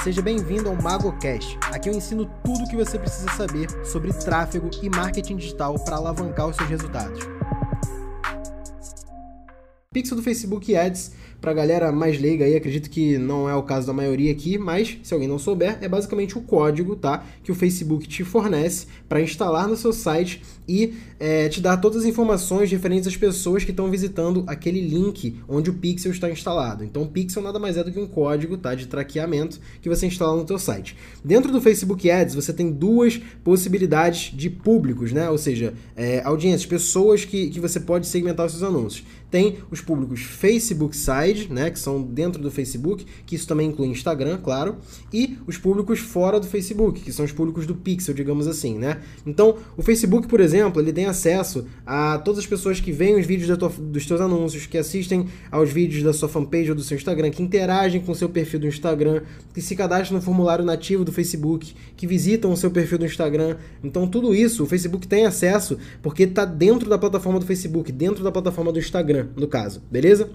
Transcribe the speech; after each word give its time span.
Seja 0.00 0.20
bem-vindo 0.20 0.68
ao 0.68 0.74
MagoCast. 0.74 1.58
Aqui 1.70 1.88
eu 1.88 1.94
ensino 1.94 2.28
tudo 2.42 2.64
o 2.64 2.68
que 2.68 2.74
você 2.74 2.98
precisa 2.98 3.30
saber 3.32 3.68
sobre 3.84 4.12
tráfego 4.12 4.68
e 4.82 4.88
marketing 4.88 5.36
digital 5.36 5.78
para 5.78 5.96
alavancar 5.96 6.48
os 6.48 6.56
seus 6.56 6.68
resultados. 6.68 7.20
Pixel 9.92 10.16
do 10.16 10.22
Facebook 10.22 10.74
Ads 10.74 11.12
Pra 11.42 11.52
galera 11.52 11.90
mais 11.90 12.20
leiga 12.20 12.44
aí, 12.44 12.54
acredito 12.54 12.88
que 12.88 13.18
não 13.18 13.50
é 13.50 13.54
o 13.56 13.64
caso 13.64 13.84
da 13.84 13.92
maioria 13.92 14.30
aqui, 14.30 14.56
mas 14.56 14.96
se 15.02 15.12
alguém 15.12 15.28
não 15.28 15.40
souber, 15.40 15.76
é 15.80 15.88
basicamente 15.88 16.38
o 16.38 16.40
código, 16.40 16.94
tá? 16.94 17.24
Que 17.42 17.50
o 17.50 17.54
Facebook 17.56 18.06
te 18.06 18.22
fornece 18.22 18.86
para 19.08 19.20
instalar 19.20 19.66
no 19.66 19.76
seu 19.76 19.92
site 19.92 20.40
e 20.68 20.94
é, 21.18 21.48
te 21.48 21.60
dar 21.60 21.78
todas 21.78 22.02
as 22.02 22.04
informações 22.04 22.70
referentes 22.70 23.08
às 23.08 23.16
pessoas 23.16 23.64
que 23.64 23.72
estão 23.72 23.90
visitando 23.90 24.44
aquele 24.46 24.80
link 24.80 25.36
onde 25.48 25.68
o 25.68 25.74
Pixel 25.74 26.12
está 26.12 26.30
instalado. 26.30 26.84
Então, 26.84 27.02
o 27.02 27.08
Pixel 27.08 27.42
nada 27.42 27.58
mais 27.58 27.76
é 27.76 27.82
do 27.82 27.90
que 27.90 27.98
um 27.98 28.06
código, 28.06 28.56
tá? 28.56 28.76
De 28.76 28.86
traqueamento 28.86 29.58
que 29.80 29.88
você 29.88 30.06
instala 30.06 30.40
no 30.40 30.46
seu 30.46 30.60
site. 30.60 30.96
Dentro 31.24 31.50
do 31.50 31.60
Facebook 31.60 32.08
Ads, 32.08 32.36
você 32.36 32.52
tem 32.52 32.70
duas 32.70 33.20
possibilidades 33.42 34.32
de 34.32 34.48
públicos, 34.48 35.10
né? 35.10 35.28
Ou 35.28 35.38
seja, 35.38 35.74
é, 35.96 36.22
audiências, 36.22 36.66
pessoas 36.66 37.24
que, 37.24 37.50
que 37.50 37.58
você 37.58 37.80
pode 37.80 38.06
segmentar 38.06 38.46
os 38.46 38.52
seus 38.52 38.62
anúncios. 38.62 39.04
Tem 39.32 39.56
os 39.70 39.80
públicos 39.80 40.20
Facebook 40.20 40.94
Side, 40.94 41.50
né, 41.50 41.70
que 41.70 41.78
são 41.78 42.02
dentro 42.02 42.42
do 42.42 42.50
Facebook, 42.50 43.06
que 43.24 43.34
isso 43.34 43.46
também 43.46 43.70
inclui 43.70 43.88
Instagram, 43.88 44.36
claro, 44.36 44.76
e 45.10 45.38
os 45.46 45.56
públicos 45.56 46.00
fora 46.00 46.38
do 46.38 46.46
Facebook, 46.46 47.00
que 47.00 47.10
são 47.10 47.24
os 47.24 47.32
públicos 47.32 47.66
do 47.66 47.74
Pixel, 47.74 48.12
digamos 48.12 48.46
assim, 48.46 48.76
né? 48.76 49.00
Então, 49.24 49.56
o 49.74 49.82
Facebook, 49.82 50.28
por 50.28 50.38
exemplo, 50.38 50.82
ele 50.82 50.92
tem 50.92 51.06
acesso 51.06 51.64
a 51.86 52.18
todas 52.18 52.40
as 52.40 52.46
pessoas 52.46 52.78
que 52.78 52.92
veem 52.92 53.18
os 53.18 53.24
vídeos 53.24 53.56
tua, 53.56 53.70
dos 53.70 54.06
seus 54.06 54.20
anúncios, 54.20 54.66
que 54.66 54.76
assistem 54.76 55.26
aos 55.50 55.72
vídeos 55.72 56.02
da 56.02 56.12
sua 56.12 56.28
fanpage 56.28 56.68
ou 56.68 56.76
do 56.76 56.82
seu 56.82 56.98
Instagram, 56.98 57.30
que 57.30 57.42
interagem 57.42 58.02
com 58.02 58.12
o 58.12 58.14
seu 58.14 58.28
perfil 58.28 58.60
do 58.60 58.66
Instagram, 58.66 59.22
que 59.54 59.62
se 59.62 59.74
cadastram 59.74 60.18
no 60.18 60.22
formulário 60.22 60.62
nativo 60.62 61.06
do 61.06 61.12
Facebook, 61.12 61.74
que 61.96 62.06
visitam 62.06 62.52
o 62.52 62.56
seu 62.56 62.70
perfil 62.70 62.98
do 62.98 63.06
Instagram. 63.06 63.56
Então, 63.82 64.06
tudo 64.06 64.34
isso 64.34 64.64
o 64.64 64.66
Facebook 64.66 65.08
tem 65.08 65.24
acesso 65.24 65.78
porque 66.02 66.24
está 66.24 66.44
dentro 66.44 66.90
da 66.90 66.98
plataforma 66.98 67.40
do 67.40 67.46
Facebook, 67.46 67.90
dentro 67.90 68.22
da 68.22 68.30
plataforma 68.30 68.70
do 68.70 68.78
Instagram 68.78 69.21
no 69.22 69.48
caso, 69.48 69.82
beleza? 69.90 70.28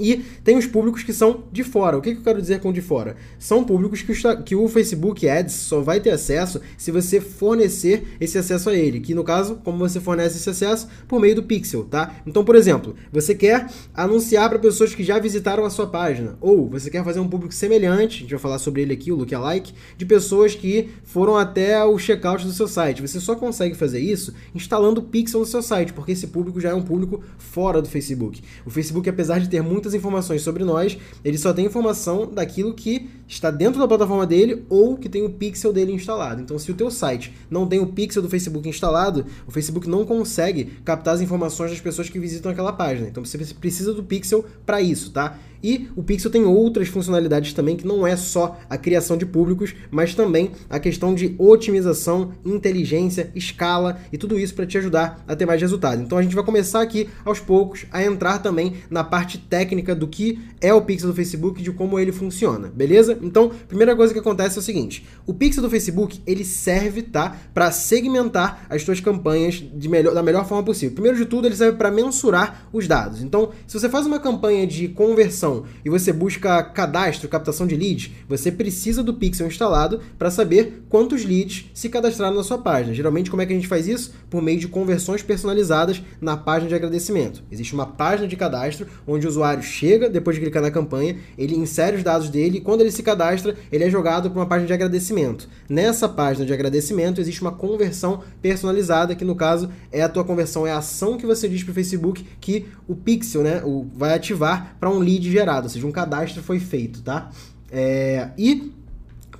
E 0.00 0.24
tem 0.42 0.56
os 0.56 0.66
públicos 0.66 1.02
que 1.02 1.12
são 1.12 1.44
de 1.52 1.62
fora. 1.62 1.98
O 1.98 2.00
que, 2.00 2.12
que 2.12 2.20
eu 2.20 2.24
quero 2.24 2.40
dizer 2.40 2.60
com 2.60 2.72
de 2.72 2.80
fora? 2.80 3.16
São 3.38 3.62
públicos 3.62 4.00
que 4.00 4.12
o, 4.12 4.42
que 4.42 4.56
o 4.56 4.68
Facebook 4.68 5.28
Ads 5.28 5.54
só 5.54 5.80
vai 5.80 6.00
ter 6.00 6.10
acesso 6.10 6.60
se 6.78 6.90
você 6.90 7.20
fornecer 7.20 8.16
esse 8.20 8.38
acesso 8.38 8.70
a 8.70 8.74
ele. 8.74 9.00
Que 9.00 9.14
no 9.14 9.22
caso, 9.22 9.56
como 9.62 9.78
você 9.78 10.00
fornece 10.00 10.38
esse 10.38 10.48
acesso? 10.48 10.88
Por 11.06 11.20
meio 11.20 11.34
do 11.34 11.42
Pixel, 11.42 11.84
tá? 11.84 12.16
Então, 12.26 12.44
por 12.44 12.56
exemplo, 12.56 12.94
você 13.12 13.34
quer 13.34 13.68
anunciar 13.94 14.48
para 14.48 14.58
pessoas 14.58 14.94
que 14.94 15.04
já 15.04 15.18
visitaram 15.18 15.64
a 15.64 15.70
sua 15.70 15.86
página. 15.86 16.36
Ou 16.40 16.68
você 16.68 16.90
quer 16.90 17.04
fazer 17.04 17.20
um 17.20 17.28
público 17.28 17.54
semelhante, 17.54 18.18
a 18.18 18.20
gente 18.20 18.30
vai 18.30 18.40
falar 18.40 18.58
sobre 18.58 18.82
ele 18.82 18.94
aqui, 18.94 19.12
o 19.12 19.16
Lookalike, 19.16 19.74
de 19.96 20.06
pessoas 20.06 20.54
que 20.54 20.88
foram 21.04 21.36
até 21.36 21.84
o 21.84 21.98
checkout 21.98 22.44
do 22.44 22.52
seu 22.52 22.66
site. 22.66 23.02
Você 23.02 23.20
só 23.20 23.34
consegue 23.36 23.74
fazer 23.74 24.00
isso 24.00 24.32
instalando 24.54 25.00
o 25.00 25.04
Pixel 25.04 25.40
no 25.40 25.46
seu 25.46 25.62
site, 25.62 25.92
porque 25.92 26.12
esse 26.12 26.28
público 26.28 26.60
já 26.60 26.70
é 26.70 26.74
um 26.74 26.82
público 26.82 27.22
fora 27.38 27.82
do 27.82 27.88
Facebook. 27.88 28.42
O 28.64 28.70
Facebook, 28.70 29.08
apesar 29.08 29.38
de 29.38 29.48
ter 29.48 29.62
muitas 29.62 29.89
muitas 29.90 29.94
informações 29.94 30.42
sobre 30.42 30.64
nós, 30.64 30.96
ele 31.24 31.36
só 31.36 31.52
tem 31.52 31.66
informação 31.66 32.26
daquilo 32.26 32.74
que 32.74 33.10
está 33.26 33.50
dentro 33.50 33.80
da 33.80 33.86
plataforma 33.86 34.26
dele 34.26 34.64
ou 34.68 34.96
que 34.96 35.08
tem 35.08 35.24
o 35.24 35.30
pixel 35.30 35.72
dele 35.72 35.92
instalado. 35.92 36.40
Então, 36.40 36.58
se 36.58 36.70
o 36.70 36.74
teu 36.74 36.90
site 36.90 37.32
não 37.50 37.66
tem 37.66 37.80
o 37.80 37.86
pixel 37.86 38.22
do 38.22 38.28
Facebook 38.28 38.68
instalado, 38.68 39.26
o 39.46 39.50
Facebook 39.50 39.88
não 39.88 40.04
consegue 40.04 40.64
captar 40.84 41.14
as 41.14 41.20
informações 41.20 41.70
das 41.70 41.80
pessoas 41.80 42.08
que 42.08 42.18
visitam 42.18 42.50
aquela 42.50 42.72
página. 42.72 43.08
Então, 43.08 43.24
você 43.24 43.38
precisa 43.54 43.92
do 43.92 44.02
pixel 44.02 44.44
para 44.64 44.80
isso, 44.80 45.10
tá? 45.10 45.38
E 45.62 45.88
o 45.96 46.02
Pixel 46.02 46.30
tem 46.30 46.44
outras 46.44 46.88
funcionalidades 46.88 47.52
também, 47.52 47.76
que 47.76 47.86
não 47.86 48.06
é 48.06 48.16
só 48.16 48.58
a 48.68 48.76
criação 48.76 49.16
de 49.16 49.26
públicos, 49.26 49.74
mas 49.90 50.14
também 50.14 50.52
a 50.68 50.78
questão 50.78 51.14
de 51.14 51.34
otimização, 51.38 52.32
inteligência, 52.44 53.30
escala 53.34 53.98
e 54.12 54.18
tudo 54.18 54.38
isso 54.38 54.54
para 54.54 54.66
te 54.66 54.78
ajudar 54.78 55.22
a 55.26 55.36
ter 55.36 55.46
mais 55.46 55.60
resultado. 55.60 56.02
Então 56.02 56.18
a 56.18 56.22
gente 56.22 56.34
vai 56.34 56.44
começar 56.44 56.80
aqui 56.80 57.08
aos 57.24 57.40
poucos 57.40 57.86
a 57.90 58.02
entrar 58.02 58.38
também 58.38 58.74
na 58.90 59.04
parte 59.04 59.38
técnica 59.38 59.94
do 59.94 60.08
que 60.08 60.38
é 60.60 60.72
o 60.72 60.82
Pixel 60.82 61.08
do 61.10 61.14
Facebook 61.14 61.60
e 61.60 61.64
de 61.64 61.72
como 61.72 61.98
ele 61.98 62.12
funciona, 62.12 62.68
beleza? 62.68 63.18
Então, 63.22 63.50
primeira 63.68 63.96
coisa 63.96 64.12
que 64.12 64.18
acontece 64.18 64.56
é 64.56 64.60
o 64.60 64.62
seguinte: 64.62 65.06
o 65.26 65.34
Pixel 65.34 65.62
do 65.62 65.70
Facebook 65.70 66.20
ele 66.26 66.44
serve, 66.44 67.02
tá, 67.02 67.36
para 67.54 67.70
segmentar 67.70 68.66
as 68.68 68.82
suas 68.82 69.00
campanhas 69.00 69.54
de 69.54 69.88
melhor, 69.88 70.14
da 70.14 70.22
melhor 70.22 70.46
forma 70.46 70.64
possível. 70.64 70.94
Primeiro 70.94 71.16
de 71.16 71.24
tudo, 71.24 71.46
ele 71.46 71.56
serve 71.56 71.76
para 71.78 71.90
mensurar 71.90 72.68
os 72.72 72.86
dados. 72.86 73.22
Então, 73.22 73.50
se 73.66 73.78
você 73.78 73.88
faz 73.88 74.06
uma 74.06 74.18
campanha 74.18 74.66
de 74.66 74.88
conversão 74.88 75.49
e 75.84 75.90
você 75.90 76.12
busca 76.12 76.62
cadastro, 76.62 77.28
captação 77.28 77.66
de 77.66 77.76
leads, 77.76 78.10
você 78.28 78.50
precisa 78.50 79.02
do 79.02 79.14
Pixel 79.14 79.46
instalado 79.46 80.00
para 80.18 80.30
saber 80.30 80.84
quantos 80.88 81.24
leads 81.24 81.66
se 81.74 81.88
cadastraram 81.88 82.36
na 82.36 82.42
sua 82.42 82.58
página. 82.58 82.94
Geralmente, 82.94 83.30
como 83.30 83.42
é 83.42 83.46
que 83.46 83.52
a 83.52 83.56
gente 83.56 83.68
faz 83.68 83.86
isso? 83.86 84.12
Por 84.28 84.42
meio 84.42 84.58
de 84.58 84.68
conversões 84.68 85.22
personalizadas 85.22 86.02
na 86.20 86.36
página 86.36 86.68
de 86.68 86.74
agradecimento. 86.74 87.42
Existe 87.50 87.74
uma 87.74 87.86
página 87.86 88.28
de 88.28 88.36
cadastro 88.36 88.86
onde 89.06 89.26
o 89.26 89.28
usuário 89.28 89.62
chega, 89.62 90.08
depois 90.08 90.36
de 90.36 90.42
clicar 90.42 90.62
na 90.62 90.70
campanha, 90.70 91.16
ele 91.36 91.56
insere 91.56 91.96
os 91.96 92.02
dados 92.02 92.28
dele 92.28 92.58
e 92.58 92.60
quando 92.60 92.80
ele 92.80 92.90
se 92.90 93.02
cadastra, 93.02 93.56
ele 93.70 93.84
é 93.84 93.90
jogado 93.90 94.30
para 94.30 94.40
uma 94.40 94.46
página 94.46 94.66
de 94.66 94.72
agradecimento. 94.72 95.48
Nessa 95.68 96.08
página 96.08 96.46
de 96.46 96.52
agradecimento 96.52 97.20
existe 97.20 97.42
uma 97.42 97.52
conversão 97.52 98.22
personalizada, 98.40 99.14
que 99.14 99.24
no 99.24 99.34
caso 99.34 99.70
é 99.92 100.02
a 100.02 100.08
tua 100.08 100.24
conversão, 100.24 100.66
é 100.66 100.72
a 100.72 100.78
ação 100.78 101.16
que 101.16 101.26
você 101.26 101.48
diz 101.48 101.62
para 101.62 101.72
o 101.72 101.74
Facebook 101.74 102.26
que 102.40 102.66
o 102.86 102.94
Pixel 102.94 103.42
né, 103.42 103.62
vai 103.94 104.14
ativar 104.14 104.76
para 104.78 104.90
um 104.90 104.98
lead 104.98 105.30
gerado, 105.30 105.39
ou 105.64 105.70
seja, 105.70 105.86
um 105.86 105.92
cadastro 105.92 106.42
foi 106.42 106.58
feito, 106.58 107.02
tá? 107.02 107.30
É, 107.70 108.28
e 108.36 108.72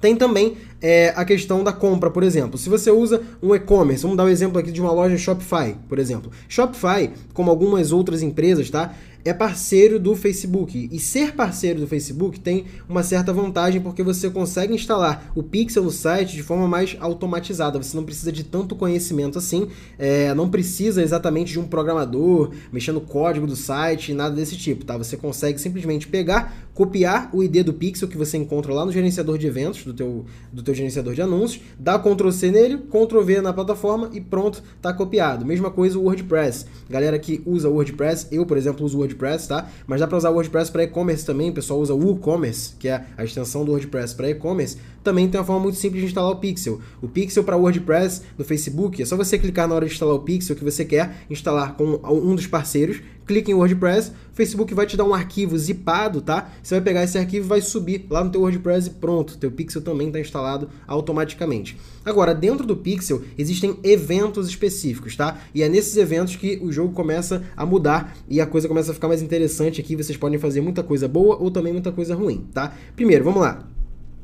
tem 0.00 0.16
também 0.16 0.56
é, 0.81 1.12
a 1.15 1.25
questão 1.25 1.62
da 1.62 1.72
compra, 1.72 2.11
por 2.11 2.22
exemplo. 2.22 2.56
Se 2.59 2.69
você 2.69 2.91
usa 2.91 3.22
um 3.43 3.55
e-commerce, 3.55 4.03
vamos 4.03 4.16
dar 4.16 4.25
um 4.25 4.28
exemplo 4.28 4.59
aqui 4.59 4.72
de 4.72 4.81
uma 4.81 4.93
loja 4.93 5.16
Shopify, 5.19 5.77
por 5.89 5.99
exemplo. 5.99 6.31
Shopify, 6.49 7.10
como 7.34 7.50
algumas 7.50 7.93
outras 7.93 8.22
empresas, 8.22 8.71
tá? 8.71 8.94
É 9.25 9.32
parceiro 9.32 9.98
do 9.98 10.14
Facebook. 10.14 10.88
E 10.92 10.98
ser 10.98 11.34
parceiro 11.34 11.81
do 11.81 11.86
Facebook 11.86 12.38
tem 12.38 12.66
uma 12.88 13.03
certa 13.03 13.32
vantagem 13.32 13.81
porque 13.81 14.03
você 14.03 14.31
consegue 14.31 14.75
instalar 14.75 15.32
o 15.34 15.42
Pixel 15.42 15.82
no 15.82 15.91
site 15.91 16.36
de 16.36 16.42
forma 16.42 16.69
mais 16.69 16.97
automatizada. 17.00 17.82
Você 17.82 17.97
não 17.97 18.04
precisa 18.04 18.30
de 18.30 18.44
tanto 18.44 18.76
conhecimento 18.76 19.38
assim, 19.38 19.69
é, 19.98 20.32
não 20.34 20.48
precisa 20.48 21.03
exatamente 21.03 21.53
de 21.53 21.59
um 21.59 21.66
programador 21.66 22.50
mexendo 22.72 23.00
no 23.00 23.00
código 23.00 23.47
do 23.47 23.56
site, 23.56 24.12
nada 24.12 24.34
desse 24.34 24.56
tipo, 24.56 24.84
tá? 24.84 24.97
Você 24.97 25.16
consegue 25.16 25.60
simplesmente 25.60 26.06
pegar, 26.06 26.69
copiar 26.75 27.30
o 27.32 27.42
ID 27.42 27.64
do 27.64 27.72
Pixel 27.72 28.09
que 28.09 28.16
você 28.16 28.36
encontra 28.36 28.72
lá 28.72 28.84
no 28.84 28.92
gerenciador 28.92 29.38
de 29.38 29.47
eventos 29.47 29.84
do 29.84 29.94
teu, 29.94 30.25
do 30.53 30.62
teu 30.62 30.75
gerenciador 30.75 31.14
de 31.14 31.22
anúncios, 31.22 31.62
dá 31.78 31.98
Ctrl 31.98 32.30
C 32.30 32.50
nele, 32.50 32.78
Ctrl 32.78 33.22
V 33.22 33.41
na 33.41 33.53
plataforma 33.53 34.10
e 34.12 34.20
pronto, 34.20 34.62
tá 34.80 34.92
copiado. 34.92 35.44
Mesma 35.44 35.70
coisa 35.70 35.98
o 35.98 36.03
WordPress. 36.03 36.66
Galera 36.88 37.19
que 37.19 37.42
usa 37.47 37.69
o 37.69 37.75
WordPress, 37.75 38.28
eu, 38.30 38.44
por 38.44 38.56
exemplo, 38.56 38.84
uso 38.84 38.97
o 38.97 39.00
WordPress, 39.00 39.09
tá? 39.48 39.69
Mas 39.87 40.00
dá 40.00 40.06
para 40.06 40.16
usar 40.16 40.31
o 40.31 40.34
WordPress 40.34 40.71
para 40.71 40.84
e-commerce 40.84 41.25
também, 41.25 41.50
o 41.50 41.53
pessoal 41.53 41.81
usa 41.81 41.94
o 41.94 41.98
WooCommerce, 41.98 42.75
que 42.78 42.88
é 42.88 43.04
a 43.16 43.25
extensão 43.25 43.65
do 43.65 43.72
WordPress 43.72 44.15
para 44.15 44.31
e-commerce. 44.31 44.76
Também 45.03 45.28
tem 45.28 45.41
uma 45.41 45.47
forma 45.47 45.62
muito 45.62 45.78
simples 45.78 46.03
de 46.03 46.09
instalar 46.09 46.31
o 46.31 46.37
Pixel. 46.37 46.81
O 47.00 47.09
Pixel 47.09 47.43
para 47.44 47.56
WordPress 47.56 48.22
no 48.37 48.44
Facebook, 48.44 49.00
é 49.00 49.06
só 49.06 49.16
você 49.16 49.38
clicar 49.38 49.66
na 49.66 49.75
hora 49.75 49.87
de 49.87 49.93
instalar 49.93 50.15
o 50.15 50.21
Pixel 50.21 50.54
que 50.56 50.65
você 50.65 50.84
quer 50.84 51.25
instalar 51.31 51.75
com 51.75 52.00
um 52.04 52.34
dos 52.34 52.47
parceiros, 52.47 53.00
clica 53.30 53.48
em 53.48 53.54
WordPress, 53.54 54.10
o 54.10 54.34
Facebook 54.34 54.74
vai 54.74 54.86
te 54.86 54.96
dar 54.96 55.04
um 55.04 55.14
arquivo 55.14 55.56
zipado, 55.56 56.20
tá? 56.20 56.50
Você 56.60 56.74
vai 56.74 56.82
pegar 56.82 57.04
esse 57.04 57.16
arquivo 57.16 57.46
e 57.46 57.48
vai 57.48 57.60
subir 57.60 58.04
lá 58.10 58.24
no 58.24 58.30
teu 58.30 58.41
WordPress 58.41 58.88
e 58.88 58.91
pronto, 58.91 59.38
teu 59.38 59.52
Pixel 59.52 59.82
também 59.82 60.08
está 60.08 60.18
instalado 60.18 60.68
automaticamente. 60.84 61.78
Agora, 62.04 62.34
dentro 62.34 62.66
do 62.66 62.76
Pixel 62.76 63.22
existem 63.38 63.78
eventos 63.84 64.48
específicos, 64.48 65.14
tá? 65.14 65.38
E 65.54 65.62
é 65.62 65.68
nesses 65.68 65.96
eventos 65.96 66.34
que 66.34 66.58
o 66.60 66.72
jogo 66.72 66.92
começa 66.92 67.44
a 67.56 67.64
mudar 67.64 68.16
e 68.28 68.41
a 68.41 68.46
coisa 68.46 68.66
começa 68.66 68.91
a 68.91 68.94
ficar 68.94 69.06
mais 69.06 69.22
interessante 69.22 69.80
aqui, 69.80 69.94
vocês 69.94 70.18
podem 70.18 70.36
fazer 70.36 70.60
muita 70.60 70.82
coisa 70.82 71.06
boa 71.06 71.36
ou 71.36 71.52
também 71.52 71.72
muita 71.72 71.92
coisa 71.92 72.16
ruim, 72.16 72.48
tá? 72.52 72.74
Primeiro, 72.97 73.22
vamos 73.22 73.42
lá. 73.42 73.64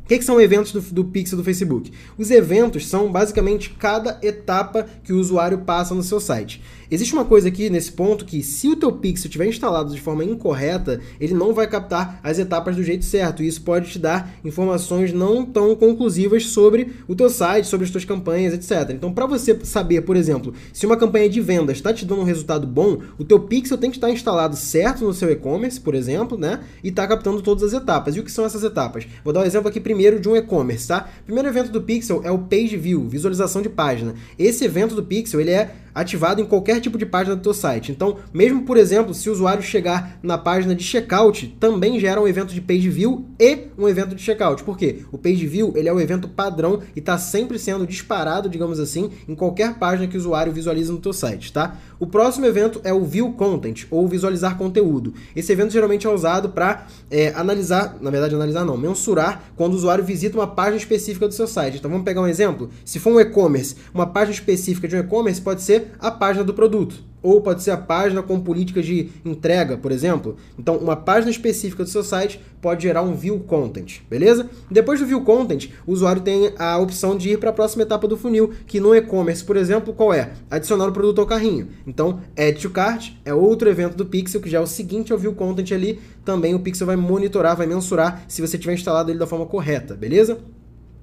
O 0.07 0.09
que, 0.09 0.19
que, 0.19 0.25
são 0.25 0.41
eventos 0.41 0.73
do, 0.73 0.81
do 0.81 1.05
Pixel 1.05 1.37
do 1.37 1.43
Facebook? 1.43 1.93
Os 2.17 2.31
eventos 2.31 2.87
são 2.87 3.11
basicamente 3.11 3.71
cada 3.71 4.21
etapa 4.23 4.87
que 5.03 5.13
o 5.13 5.19
usuário 5.19 5.59
passa 5.59 5.95
no 5.95 6.03
seu 6.03 6.21
site. 6.21 6.63
Existe 6.91 7.15
uma 7.15 7.25
coisa 7.25 7.49
aqui 7.49 7.69
nesse 7.69 7.91
ponto 7.93 8.25
que 8.25 8.43
se 8.43 8.69
o 8.69 8.77
teu 8.77 8.93
pixel 8.93 9.27
estiver 9.27 9.47
instalado 9.47 9.93
de 9.93 10.01
forma 10.01 10.25
incorreta, 10.25 11.01
ele 11.21 11.35
não 11.35 11.53
vai 11.53 11.67
captar 11.67 12.21
as 12.23 12.39
etapas 12.39 12.77
do 12.77 12.83
jeito 12.83 13.05
certo. 13.05 13.43
E 13.43 13.49
isso 13.49 13.63
pode 13.63 13.91
te 13.91 13.99
dar 13.99 14.35
informações 14.45 15.13
não 15.13 15.45
tão 15.45 15.75
conclusivas 15.75 16.47
sobre 16.47 16.93
o 17.09 17.15
teu 17.15 17.29
site, 17.29 17.67
sobre 17.67 17.85
as 17.85 17.91
tuas 17.91 18.05
campanhas, 18.05 18.55
etc. 18.55 18.91
Então, 18.95 19.13
para 19.13 19.27
você 19.27 19.59
saber, 19.65 20.03
por 20.03 20.17
exemplo, 20.17 20.55
se 20.73 20.87
uma 20.87 20.97
campanha 20.97 21.29
de 21.29 21.41
vendas 21.41 21.77
está 21.77 21.93
te 21.93 22.05
dando 22.05 22.21
um 22.21 22.25
resultado 22.25 22.67
bom, 22.67 22.99
o 23.19 23.25
teu 23.25 23.41
pixel 23.41 23.79
tem 23.79 23.91
que 23.91 23.97
estar 23.97 24.11
instalado 24.11 24.57
certo 24.57 25.05
no 25.05 25.13
seu 25.13 25.31
e-commerce, 25.31 25.81
por 25.81 25.95
exemplo, 25.95 26.39
né? 26.39 26.61
E 26.83 26.91
tá 26.91 27.07
captando 27.07 27.43
todas 27.43 27.65
as 27.65 27.81
etapas. 27.81 28.17
E 28.17 28.21
o 28.21 28.25
que 28.25 28.31
são 28.31 28.45
essas 28.45 28.63
etapas? 28.63 29.07
Vou 29.25 29.33
dar 29.33 29.41
um 29.41 29.45
exemplo 29.45 29.69
aqui 29.69 29.81
primeiro 29.81 30.21
de 30.21 30.29
um 30.29 30.37
e-commerce, 30.37 30.89
tá? 30.89 31.09
Primeiro 31.25 31.49
evento 31.49 31.71
do 31.71 31.83
pixel 31.83 32.21
é 32.25 32.31
o 32.31 32.39
page 32.39 32.77
view, 32.77 33.09
visualização 33.09 33.63
de 33.63 33.69
página. 33.69 34.15
Esse 34.39 34.65
evento 34.65 34.95
do 34.95 35.03
pixel, 35.03 35.41
ele 35.41 35.51
é 35.51 35.75
ativado 35.97 36.43
em 36.43 36.45
qualquer 36.45 36.79
tipo 36.79 36.99
de 36.99 37.07
página 37.07 37.35
do 37.35 37.41
teu 37.41 37.55
site. 37.55 37.91
Então, 37.91 38.19
mesmo 38.31 38.65
por 38.65 38.77
exemplo, 38.77 39.15
se 39.15 39.31
o 39.31 39.33
usuário 39.33 39.63
chegar 39.63 40.19
na 40.23 40.37
página 40.37 40.75
de 40.75 40.85
checkout, 40.85 41.57
também 41.59 41.99
gera 41.99 42.21
um 42.21 42.29
evento 42.29 42.53
de 42.53 42.61
page 42.61 42.91
view 42.91 43.25
e 43.41 43.69
um 43.79 43.89
evento 43.89 44.15
de 44.15 44.21
checkout. 44.21 44.63
Por 44.63 44.77
quê? 44.77 45.05
O 45.11 45.17
page 45.17 45.47
view 45.47 45.73
ele 45.75 45.89
é 45.89 45.93
o 45.93 45.99
evento 45.99 46.29
padrão 46.29 46.81
e 46.95 46.99
está 46.99 47.17
sempre 47.17 47.59
sendo 47.59 47.87
disparado, 47.87 48.47
digamos 48.47 48.79
assim, 48.79 49.11
em 49.27 49.35
qualquer 49.35 49.79
página 49.79 50.07
que 50.07 50.19
o 50.19 50.21
usuário 50.21 50.53
visualiza 50.53 50.93
no 50.93 50.99
teu 50.99 51.15
site, 51.15 51.51
tá? 51.51 51.79
O 51.99 52.07
próximo 52.07 52.45
evento 52.45 52.79
é 52.85 52.93
o 52.93 53.03
view 53.03 53.33
content 53.33 53.87
ou 53.91 54.07
visualizar 54.07 54.59
conteúdo. 54.59 55.15
Esse 55.35 55.51
evento 55.51 55.73
geralmente 55.73 56.07
é 56.07 56.11
usado 56.11 56.51
para 56.51 56.87
é, 57.11 57.33
analisar, 57.35 57.97
na 58.03 58.11
verdade 58.11 58.35
analisar 58.35 58.67
não, 58.67 58.77
mensurar 58.77 59.45
quando 59.57 59.73
o 59.73 59.77
usuário 59.77 60.05
visita 60.05 60.37
uma 60.37 60.47
página 60.47 60.77
específica 60.77 61.27
do 61.27 61.33
seu 61.33 61.47
site. 61.47 61.79
Então 61.79 61.91
vamos 61.91 62.05
pegar 62.05 62.21
um 62.21 62.27
exemplo. 62.27 62.69
Se 62.85 62.99
for 62.99 63.15
um 63.15 63.21
e-commerce, 63.21 63.77
uma 63.95 64.07
página 64.07 64.35
específica 64.35 64.87
de 64.87 64.95
um 64.95 65.01
e-commerce 65.01 65.41
pode 65.41 65.63
ser 65.63 65.86
a 65.99 66.11
página 66.11 66.45
do 66.45 66.55
produto 66.55 67.05
ou 67.27 67.41
pode 67.41 67.61
ser 67.61 67.73
a 67.73 67.77
página 67.77 68.23
com 68.23 68.39
políticas 68.39 68.87
de 68.87 69.11
entrega, 69.25 69.77
por 69.77 69.91
exemplo. 69.91 70.37
Então, 70.57 70.77
uma 70.77 70.95
página 70.95 71.29
específica 71.29 71.83
do 71.83 71.91
seu 71.91 72.05
site 72.05 72.41
pode 72.63 72.85
gerar 72.85 73.03
um 73.03 73.17
view 73.17 73.41
content, 73.41 74.01
beleza? 74.09 74.49
Depois 74.71 75.01
do 75.01 75.07
view 75.07 75.21
content, 75.23 75.71
o 75.85 75.93
usuário 75.93 76.23
tem 76.23 76.53
a 76.57 76.79
opção 76.79 77.17
de 77.17 77.31
ir 77.31 77.41
para 77.41 77.51
a 77.51 77.53
próxima 77.53 77.83
etapa 77.83 78.07
do 78.07 78.17
funil, 78.17 78.53
que 78.65 78.79
no 78.79 78.95
e-commerce, 78.95 79.45
por 79.45 79.57
exemplo, 79.57 79.93
qual 79.93 80.15
é? 80.15 80.35
Adicionar 80.49 80.87
o 80.87 80.93
produto 80.93 81.21
ao 81.21 81.27
carrinho. 81.27 81.67
Então, 81.85 82.21
add 82.37 82.61
to 82.61 82.71
cart 82.71 83.13
é 83.25 83.35
outro 83.35 83.69
evento 83.69 83.97
do 83.97 84.07
Pixel, 84.07 84.41
que 84.41 84.49
já 84.49 84.59
é 84.59 84.61
o 84.61 84.67
seguinte 84.67 85.13
ao 85.13 85.19
view 85.19 85.35
content 85.35 85.73
ali. 85.73 85.99
Também 86.25 86.55
o 86.55 86.61
Pixel 86.61 86.87
vai 86.87 86.97
monitorar, 86.97 87.57
vai 87.57 87.67
mensurar 87.67 88.23
se 88.29 88.41
você 88.41 88.57
tiver 88.57 88.75
instalado 88.75 89.11
ele 89.11 89.19
da 89.19 89.27
forma 89.27 89.47
correta, 89.47 89.97
beleza? 89.97 90.39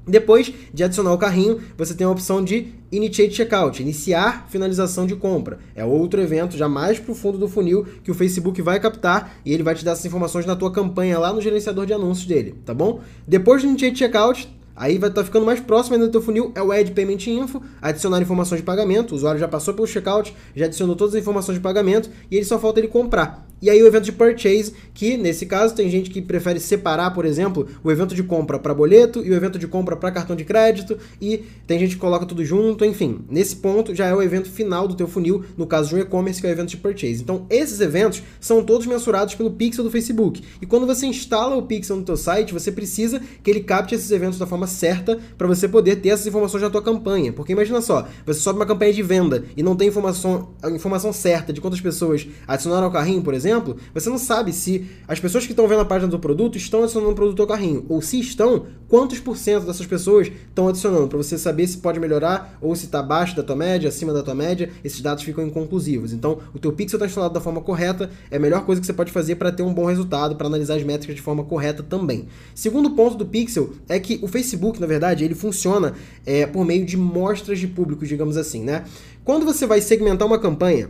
Depois 0.06 0.54
de 0.74 0.84
adicionar 0.84 1.14
o 1.14 1.18
carrinho, 1.18 1.60
você 1.78 1.94
tem 1.94 2.06
a 2.06 2.10
opção 2.10 2.44
de 2.44 2.74
Initiate 2.92 3.34
Checkout, 3.34 3.82
iniciar 3.82 4.48
finalização 4.50 5.08
de 5.08 5.16
compra. 5.16 5.60
É 5.76 5.86
outro 5.86 6.22
evento 6.22 6.58
já 6.58 6.68
mais 6.68 7.00
para 7.00 7.12
o 7.12 7.16
fundo 7.16 7.38
do 7.38 7.48
funil 7.48 7.86
que 8.04 8.12
o 8.12 8.14
Facebook 8.14 8.62
vai 8.62 8.80
captar 8.80 9.36
e 9.46 9.54
ele 9.54 9.64
vai 9.64 9.76
te 9.76 9.86
dar 9.86 9.92
essas 9.92 10.06
informações 10.06 10.46
na 10.46 10.56
tua 10.56 10.72
campanha 10.72 11.18
lá 11.18 11.32
no 11.32 11.42
gerenciador 11.42 11.86
de 11.86 11.94
anúncios 11.94 12.28
dele, 12.28 12.56
tá 12.66 12.74
bom? 12.74 13.00
Depois 13.28 13.62
do 13.62 13.70
Initiate 13.70 13.98
Checkout, 13.98 14.50
Aí 14.76 14.98
vai 14.98 15.10
estar 15.10 15.22
tá 15.22 15.26
ficando 15.26 15.46
mais 15.46 15.60
próximo 15.60 15.94
ainda 15.94 16.08
do 16.08 16.12
teu 16.12 16.22
funil, 16.22 16.52
é 16.56 16.62
o 16.62 16.72
Add 16.72 16.92
Payment 16.94 17.28
Info, 17.28 17.62
adicionar 17.80 18.20
informações 18.22 18.58
de 18.60 18.66
pagamento, 18.66 19.12
o 19.12 19.16
usuário 19.16 19.40
já 19.40 19.48
passou 19.48 19.74
pelo 19.74 19.86
checkout, 19.86 20.36
já 20.56 20.66
adicionou 20.66 20.96
todas 20.96 21.14
as 21.14 21.22
informações 21.22 21.60
de 21.60 21.62
pagamento 21.62 22.10
e 22.32 22.36
ele 22.36 22.46
só 22.46 22.58
falta 22.58 22.80
ele 22.80 22.88
comprar. 22.88 23.48
E 23.64 23.70
aí 23.70 23.82
o 23.82 23.88
evento 23.88 24.04
de 24.04 24.12
purchase, 24.12 24.74
que 24.94 25.16
nesse 25.16 25.46
caso 25.46 25.74
tem 25.74 25.90
gente 25.90 26.10
que 26.10 26.22
prefere 26.22 26.60
separar, 26.60 27.12
por 27.12 27.24
exemplo, 27.24 27.66
o 27.82 27.90
evento 27.90 28.14
de 28.14 28.22
compra 28.22 28.60
para 28.60 28.74
boleto 28.74 29.26
e 29.26 29.32
o 29.32 29.34
evento 29.34 29.58
de 29.58 29.66
compra 29.68 29.96
para 29.96 30.12
cartão 30.12 30.36
de 30.36 30.44
crédito, 30.44 30.98
e 31.22 31.46
tem 31.66 31.80
gente 31.80 31.96
que 31.96 32.02
coloca 32.02 32.26
tudo 32.26 32.44
junto, 32.44 32.84
enfim. 32.84 33.22
Nesse 33.30 33.56
ponto 33.56 33.96
já 33.96 34.06
é 34.08 34.14
o 34.14 34.22
evento 34.22 34.52
final 34.52 34.86
do 34.86 34.96
teu 34.96 35.08
funil, 35.08 35.46
no 35.58 35.66
caso 35.66 35.88
de 35.88 35.96
um 35.96 36.00
e-commerce, 36.00 36.42
que 36.42 36.46
é 36.46 36.50
o 36.50 36.52
evento 36.52 36.72
de 36.72 36.76
purchase. 36.76 37.22
Então, 37.22 37.46
esses 37.50 37.80
eventos 37.80 38.22
são 38.42 38.62
todos 38.62 38.86
mensurados 38.86 39.34
pelo 39.34 39.52
pixel 39.52 39.86
do 39.86 39.90
Facebook. 39.90 40.44
E 40.62 40.66
quando 40.66 40.86
você 40.86 41.06
instala 41.06 41.56
o 41.56 41.62
pixel 41.62 41.96
no 41.96 42.04
teu 42.04 42.18
site, 42.18 42.52
você 42.52 42.70
precisa 42.70 43.22
que 43.42 43.50
ele 43.50 43.62
capte 43.62 43.96
esses 43.96 44.12
eventos 44.12 44.38
da 44.38 44.46
forma 44.46 44.68
certa 44.68 45.18
para 45.38 45.48
você 45.48 45.70
poder 45.70 46.02
ter 46.02 46.10
essas 46.10 46.28
informações 46.28 46.64
na 46.64 46.70
tua 46.70 46.82
campanha. 46.82 47.32
Porque 47.32 47.54
imagina 47.54 47.80
só, 47.80 48.10
você 48.26 48.42
sobe 48.42 48.60
uma 48.60 48.66
campanha 48.66 48.92
de 48.92 49.02
venda 49.02 49.46
e 49.56 49.64
não 49.64 49.74
tem 49.74 49.88
informação, 49.88 50.50
a 50.62 50.70
informação 50.70 51.14
certa 51.14 51.54
de 51.54 51.62
quantas 51.62 51.80
pessoas 51.80 52.28
adicionaram 52.46 52.88
ao 52.88 52.92
carrinho, 52.92 53.22
por 53.22 53.34
exemplo, 53.34 53.53
exemplo, 53.54 53.78
você 53.94 54.10
não 54.10 54.18
sabe 54.18 54.52
se 54.52 54.86
as 55.08 55.20
pessoas 55.20 55.46
que 55.46 55.52
estão 55.52 55.68
vendo 55.68 55.82
a 55.82 55.86
página 55.86 56.10
do 56.10 56.20
produto 56.20 56.58
estão 56.58 56.84
adicionando 56.84 57.12
o 57.12 57.16
produto 57.16 57.42
ao 57.42 57.48
carrinho. 57.48 57.86
Ou 57.88 58.02
se 58.02 58.20
estão, 58.20 58.66
quantos 58.88 59.20
por 59.20 59.38
cento 59.38 59.66
dessas 59.66 59.86
pessoas 59.86 60.32
estão 60.48 60.68
adicionando, 60.68 61.08
para 61.08 61.18
você 61.18 61.38
saber 61.38 61.68
se 61.68 61.78
pode 61.78 62.00
melhorar 62.00 62.58
ou 62.62 62.76
se 62.76 62.86
está 62.86 63.00
abaixo 63.00 63.36
da 63.36 63.44
tua 63.44 63.56
média, 63.56 63.90
acima 63.90 64.14
da 64.14 64.24
tua 64.24 64.36
média, 64.36 64.70
esses 64.84 65.02
dados 65.02 65.24
ficam 65.24 65.46
inconclusivos. 65.46 66.14
Então, 66.14 66.40
o 66.54 66.60
teu 66.60 66.72
pixel 66.72 66.98
está 66.98 67.06
instalado 67.06 67.34
da 67.34 67.42
forma 67.42 67.62
correta, 67.62 68.10
é 68.32 68.38
a 68.38 68.40
melhor 68.40 68.66
coisa 68.66 68.82
que 68.82 68.88
você 68.88 68.94
pode 68.94 69.12
fazer 69.12 69.36
para 69.36 69.52
ter 69.52 69.64
um 69.64 69.74
bom 69.74 69.86
resultado, 69.86 70.36
para 70.36 70.48
analisar 70.48 70.76
as 70.76 70.84
métricas 70.84 71.16
de 71.16 71.22
forma 71.22 71.44
correta 71.44 71.84
também. 71.84 72.28
Segundo 72.56 72.92
ponto 72.92 73.16
do 73.16 73.26
pixel 73.26 73.74
é 73.88 74.00
que 74.00 74.20
o 74.22 74.28
Facebook, 74.28 74.80
na 74.80 74.88
verdade, 74.88 75.24
ele 75.24 75.36
funciona 75.36 75.94
é, 76.26 76.46
por 76.46 76.66
meio 76.66 76.86
de 76.86 76.98
mostras 76.98 77.60
de 77.60 77.68
público, 77.68 78.06
digamos 78.06 78.38
assim, 78.38 78.64
né? 78.64 78.86
Quando 79.24 79.46
você 79.46 79.66
vai 79.66 79.80
segmentar 79.80 80.28
uma 80.28 80.38
campanha, 80.38 80.90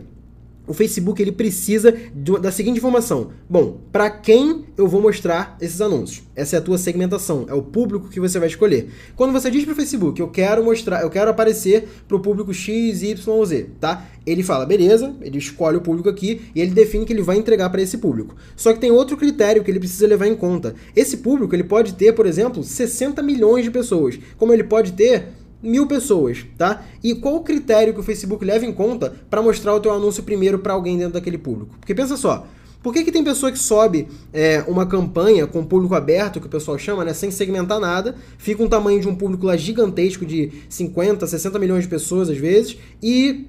o 0.66 0.72
Facebook 0.72 1.20
ele 1.20 1.32
precisa 1.32 1.94
de, 2.14 2.38
da 2.38 2.50
seguinte 2.50 2.78
informação: 2.78 3.30
bom, 3.48 3.80
para 3.92 4.10
quem 4.10 4.64
eu 4.76 4.88
vou 4.88 5.00
mostrar 5.00 5.56
esses 5.60 5.80
anúncios? 5.80 6.22
Essa 6.34 6.56
é 6.56 6.58
a 6.58 6.62
tua 6.62 6.78
segmentação, 6.78 7.46
é 7.48 7.54
o 7.54 7.62
público 7.62 8.08
que 8.08 8.18
você 8.18 8.38
vai 8.38 8.48
escolher. 8.48 8.88
Quando 9.14 9.32
você 9.32 9.50
diz 9.50 9.64
para 9.64 9.72
o 9.72 9.76
Facebook, 9.76 10.20
eu 10.20 10.28
quero 10.28 10.64
mostrar, 10.64 11.02
eu 11.02 11.10
quero 11.10 11.30
aparecer 11.30 11.88
para 12.08 12.16
o 12.16 12.20
público 12.20 12.52
X, 12.52 13.02
Y 13.02 13.44
Z, 13.44 13.66
tá? 13.78 14.06
Ele 14.26 14.42
fala, 14.42 14.64
beleza, 14.64 15.14
ele 15.20 15.36
escolhe 15.36 15.76
o 15.76 15.82
público 15.82 16.08
aqui 16.08 16.40
e 16.54 16.60
ele 16.60 16.70
define 16.70 17.04
que 17.04 17.12
ele 17.12 17.22
vai 17.22 17.36
entregar 17.36 17.68
para 17.68 17.82
esse 17.82 17.98
público. 17.98 18.34
Só 18.56 18.72
que 18.72 18.80
tem 18.80 18.90
outro 18.90 19.16
critério 19.16 19.62
que 19.62 19.70
ele 19.70 19.78
precisa 19.78 20.06
levar 20.06 20.26
em 20.26 20.34
conta. 20.34 20.74
Esse 20.96 21.18
público 21.18 21.54
ele 21.54 21.64
pode 21.64 21.94
ter, 21.94 22.12
por 22.12 22.24
exemplo, 22.24 22.62
60 22.62 23.22
milhões 23.22 23.64
de 23.64 23.70
pessoas, 23.70 24.18
como 24.38 24.52
ele 24.52 24.64
pode 24.64 24.92
ter 24.92 25.28
mil 25.64 25.86
pessoas, 25.86 26.44
tá? 26.56 26.84
E 27.02 27.14
qual 27.14 27.36
o 27.36 27.40
critério 27.40 27.92
que 27.92 28.00
o 28.00 28.02
Facebook 28.02 28.44
leva 28.44 28.64
em 28.64 28.72
conta 28.72 29.14
para 29.28 29.42
mostrar 29.42 29.74
o 29.74 29.80
teu 29.80 29.92
anúncio 29.92 30.22
primeiro 30.22 30.58
para 30.58 30.74
alguém 30.74 30.96
dentro 30.98 31.14
daquele 31.14 31.38
público? 31.38 31.74
Porque 31.80 31.94
pensa 31.94 32.16
só, 32.16 32.46
por 32.84 32.92
que, 32.92 33.02
que 33.02 33.10
tem 33.10 33.24
pessoa 33.24 33.50
que 33.50 33.58
sobe 33.58 34.08
é, 34.30 34.62
uma 34.68 34.84
campanha 34.84 35.46
com 35.46 35.64
público 35.64 35.94
aberto, 35.94 36.38
que 36.38 36.46
o 36.46 36.50
pessoal 36.50 36.76
chama, 36.76 37.02
né, 37.02 37.14
sem 37.14 37.30
segmentar 37.30 37.80
nada, 37.80 38.14
fica 38.36 38.62
um 38.62 38.68
tamanho 38.68 39.00
de 39.00 39.08
um 39.08 39.14
público 39.14 39.46
lá 39.46 39.56
gigantesco 39.56 40.26
de 40.26 40.52
50, 40.68 41.26
60 41.26 41.58
milhões 41.58 41.84
de 41.84 41.88
pessoas 41.88 42.28
às 42.28 42.36
vezes, 42.36 42.76
e 43.02 43.46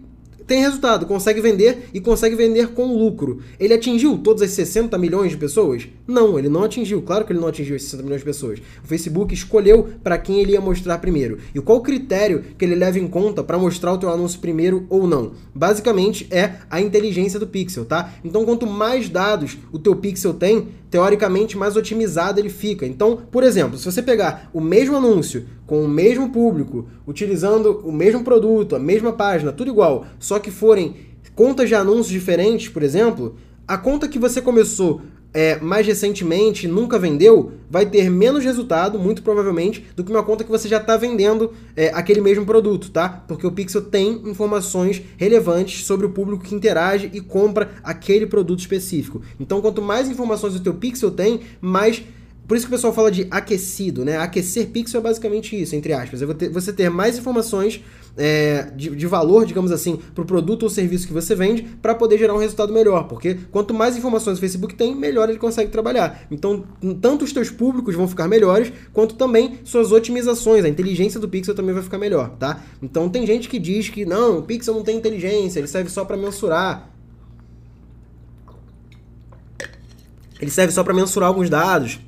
tem 0.48 0.62
resultado, 0.62 1.06
consegue 1.06 1.42
vender 1.42 1.90
e 1.94 2.00
consegue 2.00 2.36
vender 2.36 2.70
com 2.70 2.96
lucro. 2.98 3.42
Ele 3.60 3.74
atingiu 3.74 4.18
todas 4.18 4.44
as 4.44 4.52
60 4.52 4.98
milhões 4.98 5.32
de 5.32 5.38
pessoas? 5.38 5.88
Não, 6.08 6.38
ele 6.38 6.50
não 6.50 6.64
atingiu. 6.64 7.02
Claro 7.02 7.26
que 7.26 7.34
ele 7.34 7.40
não 7.40 7.48
atingiu 7.48 7.76
as 7.76 7.84
60 7.84 8.04
milhões 8.04 8.22
de 8.22 8.26
pessoas. 8.26 8.60
O 8.84 8.88
Facebook 8.88 9.34
escolheu 9.34 9.90
para 10.04 10.18
quem 10.18 10.40
ele 10.40 10.52
ia 10.52 10.62
mostrar 10.62 11.00
primeiro. 11.00 11.40
E 11.54 11.60
qual 11.60 11.80
o 11.80 11.82
critério 11.82 12.44
que 12.58 12.64
ele 12.64 12.76
leva 12.76 13.00
em 13.00 13.08
conta 13.08 13.44
para 13.44 13.58
mostrar 13.58 13.94
o 13.94 13.98
teu 13.98 14.10
anúncio 14.10 14.40
primeiro 14.40 14.86
ou 14.90 15.08
não? 15.08 15.32
Basicamente 15.54 16.28
é 16.30 16.56
a 16.70 16.80
inteligência 16.80 17.40
do 17.40 17.48
pixel, 17.48 17.86
tá? 17.86 18.14
Então 18.24 18.46
quanto 18.46 18.68
mais 18.68 19.10
dados 19.10 19.58
o 19.72 19.80
teu 19.80 19.96
pixel 19.96 20.34
tem, 20.34 20.68
teoricamente 20.90 21.58
mais 21.58 21.76
otimizado 21.76 22.40
ele 22.40 22.50
fica. 22.50 22.86
Então, 22.86 23.18
por 23.32 23.44
exemplo, 23.44 23.78
se 23.78 23.86
você 23.86 24.02
pegar 24.02 24.50
o 24.54 24.62
mesmo 24.62 24.96
anúncio 24.96 25.46
com 25.66 25.84
o 25.84 25.88
mesmo 25.88 26.30
público, 26.30 26.88
utilizando 27.08 27.82
o 27.84 27.92
mesmo 27.92 28.24
produto, 28.24 28.76
a 28.76 28.80
mesma 28.80 29.14
página, 29.14 29.52
tudo 29.52 29.70
igual, 29.70 30.06
só 30.20 30.40
que 30.40 30.52
forem 30.52 30.96
contas 31.36 31.68
de 31.68 31.76
anúncios 31.76 32.10
diferentes, 32.10 32.70
por 32.70 32.84
exemplo, 32.84 33.36
a 33.68 33.78
conta 33.78 34.08
que 34.08 34.20
você 34.20 34.42
começou 34.42 35.02
é, 35.36 35.60
mais 35.60 35.86
recentemente 35.86 36.66
nunca 36.66 36.98
vendeu, 36.98 37.52
vai 37.70 37.86
ter 37.86 38.10
menos 38.10 38.46
resultado, 38.46 38.98
muito 38.98 39.22
provavelmente, 39.22 39.86
do 39.94 40.02
que 40.02 40.10
uma 40.10 40.24
conta 40.24 40.46
que 40.46 40.50
você 40.50 40.70
já 40.70 40.78
está 40.78 40.96
vendendo 40.96 41.52
é, 41.76 41.90
aquele 41.94 42.22
mesmo 42.22 42.46
produto, 42.46 42.90
tá? 42.90 43.10
Porque 43.28 43.46
o 43.46 43.52
Pixel 43.52 43.82
tem 43.82 44.22
informações 44.26 45.02
relevantes 45.18 45.86
sobre 45.86 46.06
o 46.06 46.12
público 46.12 46.46
que 46.46 46.56
interage 46.56 47.12
e 47.14 47.20
compra 47.20 47.72
aquele 47.84 48.26
produto 48.26 48.60
específico. 48.60 49.22
Então, 49.38 49.60
quanto 49.60 49.82
mais 49.82 50.10
informações 50.10 50.56
o 50.56 50.62
teu 50.62 50.74
Pixel 50.74 51.12
tem, 51.12 51.42
mais 51.60 52.02
por 52.48 52.56
isso 52.56 52.68
que 52.68 52.74
o 52.74 52.76
pessoal 52.76 52.94
fala 52.94 53.10
de 53.10 53.28
aquecido, 53.32 54.06
né? 54.06 54.18
Aquecer 54.18 54.68
pixel 54.68 55.00
é 55.00 55.04
basicamente 55.04 55.60
isso, 55.60 55.76
entre 55.76 55.94
aspas. 55.94 56.22
É 56.22 56.26
você 56.26 56.72
ter 56.72 56.90
mais 56.92 57.18
informações 57.18 57.82
é, 58.16 58.70
de, 58.76 58.96
de, 58.96 59.08
valor, 59.08 59.46
digamos 59.48 59.72
assim, 59.72 60.00
para 60.14 60.22
o 60.22 60.26
produto 60.26 60.64
ou 60.64 60.70
serviço 60.70 61.08
que 61.08 61.14
você 61.14 61.34
vende 61.34 61.64
para 61.82 61.96
poder 61.96 62.20
gerar 62.20 62.36
um 62.36 62.38
resultado 62.38 62.72
melhor. 62.72 63.08
Porque 63.08 63.40
quanto 63.52 63.74
mais 63.74 63.98
informações 63.98 64.38
o 64.38 64.42
Facebook 64.42 64.76
tem, 64.76 64.96
melhor 64.96 65.28
ele 65.28 65.40
consegue 65.40 65.72
trabalhar. 65.72 66.28
Então, 66.30 66.64
tanto 67.02 67.26
os 67.26 67.34
teus 67.34 67.50
públicos 67.50 67.96
vão 67.96 68.08
ficar 68.08 68.28
melhores, 68.28 68.72
quanto 68.94 69.16
também 69.16 69.60
suas 69.64 69.92
otimizações. 69.92 70.64
A 70.64 70.70
inteligência 70.70 71.20
do 71.20 71.28
pixel 71.28 71.56
também 71.56 71.74
vai 71.74 71.82
ficar 71.82 71.98
melhor, 71.98 72.30
tá? 72.38 72.64
Então, 72.80 73.10
tem 73.10 73.26
gente 73.26 73.50
que 73.50 73.58
diz 73.58 73.90
que 73.90 74.06
não, 74.06 74.40
o 74.40 74.44
pixel 74.44 74.76
não 74.76 74.84
tem 74.84 74.96
inteligência, 74.98 75.60
ele 75.60 75.68
serve 75.68 75.90
só 75.90 76.06
para 76.06 76.16
mensurar. 76.16 76.92
Ele 80.40 80.52
serve 80.52 80.72
só 80.72 80.84
para 80.84 80.94
mensurar 80.94 81.30
alguns 81.30 81.50
dados 81.50 82.05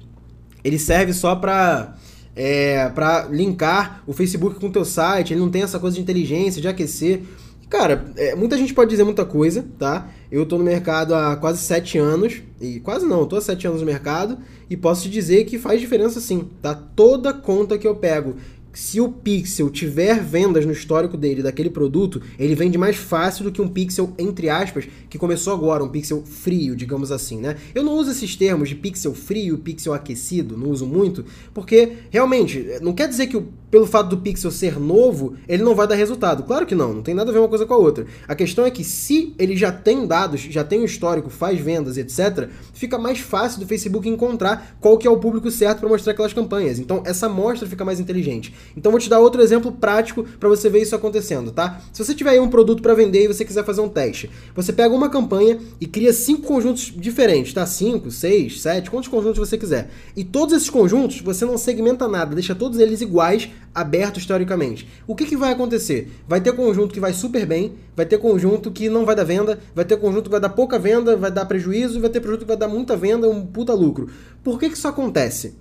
ele 0.67 0.77
serve 0.77 1.13
só 1.13 1.35
para 1.35 1.95
é, 2.35 2.89
para 2.89 3.23
linkar 3.31 4.03
o 4.05 4.13
Facebook 4.13 4.59
com 4.59 4.67
o 4.67 4.71
teu 4.71 4.85
site, 4.85 5.33
ele 5.33 5.39
não 5.39 5.49
tem 5.49 5.63
essa 5.63 5.79
coisa 5.79 5.95
de 5.95 6.01
inteligência, 6.01 6.61
de 6.61 6.67
aquecer. 6.67 7.23
Cara, 7.69 8.13
é, 8.15 8.35
muita 8.35 8.55
gente 8.57 8.73
pode 8.73 8.89
dizer 8.89 9.03
muita 9.03 9.25
coisa, 9.25 9.65
tá? 9.79 10.07
Eu 10.31 10.45
tô 10.45 10.57
no 10.57 10.63
mercado 10.63 11.15
há 11.15 11.35
quase 11.35 11.59
sete 11.59 11.97
anos, 11.97 12.41
e 12.61 12.79
quase 12.79 13.05
não, 13.05 13.25
tô 13.25 13.37
há 13.37 13.41
sete 13.41 13.65
anos 13.65 13.81
no 13.81 13.87
mercado, 13.87 14.37
e 14.69 14.77
posso 14.77 15.03
te 15.03 15.09
dizer 15.09 15.45
que 15.45 15.57
faz 15.57 15.81
diferença 15.81 16.21
sim, 16.21 16.47
tá? 16.61 16.75
Toda 16.75 17.33
conta 17.33 17.77
que 17.77 17.87
eu 17.87 17.95
pego 17.95 18.35
se 18.77 19.01
o 19.01 19.09
pixel 19.09 19.71
tiver 19.71 20.23
vendas 20.23 20.63
no 20.63 20.71
histórico 20.71 21.17
dele 21.17 21.41
daquele 21.41 21.67
produto, 21.67 22.21
ele 22.37 22.53
vende 22.53 22.77
mais 22.77 22.95
fácil 22.95 23.43
do 23.43 23.51
que 23.51 23.59
um 23.59 23.67
pixel, 23.67 24.13
entre 24.19 24.51
aspas, 24.51 24.87
que 25.09 25.17
começou 25.17 25.51
agora, 25.51 25.83
um 25.83 25.89
pixel 25.89 26.23
frio, 26.23 26.75
digamos 26.75 27.11
assim, 27.11 27.39
né? 27.39 27.55
Eu 27.73 27.81
não 27.81 27.93
uso 27.93 28.11
esses 28.11 28.35
termos 28.35 28.69
de 28.69 28.75
pixel 28.75 29.15
frio, 29.15 29.57
pixel 29.57 29.95
aquecido, 29.95 30.55
não 30.55 30.69
uso 30.69 30.85
muito, 30.85 31.25
porque 31.55 31.93
realmente 32.11 32.77
não 32.79 32.93
quer 32.93 33.07
dizer 33.07 33.25
que 33.25 33.43
pelo 33.69 33.85
fato 33.85 34.09
do 34.09 34.17
pixel 34.17 34.49
ser 34.51 34.79
novo, 34.79 35.35
ele 35.47 35.63
não 35.63 35.75
vai 35.75 35.87
dar 35.87 35.95
resultado. 35.95 36.43
Claro 36.43 36.65
que 36.65 36.75
não, 36.75 36.93
não 36.93 37.01
tem 37.01 37.13
nada 37.13 37.29
a 37.29 37.33
ver 37.33 37.39
uma 37.39 37.49
coisa 37.49 37.65
com 37.65 37.73
a 37.73 37.77
outra. 37.77 38.05
A 38.27 38.35
questão 38.35 38.65
é 38.65 38.71
que 38.71 38.83
se 38.83 39.33
ele 39.37 39.57
já 39.57 39.71
tem 39.71 40.07
dados, 40.07 40.41
já 40.41 40.63
tem 40.63 40.81
um 40.81 40.85
histórico, 40.85 41.29
faz 41.29 41.59
vendas, 41.59 41.97
etc., 41.97 42.49
fica 42.73 42.97
mais 42.97 43.19
fácil 43.19 43.59
do 43.59 43.67
Facebook 43.67 44.07
encontrar 44.07 44.77
qual 44.79 44.97
que 44.97 45.07
é 45.07 45.09
o 45.09 45.17
público 45.17 45.51
certo 45.51 45.79
para 45.79 45.89
mostrar 45.89 46.13
aquelas 46.13 46.33
campanhas. 46.33 46.79
Então 46.79 47.03
essa 47.05 47.25
amostra 47.25 47.67
fica 47.67 47.83
mais 47.83 47.99
inteligente. 47.99 48.53
Então 48.75 48.91
vou 48.91 48.99
te 48.99 49.09
dar 49.09 49.19
outro 49.19 49.41
exemplo 49.41 49.71
prático 49.71 50.23
para 50.39 50.49
você 50.49 50.69
ver 50.69 50.81
isso 50.81 50.95
acontecendo, 50.95 51.51
tá? 51.51 51.81
Se 51.93 52.03
você 52.03 52.13
tiver 52.13 52.31
aí 52.31 52.39
um 52.39 52.49
produto 52.49 52.81
para 52.81 52.93
vender 52.93 53.25
e 53.25 53.27
você 53.27 53.45
quiser 53.45 53.63
fazer 53.63 53.81
um 53.81 53.89
teste, 53.89 54.29
você 54.55 54.73
pega 54.73 54.93
uma 54.93 55.09
campanha 55.09 55.59
e 55.79 55.85
cria 55.85 56.13
cinco 56.13 56.43
conjuntos 56.43 56.93
diferentes, 56.95 57.53
tá? 57.53 57.65
Cinco, 57.65 58.11
seis, 58.11 58.61
sete, 58.61 58.89
quantos 58.89 59.09
conjuntos 59.09 59.39
você 59.39 59.57
quiser. 59.57 59.89
E 60.15 60.23
todos 60.23 60.55
esses 60.55 60.69
conjuntos 60.69 61.21
você 61.21 61.45
não 61.45 61.57
segmenta 61.57 62.07
nada, 62.07 62.35
deixa 62.35 62.55
todos 62.55 62.79
eles 62.79 63.01
iguais, 63.01 63.49
abertos 63.73 64.21
historicamente. 64.21 64.87
O 65.05 65.15
que, 65.15 65.25
que 65.25 65.37
vai 65.37 65.51
acontecer? 65.51 66.11
Vai 66.27 66.41
ter 66.41 66.53
conjunto 66.53 66.93
que 66.93 66.99
vai 66.99 67.13
super 67.13 67.45
bem, 67.45 67.73
vai 67.95 68.05
ter 68.05 68.17
conjunto 68.17 68.71
que 68.71 68.89
não 68.89 69.05
vai 69.05 69.15
dar 69.15 69.23
venda, 69.23 69.59
vai 69.75 69.85
ter 69.85 69.97
conjunto 69.97 70.23
que 70.23 70.31
vai 70.31 70.39
dar 70.39 70.49
pouca 70.49 70.79
venda, 70.79 71.15
vai 71.15 71.31
dar 71.31 71.45
prejuízo, 71.45 72.01
vai 72.01 72.09
ter 72.09 72.19
conjunto 72.19 72.39
que 72.39 72.45
vai 72.45 72.57
dar 72.57 72.67
muita 72.67 72.95
venda, 72.95 73.29
um 73.29 73.45
puta 73.45 73.73
lucro. 73.73 74.09
Por 74.43 74.59
que, 74.59 74.69
que 74.69 74.77
isso 74.77 74.87
acontece? 74.87 75.55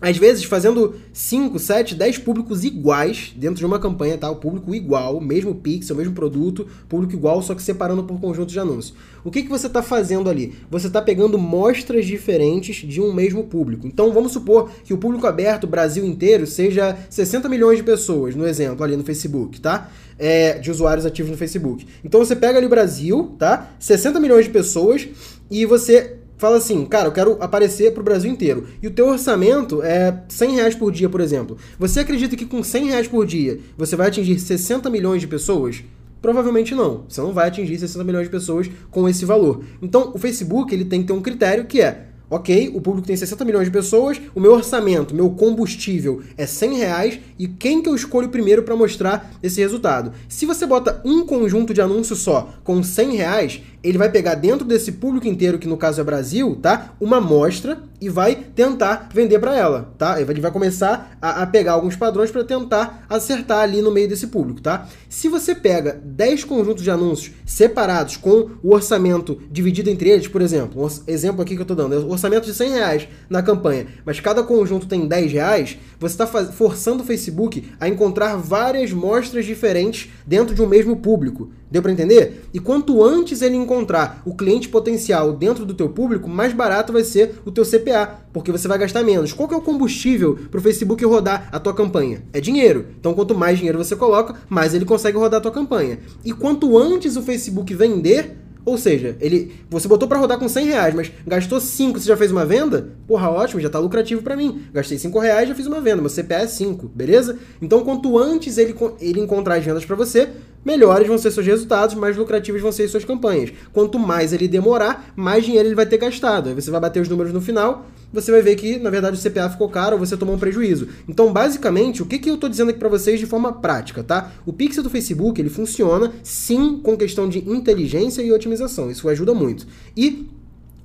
Às 0.00 0.18
vezes 0.18 0.44
fazendo 0.44 0.94
5, 1.12 1.58
7, 1.58 1.94
10 1.94 2.18
públicos 2.18 2.64
iguais 2.64 3.32
dentro 3.34 3.56
de 3.56 3.64
uma 3.64 3.78
campanha, 3.78 4.18
tá? 4.18 4.30
O 4.30 4.36
público 4.36 4.74
igual, 4.74 5.20
mesmo 5.20 5.54
pixel, 5.54 5.96
mesmo 5.96 6.12
produto, 6.12 6.66
público 6.88 7.14
igual, 7.14 7.40
só 7.40 7.54
que 7.54 7.62
separando 7.62 8.04
por 8.04 8.20
conjunto 8.20 8.52
de 8.52 8.60
anúncios. 8.60 8.94
O 9.24 9.30
que, 9.30 9.42
que 9.42 9.48
você 9.48 9.66
está 9.66 9.82
fazendo 9.82 10.28
ali? 10.28 10.54
Você 10.70 10.86
está 10.88 11.00
pegando 11.00 11.38
mostras 11.38 12.04
diferentes 12.04 12.76
de 12.76 13.00
um 13.00 13.12
mesmo 13.12 13.44
público. 13.44 13.86
Então 13.86 14.12
vamos 14.12 14.32
supor 14.32 14.70
que 14.84 14.92
o 14.92 14.98
público 14.98 15.26
aberto, 15.26 15.66
Brasil 15.66 16.04
inteiro, 16.04 16.46
seja 16.46 16.96
60 17.08 17.48
milhões 17.48 17.78
de 17.78 17.84
pessoas, 17.84 18.34
no 18.34 18.46
exemplo, 18.46 18.84
ali 18.84 18.96
no 18.96 19.04
Facebook, 19.04 19.60
tá? 19.60 19.90
É, 20.18 20.58
de 20.58 20.70
usuários 20.70 21.06
ativos 21.06 21.30
no 21.30 21.36
Facebook. 21.36 21.86
Então 22.04 22.20
você 22.20 22.36
pega 22.36 22.58
ali 22.58 22.66
o 22.66 22.70
Brasil, 22.70 23.34
tá? 23.38 23.70
60 23.78 24.20
milhões 24.20 24.44
de 24.44 24.50
pessoas 24.50 25.08
e 25.50 25.64
você 25.64 26.15
fala 26.36 26.56
assim, 26.56 26.84
cara, 26.84 27.08
eu 27.08 27.12
quero 27.12 27.36
aparecer 27.40 27.92
para 27.92 28.00
o 28.00 28.04
Brasil 28.04 28.30
inteiro. 28.30 28.66
E 28.82 28.86
o 28.86 28.90
teu 28.90 29.08
orçamento 29.08 29.82
é 29.82 30.22
100 30.28 30.54
reais 30.54 30.74
por 30.74 30.92
dia, 30.92 31.08
por 31.08 31.20
exemplo. 31.20 31.56
Você 31.78 32.00
acredita 32.00 32.36
que 32.36 32.46
com 32.46 32.62
100 32.62 32.86
reais 32.86 33.08
por 33.08 33.26
dia 33.26 33.58
você 33.76 33.96
vai 33.96 34.08
atingir 34.08 34.38
60 34.38 34.88
milhões 34.90 35.20
de 35.20 35.26
pessoas? 35.26 35.82
Provavelmente 36.20 36.74
não. 36.74 37.04
Você 37.08 37.20
não 37.20 37.32
vai 37.32 37.48
atingir 37.48 37.78
60 37.78 38.02
milhões 38.04 38.24
de 38.24 38.30
pessoas 38.30 38.70
com 38.90 39.08
esse 39.08 39.24
valor. 39.24 39.62
Então, 39.80 40.12
o 40.14 40.18
Facebook 40.18 40.74
ele 40.74 40.84
tem 40.84 41.02
que 41.02 41.06
ter 41.06 41.12
um 41.12 41.22
critério 41.22 41.66
que 41.66 41.80
é 41.80 42.06
Ok, 42.28 42.72
o 42.74 42.80
público 42.80 43.06
tem 43.06 43.14
60 43.16 43.44
milhões 43.44 43.66
de 43.66 43.70
pessoas, 43.70 44.20
o 44.34 44.40
meu 44.40 44.52
orçamento, 44.52 45.14
meu 45.14 45.30
combustível 45.30 46.22
é 46.36 46.44
100 46.44 46.74
reais 46.74 47.20
e 47.38 47.46
quem 47.46 47.80
que 47.80 47.88
eu 47.88 47.94
escolho 47.94 48.30
primeiro 48.30 48.64
para 48.64 48.74
mostrar 48.74 49.30
esse 49.40 49.60
resultado? 49.60 50.12
Se 50.28 50.44
você 50.44 50.66
bota 50.66 51.00
um 51.04 51.24
conjunto 51.24 51.72
de 51.72 51.80
anúncios 51.80 52.18
só 52.18 52.52
com 52.64 52.82
100 52.82 53.14
reais, 53.14 53.62
ele 53.88 53.98
vai 53.98 54.10
pegar 54.10 54.34
dentro 54.34 54.66
desse 54.66 54.92
público 54.92 55.28
inteiro, 55.28 55.58
que 55.58 55.68
no 55.68 55.76
caso 55.76 56.00
é 56.00 56.04
Brasil, 56.04 56.56
tá? 56.60 56.94
Uma 57.00 57.18
amostra 57.18 57.78
e 58.00 58.08
vai 58.08 58.34
tentar 58.34 59.08
vender 59.12 59.38
para 59.38 59.56
ela, 59.56 59.94
tá? 59.96 60.20
Ele 60.20 60.40
vai 60.40 60.50
começar 60.50 61.16
a, 61.20 61.42
a 61.42 61.46
pegar 61.46 61.72
alguns 61.72 61.96
padrões 61.96 62.30
para 62.30 62.44
tentar 62.44 63.06
acertar 63.08 63.60
ali 63.60 63.80
no 63.80 63.90
meio 63.90 64.08
desse 64.08 64.26
público, 64.26 64.60
tá? 64.60 64.88
Se 65.08 65.28
você 65.28 65.54
pega 65.54 66.00
10 66.04 66.44
conjuntos 66.44 66.82
de 66.82 66.90
anúncios 66.90 67.34
separados 67.46 68.16
com 68.16 68.50
o 68.62 68.74
orçamento 68.74 69.40
dividido 69.50 69.88
entre 69.88 70.10
eles, 70.10 70.28
por 70.28 70.42
exemplo, 70.42 70.84
um 70.84 70.88
exemplo 71.06 71.42
aqui 71.42 71.54
que 71.54 71.60
eu 71.60 71.64
estou 71.64 71.76
dando, 71.76 71.94
é 71.94 71.98
o 71.98 72.10
orçamento 72.10 72.44
de 72.44 72.54
100 72.54 72.70
reais 72.70 73.08
na 73.30 73.42
campanha, 73.42 73.86
mas 74.04 74.20
cada 74.20 74.42
conjunto 74.42 74.86
tem 74.86 75.06
10 75.06 75.32
reais, 75.32 75.78
você 75.98 76.14
está 76.14 76.26
forçando 76.26 77.02
o 77.02 77.06
Facebook 77.06 77.70
a 77.80 77.88
encontrar 77.88 78.36
várias 78.36 78.92
mostras 78.92 79.46
diferentes 79.46 80.10
dentro 80.26 80.54
de 80.54 80.62
um 80.62 80.66
mesmo 80.66 80.96
público. 80.96 81.50
Deu 81.70 81.82
para 81.82 81.92
entender? 81.92 82.44
E 82.54 82.60
quanto 82.60 83.02
antes 83.02 83.42
ele 83.42 83.56
encontrar 83.56 84.22
o 84.24 84.34
cliente 84.34 84.68
potencial 84.68 85.32
dentro 85.32 85.64
do 85.66 85.74
teu 85.74 85.88
público, 85.88 86.28
mais 86.28 86.52
barato 86.52 86.92
vai 86.92 87.02
ser 87.02 87.40
o 87.44 87.50
teu 87.50 87.64
CPA, 87.64 88.20
porque 88.32 88.52
você 88.52 88.68
vai 88.68 88.78
gastar 88.78 89.02
menos. 89.02 89.32
Qual 89.32 89.48
que 89.48 89.54
é 89.54 89.58
o 89.58 89.62
combustível 89.62 90.38
para 90.50 90.58
o 90.58 90.62
Facebook 90.62 91.04
rodar 91.04 91.48
a 91.50 91.58
tua 91.58 91.74
campanha? 91.74 92.22
É 92.32 92.40
dinheiro. 92.40 92.86
Então 92.98 93.14
quanto 93.14 93.34
mais 93.34 93.58
dinheiro 93.58 93.78
você 93.78 93.96
coloca, 93.96 94.36
mais 94.48 94.74
ele 94.74 94.84
consegue 94.84 95.18
rodar 95.18 95.38
a 95.38 95.42
tua 95.42 95.52
campanha. 95.52 95.98
E 96.24 96.32
quanto 96.32 96.78
antes 96.78 97.16
o 97.16 97.22
Facebook 97.22 97.74
vender, 97.74 98.36
ou 98.66 98.76
seja, 98.76 99.16
ele, 99.20 99.54
você 99.70 99.86
botou 99.86 100.08
para 100.08 100.18
rodar 100.18 100.40
com 100.40 100.48
100 100.48 100.66
reais, 100.66 100.92
mas 100.92 101.12
gastou 101.24 101.60
5, 101.60 102.00
você 102.00 102.08
já 102.08 102.16
fez 102.16 102.32
uma 102.32 102.44
venda? 102.44 102.88
Porra, 103.06 103.30
ótimo, 103.30 103.60
já 103.60 103.70
tá 103.70 103.78
lucrativo 103.78 104.22
para 104.22 104.36
mim. 104.36 104.62
Gastei 104.72 104.98
5 104.98 105.16
reais, 105.20 105.48
já 105.48 105.54
fiz 105.54 105.66
uma 105.68 105.80
venda, 105.80 106.02
meu 106.02 106.10
CPA 106.10 106.40
é 106.40 106.46
5, 106.48 106.88
beleza? 106.92 107.38
Então, 107.62 107.84
quanto 107.84 108.18
antes 108.18 108.58
ele, 108.58 108.74
ele 109.00 109.20
encontrar 109.20 109.54
as 109.54 109.64
vendas 109.64 109.84
para 109.84 109.94
você, 109.94 110.30
melhores 110.66 111.06
vão 111.06 111.16
ser 111.16 111.30
seus 111.30 111.46
resultados, 111.46 111.94
mais 111.94 112.16
lucrativas 112.16 112.60
vão 112.60 112.72
ser 112.72 112.88
suas 112.88 113.04
campanhas. 113.04 113.52
Quanto 113.72 114.00
mais 114.00 114.32
ele 114.32 114.48
demorar, 114.48 115.12
mais 115.14 115.44
dinheiro 115.44 115.68
ele 115.68 115.76
vai 115.76 115.86
ter 115.86 115.96
gastado. 115.96 116.48
Aí 116.48 116.54
você 116.56 116.72
vai 116.72 116.80
bater 116.80 117.00
os 117.00 117.08
números 117.08 117.32
no 117.32 117.40
final, 117.40 117.86
você 118.12 118.32
vai 118.32 118.42
ver 118.42 118.56
que, 118.56 118.76
na 118.78 118.90
verdade, 118.90 119.16
o 119.16 119.30
CPA 119.30 119.48
ficou 119.48 119.68
caro 119.68 119.94
ou 119.94 119.98
você 120.04 120.16
tomou 120.16 120.34
um 120.34 120.38
prejuízo. 120.38 120.88
Então, 121.08 121.32
basicamente, 121.32 122.02
o 122.02 122.06
que, 122.06 122.18
que 122.18 122.28
eu 122.28 122.34
estou 122.34 122.50
dizendo 122.50 122.70
aqui 122.70 122.78
para 122.80 122.88
vocês 122.88 123.20
de 123.20 123.26
forma 123.26 123.52
prática, 123.52 124.02
tá? 124.02 124.32
O 124.44 124.52
pixel 124.52 124.82
do 124.82 124.90
Facebook, 124.90 125.40
ele 125.40 125.50
funciona, 125.50 126.12
sim, 126.22 126.80
com 126.82 126.96
questão 126.96 127.28
de 127.28 127.38
inteligência 127.48 128.22
e 128.22 128.32
otimização. 128.32 128.90
Isso 128.90 129.08
ajuda 129.08 129.32
muito. 129.34 129.66
E 129.96 130.28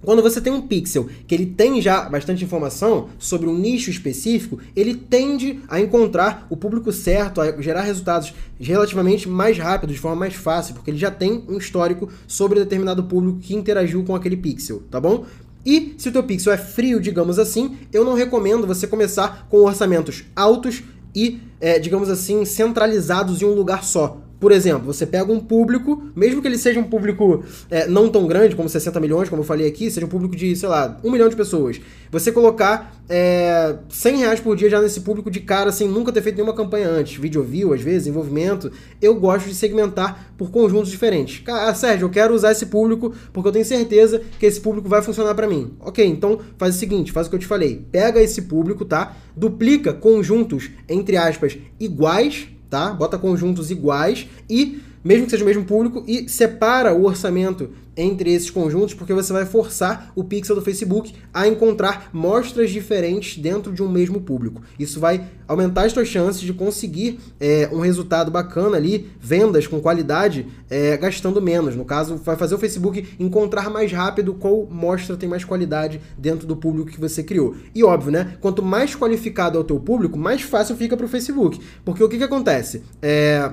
quando 0.03 0.21
você 0.21 0.41
tem 0.41 0.51
um 0.51 0.61
pixel 0.61 1.07
que 1.27 1.35
ele 1.35 1.45
tem 1.45 1.81
já 1.81 2.09
bastante 2.09 2.43
informação 2.43 3.09
sobre 3.19 3.47
um 3.47 3.57
nicho 3.57 3.89
específico, 3.89 4.59
ele 4.75 4.95
tende 4.95 5.59
a 5.67 5.79
encontrar 5.79 6.47
o 6.49 6.57
público 6.57 6.91
certo, 6.91 7.39
a 7.41 7.61
gerar 7.61 7.81
resultados 7.81 8.33
relativamente 8.59 9.29
mais 9.29 9.57
rápido, 9.57 9.93
de 9.93 9.99
forma 9.99 10.17
mais 10.17 10.33
fácil, 10.33 10.73
porque 10.73 10.91
ele 10.91 10.97
já 10.97 11.11
tem 11.11 11.43
um 11.47 11.57
histórico 11.57 12.09
sobre 12.27 12.59
determinado 12.59 13.03
público 13.03 13.39
que 13.39 13.55
interagiu 13.55 14.03
com 14.03 14.15
aquele 14.15 14.37
pixel, 14.37 14.83
tá 14.89 14.99
bom? 14.99 15.25
E 15.65 15.93
se 15.97 16.09
o 16.09 16.11
teu 16.11 16.23
pixel 16.23 16.53
é 16.53 16.57
frio, 16.57 16.99
digamos 16.99 17.37
assim, 17.37 17.77
eu 17.93 18.03
não 18.03 18.13
recomendo 18.13 18.65
você 18.65 18.87
começar 18.87 19.47
com 19.49 19.57
orçamentos 19.57 20.23
altos 20.35 20.83
e, 21.15 21.39
é, 21.59 21.77
digamos 21.77 22.09
assim, 22.09 22.45
centralizados 22.45 23.41
em 23.41 23.45
um 23.45 23.53
lugar 23.53 23.83
só. 23.83 24.21
Por 24.41 24.51
exemplo, 24.51 24.91
você 24.91 25.05
pega 25.05 25.31
um 25.31 25.39
público, 25.39 26.01
mesmo 26.15 26.41
que 26.41 26.47
ele 26.47 26.57
seja 26.57 26.79
um 26.79 26.83
público 26.83 27.43
é, 27.69 27.85
não 27.85 28.09
tão 28.09 28.25
grande, 28.25 28.55
como 28.55 28.67
60 28.67 28.99
milhões, 28.99 29.29
como 29.29 29.43
eu 29.43 29.45
falei 29.45 29.67
aqui, 29.67 29.91
seja 29.91 30.07
um 30.07 30.09
público 30.09 30.35
de, 30.35 30.55
sei 30.55 30.67
lá, 30.67 30.97
um 31.03 31.11
milhão 31.11 31.29
de 31.29 31.35
pessoas. 31.35 31.79
Você 32.09 32.31
colocar 32.31 33.03
é, 33.07 33.75
100 33.87 34.17
reais 34.17 34.39
por 34.39 34.55
dia 34.55 34.67
já 34.67 34.81
nesse 34.81 35.01
público 35.01 35.29
de 35.29 35.41
cara, 35.41 35.71
sem 35.71 35.87
nunca 35.87 36.11
ter 36.11 36.23
feito 36.23 36.37
nenhuma 36.37 36.55
campanha 36.55 36.89
antes, 36.89 37.21
vídeo 37.21 37.43
view, 37.43 37.71
às 37.71 37.81
vezes, 37.81 38.07
envolvimento, 38.07 38.71
eu 38.99 39.13
gosto 39.13 39.47
de 39.47 39.53
segmentar 39.53 40.33
por 40.35 40.49
conjuntos 40.49 40.89
diferentes. 40.89 41.43
Ah, 41.47 41.71
Sérgio, 41.75 42.05
eu 42.05 42.09
quero 42.09 42.33
usar 42.33 42.51
esse 42.51 42.65
público 42.65 43.13
porque 43.31 43.47
eu 43.47 43.53
tenho 43.53 43.63
certeza 43.63 44.23
que 44.39 44.45
esse 44.47 44.59
público 44.59 44.89
vai 44.89 45.03
funcionar 45.03 45.35
para 45.35 45.47
mim. 45.47 45.73
Ok, 45.79 46.03
então 46.03 46.39
faz 46.57 46.75
o 46.75 46.79
seguinte, 46.79 47.11
faz 47.11 47.27
o 47.27 47.29
que 47.29 47.35
eu 47.35 47.39
te 47.39 47.45
falei. 47.45 47.85
Pega 47.91 48.19
esse 48.19 48.41
público, 48.41 48.85
tá? 48.85 49.15
Duplica 49.35 49.93
conjuntos, 49.93 50.71
entre 50.89 51.15
aspas, 51.15 51.59
iguais 51.79 52.47
tá? 52.71 52.91
Bota 52.91 53.19
conjuntos 53.19 53.69
iguais 53.69 54.27
e 54.49 54.81
mesmo 55.03 55.25
que 55.25 55.31
seja 55.31 55.43
o 55.43 55.47
mesmo 55.47 55.65
público, 55.65 56.03
e 56.07 56.29
separa 56.29 56.93
o 56.93 57.05
orçamento 57.05 57.71
entre 57.95 58.31
esses 58.31 58.49
conjuntos, 58.49 58.93
porque 58.93 59.13
você 59.13 59.33
vai 59.33 59.45
forçar 59.45 60.11
o 60.15 60.23
pixel 60.23 60.55
do 60.55 60.61
Facebook 60.61 61.13
a 61.33 61.47
encontrar 61.47 62.09
mostras 62.13 62.69
diferentes 62.69 63.37
dentro 63.37 63.73
de 63.73 63.83
um 63.83 63.89
mesmo 63.89 64.21
público. 64.21 64.61
Isso 64.79 64.99
vai 64.99 65.25
aumentar 65.47 65.85
as 65.85 65.91
suas 65.91 66.07
chances 66.07 66.41
de 66.41 66.53
conseguir 66.53 67.19
é, 67.39 67.69
um 67.71 67.79
resultado 67.79 68.31
bacana 68.31 68.77
ali, 68.77 69.09
vendas 69.19 69.67
com 69.67 69.81
qualidade, 69.81 70.47
é, 70.69 70.95
gastando 70.95 71.41
menos. 71.41 71.75
No 71.75 71.83
caso, 71.83 72.15
vai 72.15 72.37
fazer 72.37 72.55
o 72.55 72.57
Facebook 72.57 73.05
encontrar 73.19 73.69
mais 73.69 73.91
rápido 73.91 74.33
qual 74.33 74.65
mostra 74.69 75.17
tem 75.17 75.27
mais 75.27 75.43
qualidade 75.43 75.99
dentro 76.17 76.47
do 76.47 76.55
público 76.55 76.91
que 76.91 76.99
você 76.99 77.21
criou. 77.23 77.55
E 77.75 77.83
óbvio, 77.83 78.11
né? 78.11 78.37
Quanto 78.39 78.63
mais 78.63 78.95
qualificado 78.95 79.57
é 79.57 79.61
o 79.61 79.63
teu 79.63 79.79
público, 79.79 80.17
mais 80.17 80.41
fácil 80.41 80.75
fica 80.75 80.95
para 80.95 81.05
o 81.05 81.09
Facebook. 81.09 81.59
Porque 81.83 82.03
o 82.03 82.07
que, 82.07 82.17
que 82.17 82.23
acontece? 82.23 82.83
É 83.01 83.51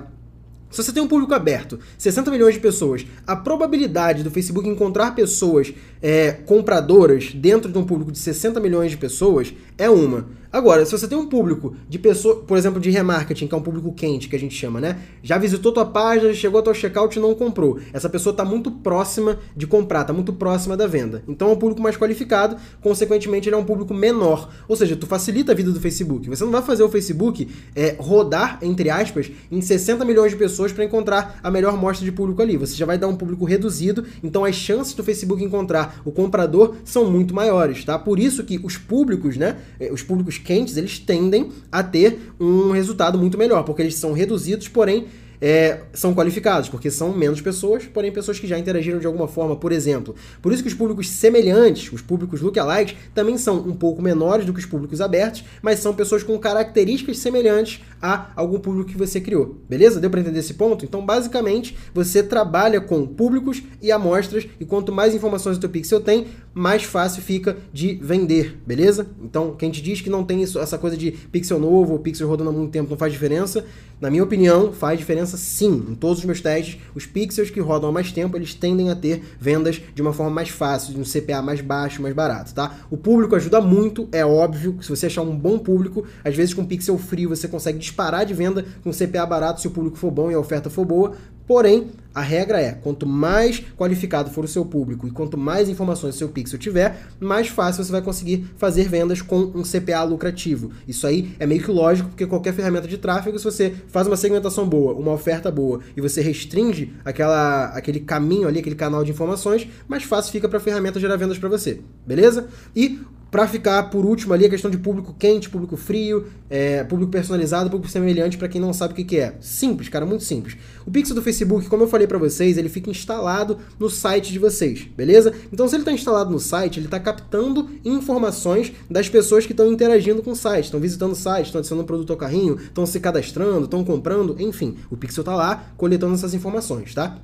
se 0.71 0.83
você 0.83 0.93
tem 0.93 1.03
um 1.03 1.09
público 1.09 1.35
aberto, 1.35 1.79
60 1.97 2.31
milhões 2.31 2.55
de 2.55 2.61
pessoas, 2.61 3.07
a 3.27 3.35
probabilidade 3.35 4.23
do 4.23 4.31
Facebook 4.31 4.69
encontrar 4.69 5.15
pessoas 5.15 5.73
é, 6.03 6.33
compradoras 6.33 7.33
dentro 7.33 7.73
de 7.73 7.79
um 7.79 7.85
público 7.85 8.13
de 8.13 8.19
60 8.19 8.61
milhões 8.61 8.91
de 8.91 8.97
pessoas 8.97 9.53
é 9.77 9.89
uma. 9.89 10.27
Agora, 10.51 10.85
se 10.87 10.93
você 10.93 11.07
tem 11.07 11.19
um 11.19 11.27
público 11.27 11.77
de 11.89 11.99
pessoa, 11.99 12.37
por 12.37 12.57
exemplo, 12.57 12.81
de 12.81 12.89
remarketing, 12.89 13.47
que 13.47 13.55
é 13.55 13.59
um 13.59 13.63
público 13.63 13.93
quente, 13.93 14.29
que 14.29 14.37
a 14.37 14.39
gente 14.39 14.55
chama, 14.55 14.81
né? 14.81 14.99
Já 15.23 15.37
visitou 15.37 15.73
tua 15.73 15.85
página, 15.85 16.33
chegou 16.33 16.59
ao 16.59 16.65
teu 16.65 16.73
checkout 16.73 17.19
e 17.19 17.21
não 17.21 17.35
comprou. 17.35 17.79
Essa 17.93 18.09
pessoa 18.09 18.31
está 18.31 18.47
muito 18.47 18.71
próxima 18.71 19.39
de 19.55 19.67
comprar, 19.67 20.03
está 20.03 20.13
muito 20.13 20.33
próxima 20.33 20.75
da 20.75 20.87
venda. 20.87 21.23
Então 21.29 21.51
é 21.51 21.53
um 21.53 21.57
público 21.57 21.83
mais 21.83 21.99
qualificado, 21.99 22.57
consequentemente 22.81 23.47
ele 23.47 23.57
é 23.57 23.59
um 23.59 23.65
público 23.65 23.93
menor. 23.93 24.51
Ou 24.67 24.75
seja, 24.75 24.97
tu 24.97 25.07
facilita 25.07 25.53
a 25.53 25.55
vida 25.55 25.71
do 25.71 25.81
Facebook. 25.81 26.27
Você 26.31 26.43
não 26.45 26.51
vai 26.51 26.63
fazer 26.63 26.83
o 26.83 26.89
Facebook 26.89 27.47
é, 27.77 27.97
rodar, 27.99 28.59
entre 28.63 28.89
aspas, 28.89 29.31
em 29.53 29.61
60 29.61 30.03
milhões 30.07 30.33
de 30.33 30.39
pessoas 30.39 30.73
para 30.73 30.83
encontrar 30.83 31.39
a 31.43 31.51
melhor 31.51 31.77
mostra 31.77 32.07
de 32.07 32.13
público 32.13 32.41
ali. 32.41 32.57
Você 32.57 32.75
já 32.75 32.87
vai 32.87 32.97
dar 32.97 33.09
um 33.09 33.17
público 33.17 33.45
reduzido, 33.45 34.07
então 34.25 34.47
as 34.47 34.55
chances 34.55 34.95
do 34.95 35.05
Facebook 35.05 35.45
encontrar 35.45 36.01
o 36.07 36.11
comprador 36.11 36.77
são 36.85 37.11
muito 37.11 37.35
maiores, 37.35 37.85
tá? 37.85 37.99
Por 37.99 38.19
isso 38.19 38.45
que 38.45 38.59
os 38.63 38.79
públicos, 38.79 39.37
né, 39.37 39.59
é, 39.79 39.93
os 39.93 40.03
públicos 40.03 40.38
quentes, 40.39 40.77
eles 40.77 40.99
tendem 40.99 41.51
a 41.71 41.83
ter 41.83 42.33
um 42.41 42.71
resultado 42.71 43.19
muito 43.19 43.37
melhor, 43.37 43.63
porque 43.65 43.83
eles 43.83 43.95
são 43.95 44.13
reduzidos, 44.13 44.69
porém 44.69 45.07
é, 45.41 45.81
são 45.93 46.15
qualificados, 46.15 46.69
porque 46.69 46.91
são 46.91 47.13
menos 47.13 47.41
pessoas, 47.41 47.85
porém 47.87 48.11
pessoas 48.11 48.39
que 48.39 48.47
já 48.47 48.59
interagiram 48.59 48.99
de 48.99 49.07
alguma 49.07 49.29
forma, 49.29 49.57
por 49.57 49.73
exemplo. 49.73 50.15
Por 50.43 50.53
isso 50.53 50.63
que 50.63 50.69
os 50.69 50.75
públicos 50.75 51.09
semelhantes, 51.09 51.93
os 51.93 52.03
públicos 52.03 52.41
lookalikes, 52.41 52.97
também 53.15 53.39
são 53.39 53.57
um 53.57 53.75
pouco 53.75 54.03
menores 54.03 54.45
do 54.45 54.53
que 54.53 54.61
os 54.61 54.67
públicos 54.67 55.01
abertos, 55.01 55.45
mas 55.63 55.79
são 55.79 55.95
pessoas 55.95 56.23
com 56.23 56.39
características 56.39 57.19
semelhantes 57.19 57.81
a 58.01 58.31
algum 58.37 58.59
público 58.59 58.91
que 58.91 58.99
você 58.99 59.21
criou. 59.21 59.59
Beleza? 59.69 60.01
Deu 60.01 60.11
para 60.11 60.21
entender 60.21 60.39
esse 60.39 60.55
ponto? 60.55 60.85
Então, 60.85 61.05
basicamente, 61.05 61.77
você 61.93 62.23
trabalha 62.23 62.81
com 62.81 63.07
públicos 63.07 63.63
e 63.81 63.91
amostras, 63.93 64.47
e 64.59 64.65
quanto 64.65 64.93
mais 64.93 65.15
informações 65.15 65.57
o 65.57 65.61
teu 65.61 65.71
pixel 65.71 66.01
tem, 66.01 66.27
mais 66.55 66.83
fácil 66.83 67.23
fica 67.23 67.57
de 67.73 67.95
vender, 68.03 68.59
beleza? 68.67 69.07
Então, 69.23 69.55
quem 69.57 69.71
te 69.71 69.81
diz 69.81 70.01
que 70.01 70.11
não 70.11 70.25
tem 70.25 70.43
isso, 70.43 70.59
essa 70.59 70.77
coisa 70.77 70.97
de 70.97 71.13
pixel 71.13 71.59
novo 71.59 71.93
ou 71.93 71.99
pixel 71.99 72.29
rodando 72.29 72.51
há 72.51 72.53
muito 72.53 72.73
tempo 72.73 72.91
não 72.91 72.97
faz 72.97 73.13
diferença, 73.13 73.65
na 74.01 74.11
minha 74.11 74.23
opinião, 74.23 74.73
faz 74.73 74.99
diferença 74.99 75.37
sim. 75.37 75.85
Em 75.89 75.95
todos 75.95 76.19
os 76.19 76.25
meus 76.25 76.41
testes, 76.41 76.79
os 76.95 77.05
pixels 77.05 77.51
que 77.51 77.61
rodam 77.61 77.89
há 77.89 77.93
mais 77.93 78.13
tempo, 78.13 78.37
eles 78.37 78.55
tendem 78.55 78.91
a 78.91 78.97
ter 78.97 79.23
vendas 79.41 79.81
de 79.93 80.03
uma 80.03 80.13
forma 80.13 80.31
mais 80.33 80.49
fácil, 80.49 80.95
de 80.95 81.01
um 81.01 81.05
CPA 81.05 81.43
mais 81.43 81.61
baixo, 81.61 82.01
mais 82.01 82.15
barato, 82.15 82.55
tá? 82.55 82.79
O 82.91 82.97
público 82.97 83.35
ajuda 83.35 83.61
muito, 83.61 84.09
é 84.13 84.25
óbvio, 84.25 84.79
se 84.81 84.89
você 84.89 85.07
achar 85.07 85.23
um 85.23 85.37
bom 85.37 85.59
público, 85.59 86.05
às 86.25 86.35
vezes 86.35 86.55
com 86.55 86.65
pixel 86.65 86.97
frio 86.97 87.29
você 87.29 87.49
consegue 87.49 87.79
disparar 87.89 88.25
de 88.25 88.35
venda 88.35 88.65
com 88.83 88.91
CPA 88.91 89.27
barato 89.27 89.61
se 89.61 89.67
o 89.67 89.71
público 89.71 89.97
for 89.97 90.11
bom 90.11 90.31
e 90.31 90.35
a 90.35 90.39
oferta 90.39 90.71
for 90.71 90.85
boa, 90.85 91.15
Porém, 91.49 91.87
a 92.15 92.21
regra 92.21 92.61
é: 92.61 92.73
quanto 92.73 93.07
mais 93.07 93.63
qualificado 93.75 94.31
for 94.31 94.45
o 94.45 94.49
seu 94.49 94.67
público 94.67 95.09
e 95.09 95.11
quanto 95.11 95.39
mais 95.39 95.71
informações 95.71 96.15
o 96.15 96.19
seu 96.19 96.29
pixel 96.29 96.59
tiver, 96.59 97.09
mais 97.19 97.49
fácil 97.49 97.83
você 97.83 97.91
vai 97.91 98.03
conseguir 98.03 98.51
fazer 98.59 98.87
vendas 98.87 99.23
com 99.23 99.39
um 99.55 99.63
CPA 99.63 100.03
lucrativo. 100.03 100.71
Isso 100.87 101.07
aí 101.07 101.35
é 101.39 101.47
meio 101.47 101.63
que 101.63 101.71
lógico, 101.71 102.11
porque 102.11 102.27
qualquer 102.27 102.53
ferramenta 102.53 102.87
de 102.87 102.99
tráfego, 102.99 103.39
se 103.39 103.45
você 103.45 103.75
faz 103.89 104.07
uma 104.07 104.17
segmentação 104.17 104.69
boa, 104.69 104.93
uma 104.93 105.13
oferta 105.13 105.51
boa 105.51 105.81
e 105.97 106.03
você 106.03 106.21
restringe 106.21 106.93
aquela, 107.03 107.69
aquele 107.69 108.01
caminho 108.01 108.47
ali, 108.47 108.59
aquele 108.59 108.77
canal 108.77 109.03
de 109.03 109.11
informações, 109.13 109.67
mais 109.89 110.03
fácil 110.03 110.31
fica 110.31 110.51
para 110.51 110.59
a 110.59 110.61
ferramenta 110.61 111.01
gerar 111.01 111.17
vendas 111.17 111.39
para 111.39 111.49
você. 111.49 111.81
Beleza? 112.07 112.49
E 112.77 113.01
para 113.31 113.47
ficar 113.47 113.91
por 113.91 114.05
último 114.05 114.33
ali 114.33 114.47
a 114.47 114.49
questão 114.49 114.71
de 114.71 114.79
público 114.79 115.15
quente, 115.19 115.51
público 115.51 115.77
frio, 115.77 116.27
é, 116.49 116.83
público 116.85 117.11
personalizado, 117.11 117.71
público 117.71 117.91
semelhante 117.91 118.39
para 118.39 118.49
quem 118.49 118.61
não 118.61 118.73
sabe 118.73 118.93
o 118.93 118.97
que, 118.97 119.05
que, 119.05 119.19
é. 119.19 119.35
Simples, 119.41 119.89
cara, 119.89 120.07
muito 120.07 120.25
simples. 120.25 120.57
O 120.87 120.91
pixel 120.91 121.15
do 121.15 121.23
Facebook, 121.23 121.69
como 121.69 121.83
eu 121.83 121.89
falei 121.89 122.07
para 122.07 122.19
vocês, 122.19 122.57
ele 122.57 122.69
fica 122.69 122.91
instalado 122.91 123.59
no 123.79 123.91
site 123.91 124.33
de 124.33 124.39
vocês, 124.39 124.87
beleza? 124.97 125.33
Então 125.53 125.69
se 125.69 125.75
ele 125.75 125.83
está 125.83 125.93
instalado 125.93 126.31
no 126.31 126.41
site, 126.41 126.79
ele 126.79 126.87
está 126.87 126.99
captando 126.99 127.69
informações 127.85 128.73
das 128.91 129.09
pessoas 129.09 129.45
que 129.45 129.53
estão 129.53 129.71
interagindo 129.71 130.23
com 130.23 130.31
o 130.31 130.37
site, 130.37 130.65
estão 130.67 130.81
visitando 130.81 131.13
o 131.13 131.17
site, 131.17 131.47
estão 131.47 131.59
adicionando 131.59 131.87
produto 131.87 132.11
ao 132.11 132.17
carrinho, 132.17 132.57
estão 132.57 132.87
se 132.87 132.99
cadastrando, 132.99 133.65
estão 133.65 133.85
comprando, 133.85 134.37
enfim, 134.39 134.77
o 134.91 134.97
pixel 134.97 135.23
está 135.23 135.35
lá 135.35 135.73
coletando 135.77 136.15
essas 136.15 136.35
informações, 136.35 136.95
tá? 136.95 137.19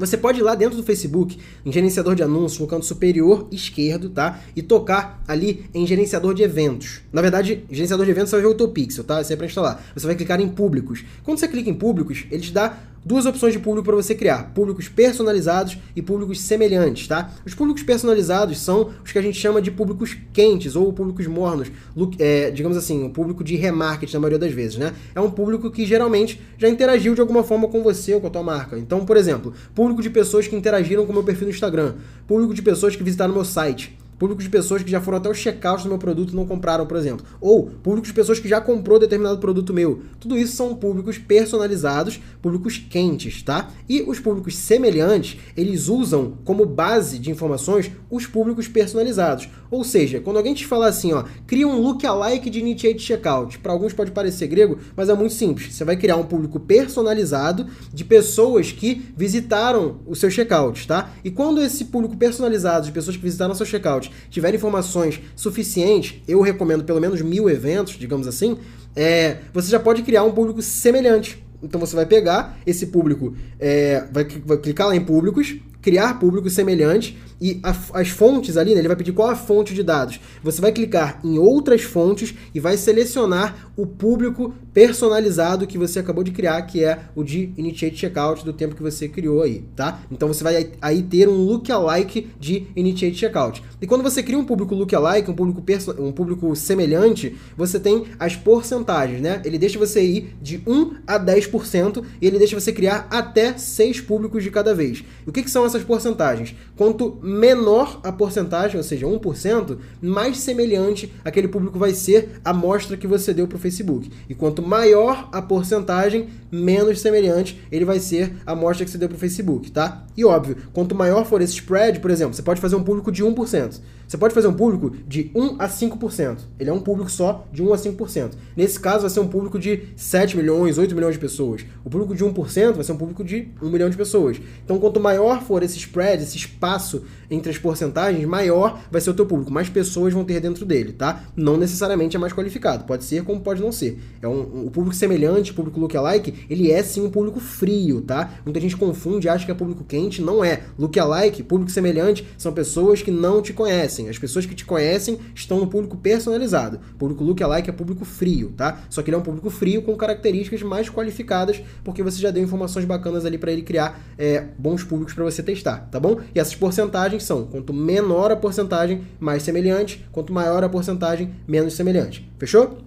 Você 0.00 0.16
pode 0.16 0.40
ir 0.40 0.42
lá 0.42 0.54
dentro 0.54 0.76
do 0.76 0.82
Facebook, 0.82 1.38
em 1.64 1.70
gerenciador 1.70 2.14
de 2.14 2.22
anúncios, 2.22 2.58
no 2.58 2.66
canto 2.66 2.86
superior 2.86 3.46
esquerdo, 3.52 4.08
tá? 4.08 4.40
E 4.56 4.62
tocar 4.62 5.22
ali 5.28 5.66
em 5.74 5.86
gerenciador 5.86 6.34
de 6.34 6.42
eventos. 6.42 7.02
Na 7.12 7.20
verdade, 7.20 7.64
gerenciador 7.70 8.06
de 8.06 8.10
eventos 8.10 8.30
você 8.30 8.40
vai 8.40 8.54
ver 8.54 8.62
o 8.62 8.68
pixel, 8.68 9.04
tá? 9.04 9.20
É 9.20 9.36
para 9.36 9.46
instalar. 9.46 9.84
Você 9.94 10.06
vai 10.06 10.16
clicar 10.16 10.40
em 10.40 10.48
públicos. 10.48 11.04
Quando 11.22 11.38
você 11.38 11.46
clica 11.46 11.68
em 11.68 11.74
públicos, 11.74 12.24
ele 12.30 12.40
te 12.40 12.52
dá 12.52 12.76
duas 13.04 13.26
opções 13.26 13.52
de 13.52 13.58
público 13.58 13.84
para 13.84 13.96
você 13.96 14.14
criar: 14.14 14.52
públicos 14.54 14.88
personalizados 14.88 15.78
e 15.94 16.02
públicos 16.02 16.40
semelhantes, 16.40 17.06
tá? 17.06 17.30
Os 17.44 17.54
públicos 17.54 17.82
personalizados 17.82 18.58
são 18.58 18.90
os 19.04 19.12
que 19.12 19.18
a 19.18 19.22
gente 19.22 19.38
chama 19.38 19.60
de 19.60 19.70
públicos 19.70 20.16
quentes 20.32 20.76
ou 20.76 20.92
públicos 20.92 21.26
mornos, 21.26 21.70
é, 22.18 22.50
digamos 22.50 22.76
assim, 22.76 23.02
um 23.02 23.10
público 23.10 23.42
de 23.42 23.56
remarketing 23.56 24.14
na 24.14 24.20
maioria 24.20 24.38
das 24.38 24.52
vezes, 24.52 24.76
né? 24.76 24.94
É 25.14 25.20
um 25.20 25.30
público 25.30 25.70
que 25.70 25.84
geralmente 25.86 26.40
já 26.58 26.68
interagiu 26.68 27.14
de 27.14 27.20
alguma 27.20 27.42
forma 27.42 27.68
com 27.68 27.82
você 27.82 28.14
ou 28.14 28.20
com 28.20 28.26
a 28.26 28.30
tua 28.30 28.42
marca. 28.42 28.78
Então, 28.78 29.04
por 29.04 29.16
exemplo, 29.16 29.52
público 29.74 30.02
de 30.02 30.10
pessoas 30.10 30.46
que 30.46 30.56
interagiram 30.56 31.04
com 31.06 31.12
o 31.12 31.14
meu 31.14 31.24
perfil 31.24 31.46
no 31.46 31.52
Instagram, 31.52 31.94
público 32.26 32.54
de 32.54 32.62
pessoas 32.62 32.96
que 32.96 33.02
visitaram 33.02 33.32
meu 33.32 33.44
site 33.44 33.99
público 34.20 34.42
de 34.42 34.50
pessoas 34.50 34.82
que 34.82 34.90
já 34.90 35.00
foram 35.00 35.16
até 35.16 35.30
o 35.30 35.34
checkout 35.34 35.82
do 35.82 35.88
meu 35.88 35.96
produto 35.96 36.34
e 36.34 36.36
não 36.36 36.44
compraram, 36.44 36.86
por 36.86 36.98
exemplo. 36.98 37.24
Ou 37.40 37.70
público 37.70 38.06
de 38.06 38.12
pessoas 38.12 38.38
que 38.38 38.46
já 38.46 38.60
comprou 38.60 38.98
determinado 38.98 39.38
produto 39.38 39.72
meu. 39.72 40.02
Tudo 40.20 40.36
isso 40.36 40.54
são 40.54 40.74
públicos 40.74 41.16
personalizados, 41.16 42.20
públicos 42.42 42.76
quentes, 42.76 43.42
tá? 43.42 43.70
E 43.88 44.02
os 44.02 44.20
públicos 44.20 44.54
semelhantes, 44.56 45.40
eles 45.56 45.88
usam 45.88 46.34
como 46.44 46.66
base 46.66 47.18
de 47.18 47.30
informações 47.30 47.90
os 48.10 48.26
públicos 48.26 48.68
personalizados. 48.68 49.48
Ou 49.70 49.82
seja, 49.84 50.20
quando 50.20 50.36
alguém 50.36 50.52
te 50.52 50.66
falar 50.66 50.88
assim, 50.88 51.12
ó, 51.14 51.24
cria 51.46 51.66
um 51.66 51.80
lookalike 51.80 52.50
de 52.50 52.58
initiate 52.58 53.00
checkout. 53.00 53.58
Para 53.60 53.72
alguns 53.72 53.94
pode 53.94 54.10
parecer 54.10 54.48
grego, 54.48 54.78
mas 54.94 55.08
é 55.08 55.14
muito 55.14 55.32
simples. 55.32 55.72
Você 55.72 55.84
vai 55.84 55.96
criar 55.96 56.16
um 56.16 56.24
público 56.24 56.60
personalizado 56.60 57.66
de 57.90 58.04
pessoas 58.04 58.70
que 58.70 59.00
visitaram 59.16 60.00
o 60.06 60.14
seu 60.14 60.30
checkout, 60.30 60.86
tá? 60.86 61.10
E 61.24 61.30
quando 61.30 61.62
esse 61.62 61.86
público 61.86 62.18
personalizado 62.18 62.84
de 62.84 62.92
pessoas 62.92 63.16
que 63.16 63.22
visitaram 63.22 63.52
o 63.52 63.56
seu 63.56 63.64
checkout 63.64 64.09
tiver 64.28 64.54
informações 64.54 65.20
suficientes, 65.34 66.20
eu 66.26 66.40
recomendo 66.40 66.84
pelo 66.84 67.00
menos 67.00 67.20
mil 67.22 67.48
eventos, 67.48 67.94
digamos 67.98 68.26
assim, 68.26 68.58
é, 68.94 69.38
você 69.52 69.70
já 69.70 69.80
pode 69.80 70.02
criar 70.02 70.24
um 70.24 70.32
público 70.32 70.60
semelhante. 70.62 71.42
Então 71.62 71.78
você 71.78 71.94
vai 71.94 72.06
pegar 72.06 72.58
esse 72.66 72.86
público, 72.86 73.34
é, 73.58 74.04
vai, 74.10 74.24
vai 74.24 74.56
clicar 74.56 74.88
lá 74.88 74.96
em 74.96 75.04
públicos, 75.04 75.56
criar 75.80 76.18
público 76.18 76.50
semelhante 76.50 77.16
e 77.40 77.58
a, 77.62 77.74
as 77.94 78.08
fontes 78.08 78.56
ali, 78.56 78.74
né, 78.74 78.80
ele 78.80 78.88
vai 78.88 78.96
pedir 78.96 79.12
qual 79.12 79.30
a 79.30 79.34
fonte 79.34 79.72
de 79.72 79.82
dados. 79.82 80.20
Você 80.42 80.60
vai 80.60 80.72
clicar 80.72 81.20
em 81.24 81.38
outras 81.38 81.82
fontes 81.82 82.34
e 82.54 82.60
vai 82.60 82.76
selecionar 82.76 83.70
o 83.76 83.86
público 83.86 84.54
personalizado 84.74 85.66
que 85.66 85.78
você 85.78 85.98
acabou 85.98 86.22
de 86.22 86.30
criar, 86.30 86.60
que 86.62 86.84
é 86.84 86.98
o 87.16 87.24
de 87.24 87.52
Initiate 87.56 87.96
Checkout 87.96 88.44
do 88.44 88.52
tempo 88.52 88.74
que 88.74 88.82
você 88.82 89.08
criou 89.08 89.42
aí, 89.42 89.64
tá? 89.74 90.02
Então 90.10 90.28
você 90.28 90.44
vai 90.44 90.70
aí 90.82 91.02
ter 91.02 91.28
um 91.28 91.44
lookalike 91.44 92.30
de 92.38 92.66
Initiate 92.76 93.16
Checkout. 93.16 93.62
E 93.80 93.86
quando 93.86 94.02
você 94.02 94.22
cria 94.22 94.38
um 94.38 94.44
público 94.44 94.74
lookalike, 94.74 95.30
um 95.30 95.34
público, 95.34 95.62
um 95.98 96.12
público 96.12 96.54
semelhante, 96.54 97.34
você 97.56 97.80
tem 97.80 98.04
as 98.18 98.36
porcentagens, 98.36 99.20
né? 99.20 99.40
Ele 99.44 99.58
deixa 99.58 99.78
você 99.78 100.02
ir 100.02 100.36
de 100.42 100.62
1 100.66 100.96
a 101.06 101.18
10% 101.18 102.04
e 102.20 102.26
ele 102.26 102.38
deixa 102.38 102.58
você 102.58 102.72
criar 102.72 103.08
até 103.10 103.56
6 103.56 104.02
públicos 104.02 104.42
de 104.42 104.50
cada 104.50 104.74
vez. 104.74 105.02
E 105.26 105.30
o 105.30 105.32
que, 105.32 105.42
que 105.42 105.50
são 105.50 105.64
essas 105.70 105.84
porcentagens? 105.84 106.54
Quanto 106.76 107.18
menor 107.22 108.00
a 108.02 108.12
porcentagem, 108.12 108.76
ou 108.76 108.82
seja, 108.82 109.06
1%, 109.06 109.78
mais 110.02 110.38
semelhante 110.38 111.12
aquele 111.24 111.48
público 111.48 111.78
vai 111.78 111.92
ser 111.92 112.40
a 112.44 112.50
amostra 112.50 112.96
que 112.96 113.06
você 113.06 113.32
deu 113.32 113.46
para 113.46 113.56
o 113.56 113.60
Facebook. 113.60 114.10
E 114.28 114.34
quanto 114.34 114.62
maior 114.62 115.28
a 115.32 115.40
porcentagem, 115.40 116.28
menos 116.50 117.00
semelhante 117.00 117.60
ele 117.70 117.84
vai 117.84 117.98
ser 117.98 118.34
a 118.44 118.52
amostra 118.52 118.84
que 118.84 118.90
você 118.90 118.98
deu 118.98 119.08
para 119.08 119.16
o 119.16 119.20
Facebook, 119.20 119.70
tá? 119.70 120.06
E 120.20 120.24
óbvio, 120.26 120.54
quanto 120.74 120.94
maior 120.94 121.24
for 121.24 121.40
esse 121.40 121.54
spread, 121.54 121.98
por 121.98 122.10
exemplo, 122.10 122.34
você 122.34 122.42
pode 122.42 122.60
fazer 122.60 122.76
um 122.76 122.84
público 122.84 123.10
de 123.10 123.24
1%. 123.24 123.80
Você 124.06 124.18
pode 124.18 124.34
fazer 124.34 124.48
um 124.48 124.52
público 124.52 124.90
de 125.06 125.30
1 125.34 125.56
a 125.58 125.66
5%. 125.66 126.40
Ele 126.58 126.68
é 126.68 126.72
um 126.72 126.80
público 126.80 127.08
só 127.10 127.46
de 127.50 127.62
1 127.62 127.72
a 127.72 127.76
5%. 127.76 128.32
Nesse 128.56 128.78
caso, 128.78 129.02
vai 129.02 129.10
ser 129.10 129.20
um 129.20 129.28
público 129.28 129.56
de 129.56 129.84
7 129.96 130.36
milhões, 130.36 130.76
8 130.76 130.94
milhões 130.94 131.14
de 131.14 131.20
pessoas. 131.20 131.64
O 131.84 131.88
público 131.88 132.14
de 132.14 132.22
1% 132.22 132.72
vai 132.74 132.82
ser 132.82 132.90
um 132.90 132.96
público 132.96 133.22
de 133.22 133.48
1 133.62 133.70
milhão 133.70 133.88
de 133.88 133.96
pessoas. 133.96 134.38
Então, 134.62 134.78
quanto 134.80 134.98
maior 134.98 135.42
for 135.42 135.62
esse 135.62 135.78
spread, 135.78 136.22
esse 136.22 136.36
espaço 136.36 137.04
entre 137.30 137.50
as 137.50 137.56
porcentagens, 137.56 138.26
maior 138.26 138.80
vai 138.90 139.00
ser 139.00 139.10
o 139.10 139.14
teu 139.14 139.24
público. 139.24 139.52
Mais 139.52 139.68
pessoas 139.68 140.12
vão 140.12 140.24
ter 140.24 140.40
dentro 140.40 140.66
dele, 140.66 140.92
tá? 140.92 141.22
Não 141.36 141.56
necessariamente 141.56 142.16
é 142.16 142.18
mais 142.18 142.32
qualificado. 142.32 142.84
Pode 142.84 143.04
ser 143.04 143.22
como 143.22 143.40
pode 143.40 143.62
não 143.62 143.70
ser. 143.70 144.00
É 144.20 144.26
um, 144.26 144.64
um 144.64 144.68
público 144.70 144.96
semelhante, 144.96 145.54
público 145.54 145.78
lookalike, 145.78 146.46
ele 146.50 146.72
é 146.72 146.82
sim 146.82 147.00
um 147.00 147.10
público 147.10 147.38
frio, 147.38 148.00
tá? 148.00 148.34
Muita 148.44 148.58
gente 148.58 148.76
confunde, 148.76 149.28
acha 149.28 149.46
que 149.46 149.52
é 149.52 149.54
público 149.54 149.84
quente 149.84 150.09
Não 150.18 150.44
é. 150.44 150.62
Lookalike, 150.78 151.42
público 151.42 151.70
semelhante, 151.70 152.26
são 152.36 152.52
pessoas 152.52 153.02
que 153.02 153.10
não 153.10 153.40
te 153.40 153.52
conhecem. 153.52 154.08
As 154.08 154.18
pessoas 154.18 154.46
que 154.46 154.54
te 154.54 154.64
conhecem 154.64 155.18
estão 155.34 155.58
no 155.58 155.66
público 155.66 155.96
personalizado. 155.96 156.80
Público 156.98 157.24
lookalike 157.24 157.70
é 157.70 157.72
público 157.72 158.04
frio, 158.04 158.52
tá? 158.56 158.80
Só 158.88 159.02
que 159.02 159.10
ele 159.10 159.16
é 159.16 159.18
um 159.18 159.22
público 159.22 159.50
frio 159.50 159.82
com 159.82 159.94
características 159.96 160.62
mais 160.62 160.88
qualificadas, 160.88 161.62
porque 161.84 162.02
você 162.02 162.20
já 162.20 162.30
deu 162.30 162.42
informações 162.42 162.84
bacanas 162.84 163.24
ali 163.24 163.38
para 163.38 163.52
ele 163.52 163.62
criar 163.62 164.00
é, 164.18 164.44
bons 164.58 164.82
públicos 164.82 165.14
para 165.14 165.24
você 165.24 165.42
testar, 165.42 165.88
tá 165.90 166.00
bom? 166.00 166.20
E 166.34 166.40
essas 166.40 166.54
porcentagens 166.54 167.24
são, 167.24 167.44
quanto 167.44 167.72
menor 167.72 168.30
a 168.30 168.36
porcentagem, 168.36 169.02
mais 169.18 169.42
semelhante, 169.42 170.06
quanto 170.10 170.32
maior 170.32 170.64
a 170.64 170.68
porcentagem, 170.68 171.30
menos 171.46 171.74
semelhante. 171.74 172.28
Fechou? 172.38 172.78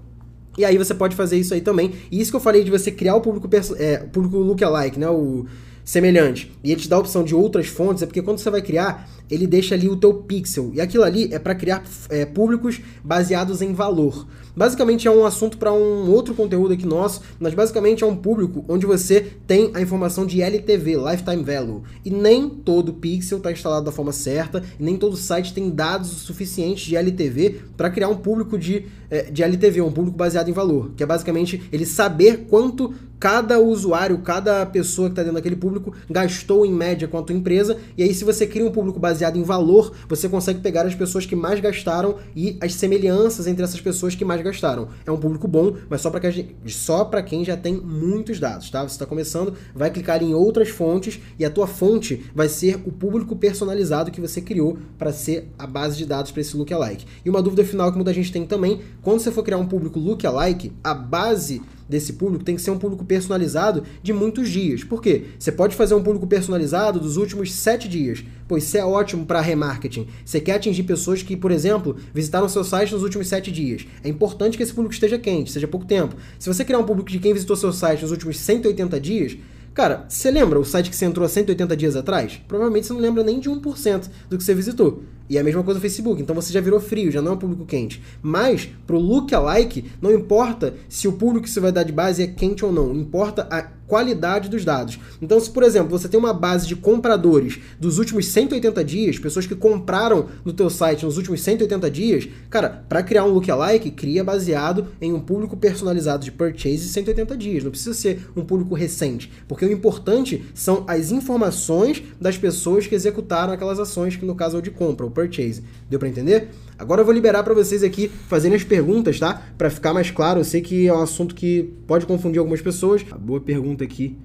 E 0.57 0.63
aí 0.63 0.77
você 0.77 0.93
pode 0.93 1.15
fazer 1.15 1.37
isso 1.37 1.53
aí 1.53 1.61
também. 1.61 1.93
E 2.11 2.21
isso 2.21 2.31
que 2.31 2.35
eu 2.35 2.41
falei 2.41 2.63
de 2.63 2.69
você 2.69 2.91
criar 2.91 3.15
o 3.15 3.21
público, 3.21 3.49
é, 3.77 3.97
público 3.97 4.37
lookalike, 4.37 4.99
né? 4.99 5.09
O 5.09 5.45
semelhante. 5.83 6.51
E 6.63 6.71
ele 6.71 6.81
te 6.81 6.89
dá 6.89 6.95
a 6.95 6.99
opção 6.99 7.23
de 7.23 7.35
outras 7.35 7.67
fontes, 7.67 8.03
é 8.03 8.05
porque 8.05 8.21
quando 8.21 8.39
você 8.39 8.49
vai 8.49 8.61
criar, 8.61 9.09
ele 9.29 9.47
deixa 9.47 9.75
ali 9.75 9.89
o 9.89 9.95
teu 9.95 10.13
pixel. 10.13 10.71
E 10.73 10.81
aquilo 10.81 11.03
ali 11.03 11.33
é 11.33 11.39
para 11.39 11.55
criar 11.55 11.83
é, 12.09 12.25
públicos 12.25 12.79
baseados 13.03 13.61
em 13.61 13.73
valor. 13.73 14.27
Basicamente 14.55 15.07
é 15.07 15.11
um 15.11 15.25
assunto 15.25 15.57
para 15.57 15.73
um 15.73 16.11
outro 16.11 16.35
conteúdo 16.35 16.73
aqui 16.73 16.85
nosso, 16.85 17.21
mas 17.39 17.53
basicamente 17.53 18.03
é 18.03 18.07
um 18.07 18.15
público 18.15 18.63
onde 18.67 18.85
você 18.85 19.33
tem 19.47 19.71
a 19.73 19.81
informação 19.81 20.25
de 20.25 20.41
LTV, 20.41 20.95
Lifetime 20.97 21.43
Value. 21.43 21.83
E 22.05 22.11
nem 22.11 22.47
todo 22.49 22.93
pixel 22.93 23.39
está 23.39 23.51
instalado 23.51 23.85
da 23.85 23.91
forma 23.91 24.11
certa, 24.11 24.63
nem 24.79 24.95
todo 24.95 25.17
site 25.17 25.53
tem 25.53 25.69
dados 25.69 26.09
suficientes 26.09 26.85
de 26.85 26.95
LTV 26.95 27.61
para 27.75 27.89
criar 27.89 28.09
um 28.09 28.17
público 28.17 28.57
de, 28.57 28.85
é, 29.09 29.23
de 29.23 29.41
LTV, 29.41 29.81
um 29.81 29.91
público 29.91 30.17
baseado 30.17 30.49
em 30.49 30.53
valor, 30.53 30.91
que 30.95 31.01
é 31.01 31.05
basicamente 31.05 31.61
ele 31.71 31.85
saber 31.85 32.45
quanto 32.47 32.93
cada 33.23 33.57
usuário, 33.57 34.17
cada 34.17 34.65
pessoa 34.65 35.07
que 35.07 35.13
está 35.13 35.21
dentro 35.21 35.35
daquele 35.35 35.55
público 35.55 35.93
gastou 36.09 36.65
em 36.65 36.73
média 36.73 37.07
com 37.07 37.17
a 37.17 37.23
tua 37.23 37.33
empresa, 37.33 37.77
e 37.97 38.03
aí 38.03 38.13
se 38.13 38.25
você 38.25 38.45
cria 38.45 38.65
um 38.65 38.71
público 38.71 38.99
baseado 38.99 39.37
em 39.37 39.43
valor, 39.43 39.93
você 40.09 40.27
consegue 40.27 40.59
pegar 40.59 40.85
as 40.85 40.93
pessoas 40.93 41.25
que 41.25 41.33
mais 41.33 41.61
gastaram 41.61 42.17
e 42.35 42.57
as 42.59 42.73
semelhanças 42.73 43.47
entre 43.47 43.63
essas 43.63 43.79
pessoas 43.79 44.13
que 44.13 44.25
mais 44.25 44.41
gastaram. 44.43 44.89
É 45.05 45.11
um 45.11 45.17
público 45.17 45.47
bom, 45.47 45.75
mas 45.89 46.01
só 46.01 46.09
para 46.09 46.21
só 46.67 47.05
para 47.05 47.23
quem 47.23 47.43
já 47.43 47.57
tem 47.57 47.75
muitos 47.75 48.39
dados, 48.39 48.69
tá? 48.69 48.81
Você 48.81 48.95
está 48.95 49.05
começando, 49.05 49.53
vai 49.73 49.89
clicar 49.89 50.21
em 50.21 50.33
outras 50.33 50.69
fontes 50.69 51.19
e 51.39 51.45
a 51.45 51.49
tua 51.49 51.67
fonte 51.67 52.25
vai 52.35 52.47
ser 52.47 52.81
o 52.85 52.91
público 52.91 53.35
personalizado 53.35 54.11
que 54.11 54.21
você 54.21 54.41
criou 54.41 54.77
para 54.97 55.11
ser 55.11 55.49
a 55.57 55.65
base 55.65 55.97
de 55.97 56.05
dados 56.05 56.31
para 56.31 56.41
esse 56.41 56.55
lookalike. 56.55 57.05
E 57.25 57.29
uma 57.29 57.41
dúvida 57.41 57.63
final 57.65 57.89
que 57.91 57.97
muita 57.97 58.13
gente 58.13 58.31
tem 58.31 58.45
também, 58.45 58.81
quando 59.01 59.19
você 59.19 59.31
for 59.31 59.43
criar 59.43 59.57
um 59.57 59.67
público 59.67 59.99
lookalike, 59.99 60.71
a 60.83 60.93
base 60.93 61.61
desse 61.93 62.13
público 62.13 62.43
tem 62.43 62.55
que 62.55 62.61
ser 62.61 62.71
um 62.71 62.77
público 62.77 63.05
personalizado 63.05 63.83
de 64.01 64.11
muitos 64.11 64.49
dias. 64.49 64.83
Por 64.83 65.01
quê? 65.01 65.25
Você 65.37 65.51
pode 65.51 65.75
fazer 65.75 65.93
um 65.93 66.03
público 66.03 66.25
personalizado 66.25 66.99
dos 66.99 67.17
últimos 67.17 67.53
sete 67.53 67.87
dias, 67.87 68.23
pois 68.47 68.63
isso 68.63 68.77
é 68.77 68.83
ótimo 68.83 69.25
para 69.25 69.39
remarketing. 69.39 70.07
Você 70.25 70.39
quer 70.41 70.55
atingir 70.55 70.83
pessoas 70.83 71.21
que, 71.21 71.37
por 71.37 71.51
exemplo, 71.51 71.95
visitaram 72.13 72.49
seu 72.49 72.63
site 72.63 72.93
nos 72.93 73.03
últimos 73.03 73.27
sete 73.27 73.51
dias. 73.51 73.85
É 74.03 74.09
importante 74.09 74.57
que 74.57 74.63
esse 74.63 74.73
público 74.73 74.93
esteja 74.93 75.19
quente, 75.19 75.51
seja 75.51 75.67
pouco 75.67 75.85
tempo. 75.85 76.15
Se 76.39 76.49
você 76.49 76.65
criar 76.65 76.79
um 76.79 76.85
público 76.85 77.09
de 77.09 77.19
quem 77.19 77.33
visitou 77.33 77.55
seu 77.55 77.71
site 77.71 78.01
nos 78.01 78.11
últimos 78.11 78.37
180 78.37 78.99
dias, 78.99 79.37
Cara, 79.73 80.05
você 80.07 80.29
lembra 80.29 80.59
o 80.59 80.63
site 80.63 80.91
que 80.91 80.95
você 80.95 81.05
entrou 81.05 81.25
há 81.25 81.29
180 81.29 81.75
dias 81.75 81.95
atrás? 81.95 82.39
Provavelmente 82.47 82.85
você 82.85 82.93
não 82.93 82.99
lembra 82.99 83.23
nem 83.23 83.39
de 83.39 83.49
1% 83.49 84.07
do 84.29 84.37
que 84.37 84.43
você 84.43 84.53
visitou. 84.53 85.01
E 85.29 85.37
é 85.37 85.41
a 85.41 85.43
mesma 85.43 85.63
coisa 85.63 85.77
no 85.77 85.81
Facebook, 85.81 86.21
então 86.21 86.35
você 86.35 86.51
já 86.51 86.59
virou 86.59 86.79
frio, 86.79 87.11
já 87.11 87.21
não 87.21 87.31
é 87.31 87.35
um 87.35 87.37
público 87.37 87.65
quente. 87.65 88.01
Mas, 88.21 88.69
pro 88.85 88.99
lookalike, 88.99 89.85
não 90.01 90.11
importa 90.11 90.73
se 90.89 91.07
o 91.07 91.13
público 91.13 91.45
que 91.45 91.49
você 91.49 91.59
vai 91.59 91.71
dar 91.71 91.83
de 91.83 91.93
base 91.93 92.21
é 92.21 92.27
quente 92.27 92.65
ou 92.65 92.71
não, 92.71 92.93
importa 92.93 93.47
a 93.49 93.61
qualidade 93.87 94.49
dos 94.49 94.65
dados. 94.65 94.99
Então, 95.21 95.39
se 95.39 95.49
por 95.49 95.61
exemplo, 95.61 95.89
você 95.89 96.07
tem 96.07 96.19
uma 96.19 96.33
base 96.33 96.67
de 96.67 96.75
compradores 96.75 97.59
dos 97.79 97.99
últimos 97.99 98.27
180 98.27 98.83
dias, 98.83 99.19
pessoas 99.19 99.45
que 99.45 99.55
compraram 99.55 100.27
no 100.43 100.53
teu 100.53 100.69
site 100.69 101.05
nos 101.05 101.17
últimos 101.17 101.41
180 101.41 101.91
dias, 101.91 102.27
cara, 102.49 102.83
para 102.89 103.03
criar 103.03 103.25
um 103.25 103.29
lookalike, 103.29 103.91
cria 103.91 104.23
baseado 104.23 104.87
em 104.99 105.13
um 105.13 105.19
público 105.19 105.55
personalizado 105.55 106.23
de 106.23 106.31
purchase 106.31 106.77
de 106.77 106.89
180 106.89 107.37
dias. 107.37 107.63
Não 107.63 107.71
precisa 107.71 107.93
ser 107.93 108.27
um 108.35 108.43
público 108.43 108.73
recente, 108.73 109.31
porque 109.47 109.65
o 109.65 109.71
importante 109.71 110.43
são 110.53 110.83
as 110.87 111.11
informações 111.11 112.01
das 112.19 112.37
pessoas 112.37 112.87
que 112.87 112.95
executaram 112.95 113.53
aquelas 113.53 113.79
ações, 113.79 114.15
que 114.15 114.25
no 114.25 114.35
caso 114.35 114.55
é 114.55 114.59
o 114.59 114.63
de 114.63 114.71
compra, 114.71 115.05
purchase. 115.13 115.63
Deu 115.89 115.99
para 115.99 116.09
entender? 116.09 116.49
Agora 116.77 117.01
eu 117.01 117.05
vou 117.05 117.13
liberar 117.13 117.43
para 117.43 117.53
vocês 117.53 117.83
aqui 117.83 118.11
fazendo 118.27 118.55
as 118.55 118.63
perguntas, 118.63 119.19
tá? 119.19 119.41
Para 119.57 119.69
ficar 119.69 119.93
mais 119.93 120.11
claro, 120.11 120.39
eu 120.39 120.43
sei 120.43 120.61
que 120.61 120.87
é 120.87 120.93
um 120.93 121.01
assunto 121.01 121.33
que 121.35 121.71
pode 121.87 122.05
confundir 122.05 122.39
algumas 122.39 122.61
pessoas. 122.61 123.05
A 123.11 123.17
boa 123.17 123.39
pergunta 123.39 123.83
aqui 123.83 124.17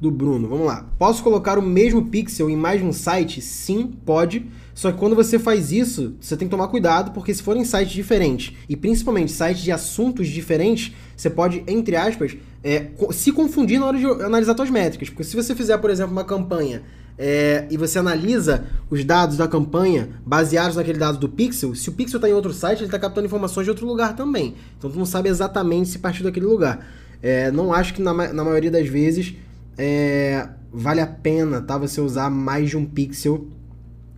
do 0.00 0.10
Bruno. 0.10 0.48
Vamos 0.48 0.66
lá. 0.66 0.86
Posso 0.98 1.22
colocar 1.22 1.58
o 1.58 1.62
mesmo 1.62 2.06
pixel 2.06 2.50
em 2.50 2.56
mais 2.56 2.82
um 2.82 2.92
site? 2.92 3.40
Sim, 3.40 3.92
pode. 4.04 4.46
Só 4.74 4.92
que 4.92 4.98
quando 4.98 5.16
você 5.16 5.38
faz 5.38 5.72
isso, 5.72 6.14
você 6.20 6.36
tem 6.36 6.46
que 6.46 6.50
tomar 6.50 6.68
cuidado, 6.68 7.12
porque 7.12 7.32
se 7.32 7.42
forem 7.42 7.64
sites 7.64 7.94
diferentes, 7.94 8.54
e 8.68 8.76
principalmente 8.76 9.32
sites 9.32 9.62
de 9.62 9.72
assuntos 9.72 10.28
diferentes, 10.28 10.94
você 11.16 11.30
pode, 11.30 11.64
entre 11.66 11.96
aspas, 11.96 12.36
é, 12.62 12.88
se 13.10 13.32
confundir 13.32 13.80
na 13.80 13.86
hora 13.86 13.98
de 13.98 14.04
analisar 14.04 14.54
suas 14.54 14.68
métricas. 14.68 15.08
Porque 15.08 15.24
se 15.24 15.34
você 15.34 15.54
fizer, 15.54 15.78
por 15.78 15.88
exemplo, 15.88 16.12
uma 16.12 16.24
campanha 16.24 16.82
é, 17.18 17.66
e 17.70 17.76
você 17.76 17.98
analisa 17.98 18.64
os 18.90 19.04
dados 19.04 19.36
da 19.36 19.48
campanha 19.48 20.08
baseados 20.24 20.76
naquele 20.76 20.98
dado 20.98 21.18
do 21.18 21.28
pixel, 21.28 21.74
se 21.74 21.88
o 21.88 21.92
pixel 21.92 22.18
está 22.18 22.28
em 22.28 22.32
outro 22.32 22.52
site, 22.52 22.80
ele 22.80 22.86
está 22.86 22.98
captando 22.98 23.26
informações 23.26 23.64
de 23.64 23.70
outro 23.70 23.86
lugar 23.86 24.14
também. 24.14 24.54
Então 24.78 24.90
tu 24.90 24.98
não 24.98 25.06
sabe 25.06 25.28
exatamente 25.28 25.88
se 25.88 25.98
partiu 25.98 26.24
daquele 26.24 26.46
lugar. 26.46 26.86
É, 27.22 27.50
não 27.50 27.72
acho 27.72 27.94
que 27.94 28.02
na, 28.02 28.12
na 28.12 28.44
maioria 28.44 28.70
das 28.70 28.86
vezes 28.86 29.34
é, 29.78 30.48
vale 30.72 31.00
a 31.00 31.06
pena 31.06 31.60
tá, 31.60 31.78
você 31.78 32.00
usar 32.00 32.30
mais 32.30 32.70
de 32.70 32.76
um 32.76 32.84
pixel, 32.84 33.46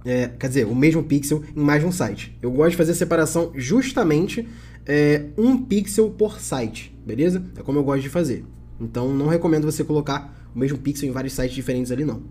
é, 0.05 0.29
quer 0.39 0.49
dizer, 0.49 0.67
o 0.67 0.75
mesmo 0.75 1.03
pixel 1.03 1.43
em 1.55 1.61
mais 1.61 1.81
de 1.81 1.87
um 1.87 1.93
site. 1.93 2.37
Eu 2.43 2.51
gosto 2.51 2.73
de 2.73 2.77
fazer 2.77 2.95
separação 2.95 3.53
justamente 3.55 4.49
é, 4.85 5.27
um 5.37 5.57
pixel 5.57 6.11
por 6.11 6.41
site, 6.41 6.97
beleza? 7.07 7.45
É 7.57 7.63
como 7.63 7.79
eu 7.79 7.85
gosto 7.85 8.03
de 8.03 8.09
fazer. 8.09 8.45
Então 8.81 9.13
não 9.15 9.29
recomendo 9.29 9.65
você 9.65 9.85
colocar 9.85 10.49
o 10.55 10.59
mesmo 10.59 10.79
pixel 10.79 11.09
em 11.09 11.13
vários 11.13 11.33
sites 11.33 11.55
diferentes 11.55 11.93
ali 11.93 12.05
não. 12.05 12.23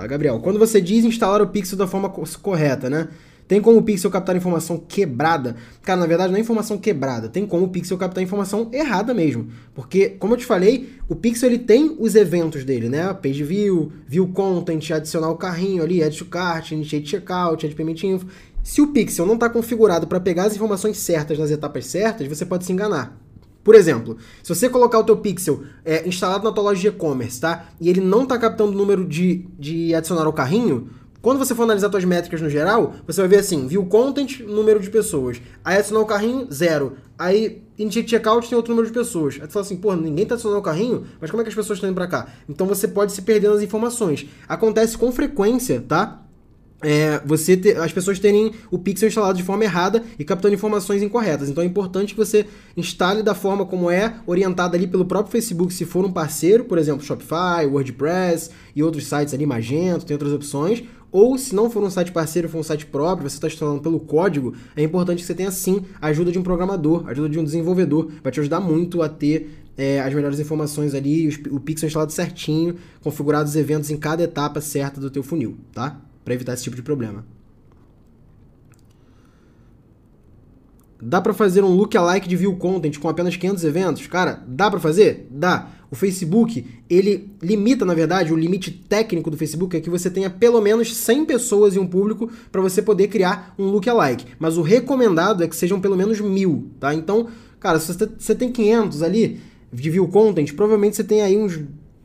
Tá, 0.00 0.06
Gabriel. 0.06 0.40
Quando 0.40 0.58
você 0.58 0.80
diz 0.80 1.04
instalar 1.04 1.42
o 1.42 1.48
pixel 1.48 1.76
da 1.76 1.86
forma 1.86 2.08
correta, 2.08 2.88
né? 2.88 3.08
Tem 3.46 3.60
como 3.60 3.80
o 3.80 3.82
pixel 3.82 4.10
captar 4.10 4.34
informação 4.34 4.78
quebrada? 4.78 5.56
Cara, 5.82 6.00
na 6.00 6.06
verdade 6.06 6.30
não 6.30 6.38
é 6.38 6.40
informação 6.40 6.78
quebrada, 6.78 7.28
tem 7.28 7.44
como 7.44 7.66
o 7.66 7.68
pixel 7.68 7.98
captar 7.98 8.24
informação 8.24 8.70
errada 8.72 9.12
mesmo. 9.12 9.48
Porque, 9.74 10.10
como 10.10 10.32
eu 10.32 10.38
te 10.38 10.46
falei, 10.46 10.94
o 11.06 11.14
pixel 11.14 11.50
ele 11.50 11.58
tem 11.58 11.96
os 11.98 12.14
eventos 12.14 12.64
dele, 12.64 12.88
né? 12.88 13.12
Page 13.12 13.44
view, 13.44 13.92
view 14.06 14.26
content, 14.28 14.90
adicionar 14.92 15.28
o 15.28 15.36
carrinho 15.36 15.82
ali, 15.82 16.02
add 16.02 16.16
to 16.16 16.24
cart, 16.24 16.70
initiate 16.70 17.06
checkout, 17.06 17.66
add 17.66 17.74
payment 17.74 18.02
info. 18.04 18.26
Se 18.62 18.80
o 18.80 18.86
pixel 18.86 19.26
não 19.26 19.34
está 19.34 19.50
configurado 19.50 20.06
para 20.06 20.18
pegar 20.18 20.44
as 20.44 20.54
informações 20.54 20.96
certas 20.96 21.38
nas 21.38 21.50
etapas 21.50 21.84
certas, 21.84 22.26
você 22.26 22.46
pode 22.46 22.64
se 22.64 22.72
enganar. 22.72 23.19
Por 23.62 23.74
exemplo, 23.74 24.16
se 24.42 24.54
você 24.54 24.68
colocar 24.68 24.98
o 24.98 25.04
teu 25.04 25.16
pixel 25.16 25.62
é, 25.84 26.06
instalado 26.08 26.44
na 26.44 26.52
tua 26.52 26.64
loja 26.64 26.80
de 26.80 26.88
e-commerce, 26.88 27.40
tá? 27.40 27.66
E 27.80 27.88
ele 27.88 28.00
não 28.00 28.22
está 28.22 28.38
captando 28.38 28.72
o 28.72 28.74
número 28.74 29.04
de, 29.04 29.46
de 29.58 29.94
adicionar 29.94 30.24
ao 30.24 30.32
carrinho, 30.32 30.88
quando 31.22 31.38
você 31.38 31.54
for 31.54 31.64
analisar 31.64 31.90
suas 31.90 32.04
métricas 32.04 32.40
no 32.40 32.48
geral, 32.48 32.94
você 33.06 33.20
vai 33.20 33.28
ver 33.28 33.40
assim, 33.40 33.66
view 33.66 33.84
content, 33.84 34.40
número 34.40 34.80
de 34.80 34.88
pessoas. 34.88 35.40
Aí 35.62 35.76
adicionar 35.76 36.00
o 36.00 36.06
carrinho, 36.06 36.48
zero. 36.50 36.96
Aí 37.18 37.62
initiate 37.76 38.08
checkout 38.08 38.48
tem 38.48 38.56
outro 38.56 38.72
número 38.72 38.88
de 38.88 38.94
pessoas. 38.94 39.34
Aí 39.34 39.46
tu 39.46 39.52
fala 39.52 39.66
assim, 39.66 39.76
pô, 39.76 39.94
ninguém 39.94 40.24
tá 40.24 40.34
adicionando 40.34 40.60
o 40.60 40.64
carrinho, 40.64 41.04
mas 41.20 41.30
como 41.30 41.42
é 41.42 41.44
que 41.44 41.50
as 41.50 41.54
pessoas 41.54 41.76
estão 41.76 41.90
indo 41.90 41.96
pra 41.96 42.06
cá? 42.06 42.28
Então 42.48 42.66
você 42.66 42.88
pode 42.88 43.12
se 43.12 43.20
perder 43.20 43.50
nas 43.50 43.60
informações. 43.60 44.26
Acontece 44.48 44.96
com 44.96 45.12
frequência, 45.12 45.84
tá? 45.86 46.22
É, 46.82 47.20
você 47.24 47.56
ter, 47.56 47.76
as 47.78 47.92
pessoas 47.92 48.18
terem 48.18 48.52
o 48.70 48.78
pixel 48.78 49.08
instalado 49.08 49.36
de 49.36 49.42
forma 49.42 49.64
errada 49.64 50.02
e 50.18 50.24
captando 50.24 50.54
informações 50.54 51.02
incorretas. 51.02 51.48
Então 51.48 51.62
é 51.62 51.66
importante 51.66 52.14
que 52.14 52.18
você 52.18 52.46
instale 52.76 53.22
da 53.22 53.34
forma 53.34 53.66
como 53.66 53.90
é, 53.90 54.14
orientada 54.26 54.76
ali 54.76 54.86
pelo 54.86 55.04
próprio 55.04 55.32
Facebook, 55.32 55.72
se 55.72 55.84
for 55.84 56.04
um 56.04 56.12
parceiro, 56.12 56.64
por 56.64 56.78
exemplo, 56.78 57.04
Shopify, 57.04 57.66
WordPress 57.66 58.50
e 58.74 58.82
outros 58.82 59.06
sites 59.06 59.34
ali, 59.34 59.46
Magento, 59.46 60.06
tem 60.06 60.14
outras 60.14 60.32
opções. 60.32 60.82
Ou 61.12 61.36
se 61.36 61.54
não 61.54 61.68
for 61.68 61.82
um 61.82 61.90
site 61.90 62.12
parceiro, 62.12 62.48
for 62.48 62.58
um 62.58 62.62
site 62.62 62.86
próprio, 62.86 63.28
você 63.28 63.36
está 63.36 63.48
instalando 63.48 63.80
pelo 63.80 63.98
código, 63.98 64.54
é 64.76 64.82
importante 64.82 65.18
que 65.18 65.26
você 65.26 65.34
tenha 65.34 65.50
sim 65.50 65.82
a 66.00 66.06
ajuda 66.06 66.30
de 66.30 66.38
um 66.38 66.42
programador, 66.42 67.04
a 67.08 67.10
ajuda 67.10 67.28
de 67.28 67.38
um 67.38 67.42
desenvolvedor. 67.42 68.12
Vai 68.22 68.30
te 68.30 68.38
ajudar 68.38 68.60
muito 68.60 69.02
a 69.02 69.08
ter 69.08 69.50
é, 69.76 70.00
as 70.00 70.14
melhores 70.14 70.38
informações 70.38 70.94
ali, 70.94 71.28
o 71.50 71.58
pixel 71.58 71.88
instalado 71.88 72.12
certinho, 72.12 72.76
configurados 73.02 73.52
os 73.52 73.56
eventos 73.56 73.90
em 73.90 73.96
cada 73.96 74.22
etapa 74.22 74.60
certa 74.60 75.00
do 75.00 75.10
teu 75.10 75.22
funil, 75.22 75.56
tá? 75.72 76.00
Para 76.24 76.34
evitar 76.34 76.54
esse 76.54 76.62
tipo 76.62 76.76
de 76.76 76.82
problema. 76.82 77.24
Dá 81.02 81.20
para 81.20 81.32
fazer 81.32 81.64
um 81.64 81.74
lookalike 81.74 82.28
de 82.28 82.36
view 82.36 82.54
content 82.56 82.98
com 82.98 83.08
apenas 83.08 83.34
500 83.34 83.64
eventos? 83.64 84.06
Cara, 84.06 84.42
dá 84.46 84.70
para 84.70 84.78
fazer? 84.78 85.26
Dá. 85.30 85.70
O 85.90 85.96
Facebook, 85.96 86.64
ele 86.88 87.30
limita, 87.42 87.84
na 87.84 87.94
verdade, 87.94 88.32
o 88.32 88.36
limite 88.36 88.70
técnico 88.70 89.30
do 89.30 89.36
Facebook 89.36 89.76
é 89.76 89.80
que 89.80 89.90
você 89.90 90.10
tenha 90.10 90.30
pelo 90.30 90.60
menos 90.60 90.94
100 90.94 91.24
pessoas 91.24 91.74
em 91.74 91.78
um 91.78 91.86
público 91.86 92.30
para 92.52 92.60
você 92.60 92.80
poder 92.82 93.08
criar 93.08 93.54
um 93.58 93.64
lookalike. 93.64 94.26
Mas 94.38 94.56
o 94.56 94.62
recomendado 94.62 95.42
é 95.42 95.48
que 95.48 95.56
sejam 95.56 95.80
pelo 95.80 95.96
menos 95.96 96.20
mil, 96.20 96.70
tá? 96.78 96.94
Então, 96.94 97.28
cara, 97.58 97.80
se 97.80 97.92
você 97.92 98.34
tem 98.34 98.52
500 98.52 99.02
ali 99.02 99.40
de 99.72 99.90
view 99.90 100.06
content, 100.06 100.52
provavelmente 100.54 100.96
você 100.96 101.04
tem 101.04 101.22
aí 101.22 101.36
uns 101.36 101.58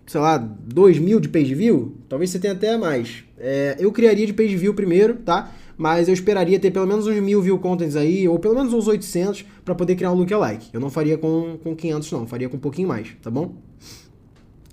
sei 0.05 0.21
lá, 0.21 0.37
2 0.37 0.99
mil 0.99 1.19
de 1.19 1.27
page 1.27 1.53
view, 1.55 1.95
talvez 2.07 2.29
você 2.29 2.39
tenha 2.39 2.53
até 2.53 2.77
mais. 2.77 3.23
É, 3.37 3.75
eu 3.79 3.91
criaria 3.91 4.25
de 4.25 4.33
page 4.33 4.55
view 4.55 4.73
primeiro, 4.73 5.15
tá? 5.15 5.51
Mas 5.77 6.07
eu 6.07 6.13
esperaria 6.13 6.59
ter 6.59 6.71
pelo 6.71 6.87
menos 6.87 7.05
uns 7.05 7.19
mil 7.19 7.41
view 7.41 7.59
contents 7.59 7.95
aí, 7.95 8.27
ou 8.27 8.39
pelo 8.39 8.55
menos 8.55 8.73
uns 8.73 8.87
800, 8.87 9.45
para 9.63 9.75
poder 9.75 9.95
criar 9.95 10.11
um 10.11 10.15
lookalike. 10.15 10.69
Eu 10.71 10.79
não 10.79 10.89
faria 10.89 11.17
com, 11.17 11.57
com 11.61 11.75
500 11.75 12.11
não, 12.11 12.27
faria 12.27 12.47
com 12.47 12.55
um 12.55 12.59
pouquinho 12.59 12.87
mais, 12.87 13.09
tá 13.21 13.29
bom? 13.29 13.55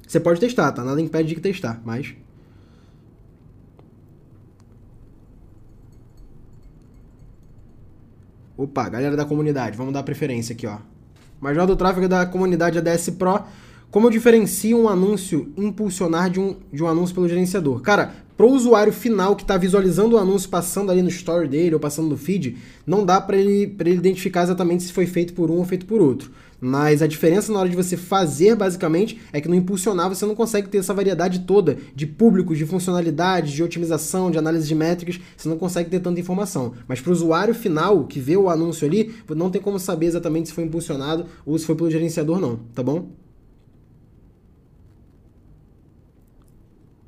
Você 0.06 0.20
pode 0.20 0.38
testar, 0.38 0.70
tá? 0.72 0.84
Nada 0.84 1.00
impede 1.00 1.34
de 1.34 1.40
testar, 1.40 1.80
mas... 1.84 2.14
Opa, 8.56 8.88
galera 8.88 9.16
da 9.16 9.24
comunidade, 9.24 9.76
vamos 9.76 9.92
dar 9.92 10.02
preferência 10.02 10.52
aqui, 10.52 10.66
ó. 10.66 10.78
Major 11.40 11.66
do 11.66 11.74
tráfego 11.74 12.06
da 12.06 12.24
comunidade 12.26 12.78
ADS 12.78 13.10
Pro 13.10 13.42
como 13.92 14.06
eu 14.06 14.10
diferencio 14.10 14.78
um 14.78 14.88
anúncio 14.88 15.52
impulsionar 15.54 16.30
de 16.30 16.40
um, 16.40 16.56
de 16.72 16.82
um 16.82 16.88
anúncio 16.88 17.14
pelo 17.14 17.28
gerenciador? 17.28 17.82
Cara, 17.82 18.14
para 18.38 18.46
o 18.46 18.50
usuário 18.50 18.90
final 18.90 19.36
que 19.36 19.42
está 19.42 19.58
visualizando 19.58 20.16
o 20.16 20.18
anúncio 20.18 20.48
passando 20.48 20.90
ali 20.90 21.02
no 21.02 21.10
story 21.10 21.46
dele 21.46 21.74
ou 21.74 21.80
passando 21.80 22.08
no 22.08 22.16
feed, 22.16 22.56
não 22.86 23.04
dá 23.04 23.20
para 23.20 23.36
ele, 23.36 23.76
ele 23.80 23.90
identificar 23.90 24.44
exatamente 24.44 24.84
se 24.84 24.94
foi 24.94 25.04
feito 25.04 25.34
por 25.34 25.50
um 25.50 25.58
ou 25.58 25.64
feito 25.66 25.84
por 25.84 26.00
outro. 26.00 26.30
Mas 26.58 27.02
a 27.02 27.06
diferença 27.06 27.52
na 27.52 27.58
hora 27.58 27.68
de 27.68 27.76
você 27.76 27.94
fazer, 27.94 28.56
basicamente, 28.56 29.20
é 29.30 29.42
que 29.42 29.48
no 29.48 29.54
impulsionar 29.54 30.08
você 30.08 30.24
não 30.24 30.34
consegue 30.34 30.70
ter 30.70 30.78
essa 30.78 30.94
variedade 30.94 31.40
toda 31.40 31.76
de 31.94 32.06
públicos, 32.06 32.56
de 32.56 32.64
funcionalidades, 32.64 33.52
de 33.52 33.62
otimização, 33.62 34.30
de 34.30 34.38
análise 34.38 34.66
de 34.66 34.74
métricas, 34.74 35.20
você 35.36 35.50
não 35.50 35.58
consegue 35.58 35.90
ter 35.90 36.00
tanta 36.00 36.18
informação. 36.18 36.72
Mas 36.88 36.98
para 36.98 37.10
o 37.10 37.12
usuário 37.12 37.54
final 37.54 38.04
que 38.04 38.18
vê 38.18 38.38
o 38.38 38.48
anúncio 38.48 38.86
ali, 38.86 39.14
não 39.28 39.50
tem 39.50 39.60
como 39.60 39.78
saber 39.78 40.06
exatamente 40.06 40.48
se 40.48 40.54
foi 40.54 40.64
impulsionado 40.64 41.26
ou 41.44 41.58
se 41.58 41.66
foi 41.66 41.74
pelo 41.74 41.90
gerenciador, 41.90 42.40
não, 42.40 42.56
tá 42.74 42.82
bom? 42.82 43.21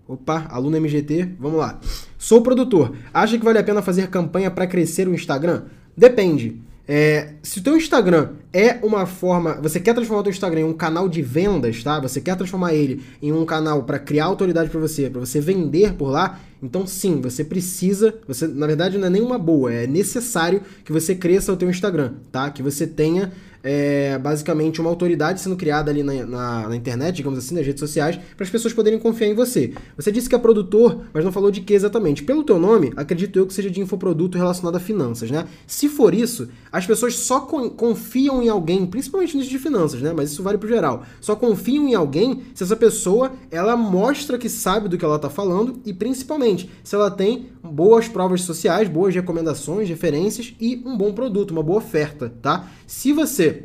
Opa, 0.06 0.46
aluno 0.50 0.78
MGT, 0.78 1.36
vamos 1.38 1.58
lá. 1.58 1.80
Sou 2.18 2.42
produtor. 2.42 2.94
Acha 3.12 3.38
que 3.38 3.44
vale 3.44 3.58
a 3.58 3.64
pena 3.64 3.80
fazer 3.80 4.08
campanha 4.08 4.50
para 4.50 4.66
crescer 4.66 5.08
o 5.08 5.14
Instagram? 5.14 5.62
Depende. 5.96 6.60
É, 6.86 7.32
se 7.42 7.60
o 7.60 7.62
teu 7.62 7.74
Instagram 7.74 8.32
é 8.52 8.78
uma 8.82 9.06
forma, 9.06 9.54
você 9.54 9.80
quer 9.80 9.94
transformar 9.94 10.20
o 10.20 10.24
teu 10.24 10.32
Instagram 10.32 10.60
em 10.60 10.64
um 10.64 10.74
canal 10.74 11.08
de 11.08 11.22
vendas, 11.22 11.82
tá? 11.82 11.98
Você 12.00 12.20
quer 12.20 12.36
transformar 12.36 12.74
ele 12.74 13.02
em 13.22 13.32
um 13.32 13.46
canal 13.46 13.84
para 13.84 13.98
criar 13.98 14.26
autoridade 14.26 14.68
para 14.68 14.78
você, 14.78 15.08
para 15.08 15.20
você 15.20 15.40
vender 15.40 15.94
por 15.94 16.10
lá, 16.10 16.38
então 16.64 16.86
sim, 16.86 17.20
você 17.20 17.44
precisa, 17.44 18.14
você 18.26 18.46
na 18.46 18.66
verdade 18.66 18.96
não 18.96 19.06
é 19.06 19.10
nenhuma 19.10 19.38
boa, 19.38 19.70
é 19.70 19.86
necessário 19.86 20.62
que 20.82 20.90
você 20.90 21.14
cresça 21.14 21.52
o 21.52 21.56
teu 21.56 21.68
Instagram, 21.68 22.14
tá? 22.32 22.50
Que 22.50 22.62
você 22.62 22.86
tenha 22.86 23.30
é, 23.64 24.18
basicamente 24.18 24.78
uma 24.78 24.90
autoridade 24.90 25.40
sendo 25.40 25.56
criada 25.56 25.90
ali 25.90 26.02
na, 26.02 26.26
na, 26.26 26.68
na, 26.68 26.76
internet, 26.76 27.16
digamos 27.16 27.38
assim, 27.38 27.54
nas 27.54 27.64
redes 27.64 27.80
sociais, 27.80 28.20
para 28.36 28.44
as 28.44 28.50
pessoas 28.50 28.74
poderem 28.74 28.98
confiar 28.98 29.28
em 29.28 29.34
você. 29.34 29.72
Você 29.96 30.12
disse 30.12 30.28
que 30.28 30.34
é 30.34 30.38
produtor, 30.38 31.00
mas 31.14 31.24
não 31.24 31.32
falou 31.32 31.50
de 31.50 31.62
que 31.62 31.72
exatamente. 31.72 32.22
Pelo 32.22 32.44
teu 32.44 32.58
nome, 32.58 32.92
acredito 32.94 33.38
eu 33.38 33.46
que 33.46 33.54
seja 33.54 33.70
de 33.70 33.80
infoproduto 33.80 34.36
relacionado 34.36 34.76
a 34.76 34.80
finanças, 34.80 35.30
né? 35.30 35.46
Se 35.66 35.88
for 35.88 36.12
isso, 36.12 36.48
as 36.70 36.86
pessoas 36.86 37.16
só 37.16 37.40
confiam 37.40 38.42
em 38.42 38.50
alguém, 38.50 38.84
principalmente 38.84 39.34
nisso 39.34 39.48
de 39.48 39.58
finanças, 39.58 40.02
né? 40.02 40.12
Mas 40.14 40.30
isso 40.30 40.42
vale 40.42 40.58
pro 40.58 40.68
geral. 40.68 41.04
Só 41.18 41.34
confiam 41.34 41.88
em 41.88 41.94
alguém 41.94 42.42
se 42.54 42.62
essa 42.62 42.76
pessoa 42.76 43.32
ela 43.50 43.74
mostra 43.74 44.36
que 44.36 44.50
sabe 44.50 44.90
do 44.90 44.98
que 44.98 45.04
ela 45.04 45.16
está 45.16 45.30
falando 45.30 45.80
e 45.86 45.94
principalmente 45.94 46.53
se 46.56 46.94
ela 46.94 47.10
tem 47.10 47.46
boas 47.62 48.08
provas 48.08 48.42
sociais, 48.42 48.88
boas 48.88 49.14
recomendações, 49.14 49.88
referências 49.88 50.54
e 50.60 50.82
um 50.84 50.96
bom 50.96 51.12
produto, 51.12 51.50
uma 51.50 51.62
boa 51.62 51.78
oferta, 51.78 52.32
tá? 52.40 52.68
Se 52.86 53.12
você 53.12 53.64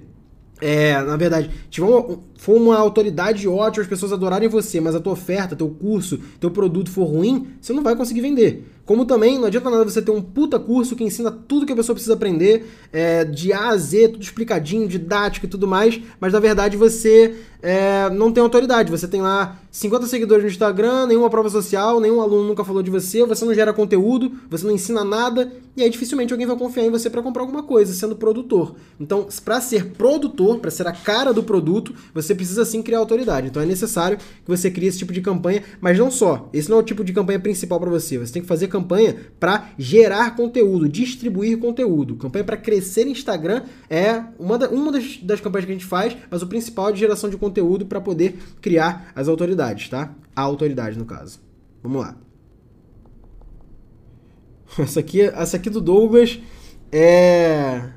é, 0.62 1.02
na 1.02 1.15
verdade, 1.15 1.49
tiver 1.69 1.88
uma, 1.88 2.19
for 2.38 2.58
uma 2.58 2.78
autoridade 2.78 3.47
ótima, 3.47 3.84
as 3.84 3.89
pessoas 3.89 4.12
adorarem 4.12 4.49
você, 4.49 4.82
mas 4.82 4.93
a 4.93 4.99
tua 4.99 5.13
oferta, 5.13 5.56
teu 5.56 5.69
curso, 5.69 6.19
teu 6.39 6.52
produto 6.52 6.91
for 6.91 7.06
ruim, 7.06 7.47
você 7.62 7.71
não 7.71 7.84
vai 7.84 7.95
conseguir 7.95 8.21
vender. 8.21 8.69
Como 8.89 9.06
também 9.06 9.38
não 9.38 9.45
adianta 9.45 9.69
nada 9.69 9.84
você 9.84 10.02
ter 10.02 10.10
um 10.10 10.19
puta 10.19 10.58
curso 10.58 10.95
que 10.95 11.04
ensina 11.04 11.30
tudo 11.30 11.63
que 11.63 11.71
a 11.71 11.75
pessoa 11.75 11.93
precisa 11.93 12.15
aprender, 12.15 12.65
é, 12.91 13.23
de 13.23 13.54
A 13.54 13.67
a 13.67 13.78
Z, 13.78 14.08
tudo 14.08 14.23
explicadinho, 14.23 14.88
didático 14.88 15.45
e 15.45 15.49
tudo 15.49 15.67
mais, 15.67 16.02
mas 16.19 16.34
na 16.34 16.39
verdade 16.39 16.75
você 16.75 17.36
é, 17.62 18.10
não 18.10 18.32
tem 18.32 18.41
autoridade. 18.41 18.89
Você 18.89 19.08
tem 19.08 19.21
lá 19.21 19.60
50 19.69 20.08
seguidores 20.08 20.43
no 20.43 20.49
Instagram, 20.49 21.06
nenhuma 21.06 21.30
prova 21.30 21.52
social, 21.52 21.99
nenhum 21.99 22.19
aluno 22.19 22.47
nunca 22.47 22.63
falou 22.63 22.82
de 22.82 22.89
você, 22.89 23.23
você 23.25 23.45
não 23.45 23.54
gera 23.54 23.71
conteúdo, 23.73 24.32
você 24.49 24.65
não 24.65 24.73
ensina 24.73 25.04
nada, 25.04 25.52
e 25.78 25.84
aí 25.84 25.89
dificilmente 25.91 26.34
alguém 26.34 26.47
vai 26.47 26.58
confiar 26.58 26.84
em 26.84 26.89
você 26.89 27.12
para 27.12 27.21
comprar 27.21 27.43
alguma 27.43 27.62
coisa, 27.62 27.93
sendo 27.93 28.15
produtor. 28.15 28.75
Então, 28.99 29.28
para 29.45 29.62
ser 29.62 29.91
produtor, 29.91 30.60
para 30.60 30.71
ser 30.71 30.88
a 30.88 30.91
cara 30.91 31.32
do 31.32 31.43
produto, 31.43 31.93
você 32.12 32.34
precisa 32.34 32.65
sim 32.65 32.82
criar 32.82 32.99
autoridade. 32.99 33.47
Então 33.47 33.62
é 33.62 33.65
necessário 33.67 34.17
que 34.17 34.47
você 34.47 34.71
crie 34.71 34.88
esse 34.88 34.97
tipo 34.97 35.13
de 35.13 35.21
campanha, 35.21 35.63
mas 35.80 35.99
não 35.99 36.10
só. 36.10 36.49
Esse 36.52 36.71
não 36.71 36.78
é 36.78 36.80
o 36.80 36.84
tipo 36.84 37.04
de 37.04 37.13
campanha 37.13 37.39
principal 37.39 37.80
para 37.80 37.89
você. 37.89 38.17
Você 38.17 38.34
tem 38.34 38.41
que 38.41 38.47
fazer 38.47 38.67
campanha 38.67 38.78
para 38.83 39.69
gerar 39.77 40.35
conteúdo, 40.35 40.87
distribuir 40.87 41.57
conteúdo. 41.59 42.15
Campanha 42.15 42.43
para 42.43 42.57
crescer 42.57 43.07
Instagram 43.07 43.63
é 43.89 44.23
uma, 44.37 44.57
da, 44.57 44.69
uma 44.69 44.91
das, 44.91 45.17
das 45.17 45.41
campanhas 45.41 45.65
que 45.65 45.71
a 45.71 45.75
gente 45.75 45.85
faz, 45.85 46.15
mas 46.29 46.41
o 46.41 46.47
principal 46.47 46.89
é 46.89 46.91
de 46.91 46.99
geração 46.99 47.29
de 47.29 47.37
conteúdo 47.37 47.85
para 47.85 48.01
poder 48.01 48.37
criar 48.61 49.11
as 49.15 49.27
autoridades, 49.27 49.89
tá? 49.89 50.13
A 50.35 50.41
autoridade, 50.41 50.97
no 50.97 51.05
caso. 51.05 51.39
Vamos 51.81 52.01
lá. 52.01 52.15
Essa 54.77 54.99
aqui, 54.99 55.21
essa 55.21 55.57
aqui 55.57 55.69
do 55.69 55.81
Douglas 55.81 56.39
é. 56.91 57.89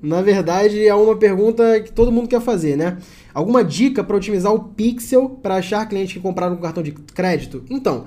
Na 0.00 0.20
verdade, 0.22 0.86
é 0.86 0.94
uma 0.94 1.16
pergunta 1.16 1.80
que 1.80 1.90
todo 1.90 2.12
mundo 2.12 2.28
quer 2.28 2.40
fazer, 2.40 2.76
né? 2.76 2.98
Alguma 3.32 3.64
dica 3.64 4.04
para 4.04 4.16
otimizar 4.16 4.52
o 4.52 4.64
pixel 4.64 5.28
para 5.42 5.56
achar 5.56 5.88
clientes 5.88 6.12
que 6.12 6.20
compraram 6.20 6.54
com 6.54 6.62
cartão 6.62 6.82
de 6.82 6.92
crédito? 6.92 7.64
Então, 7.68 8.06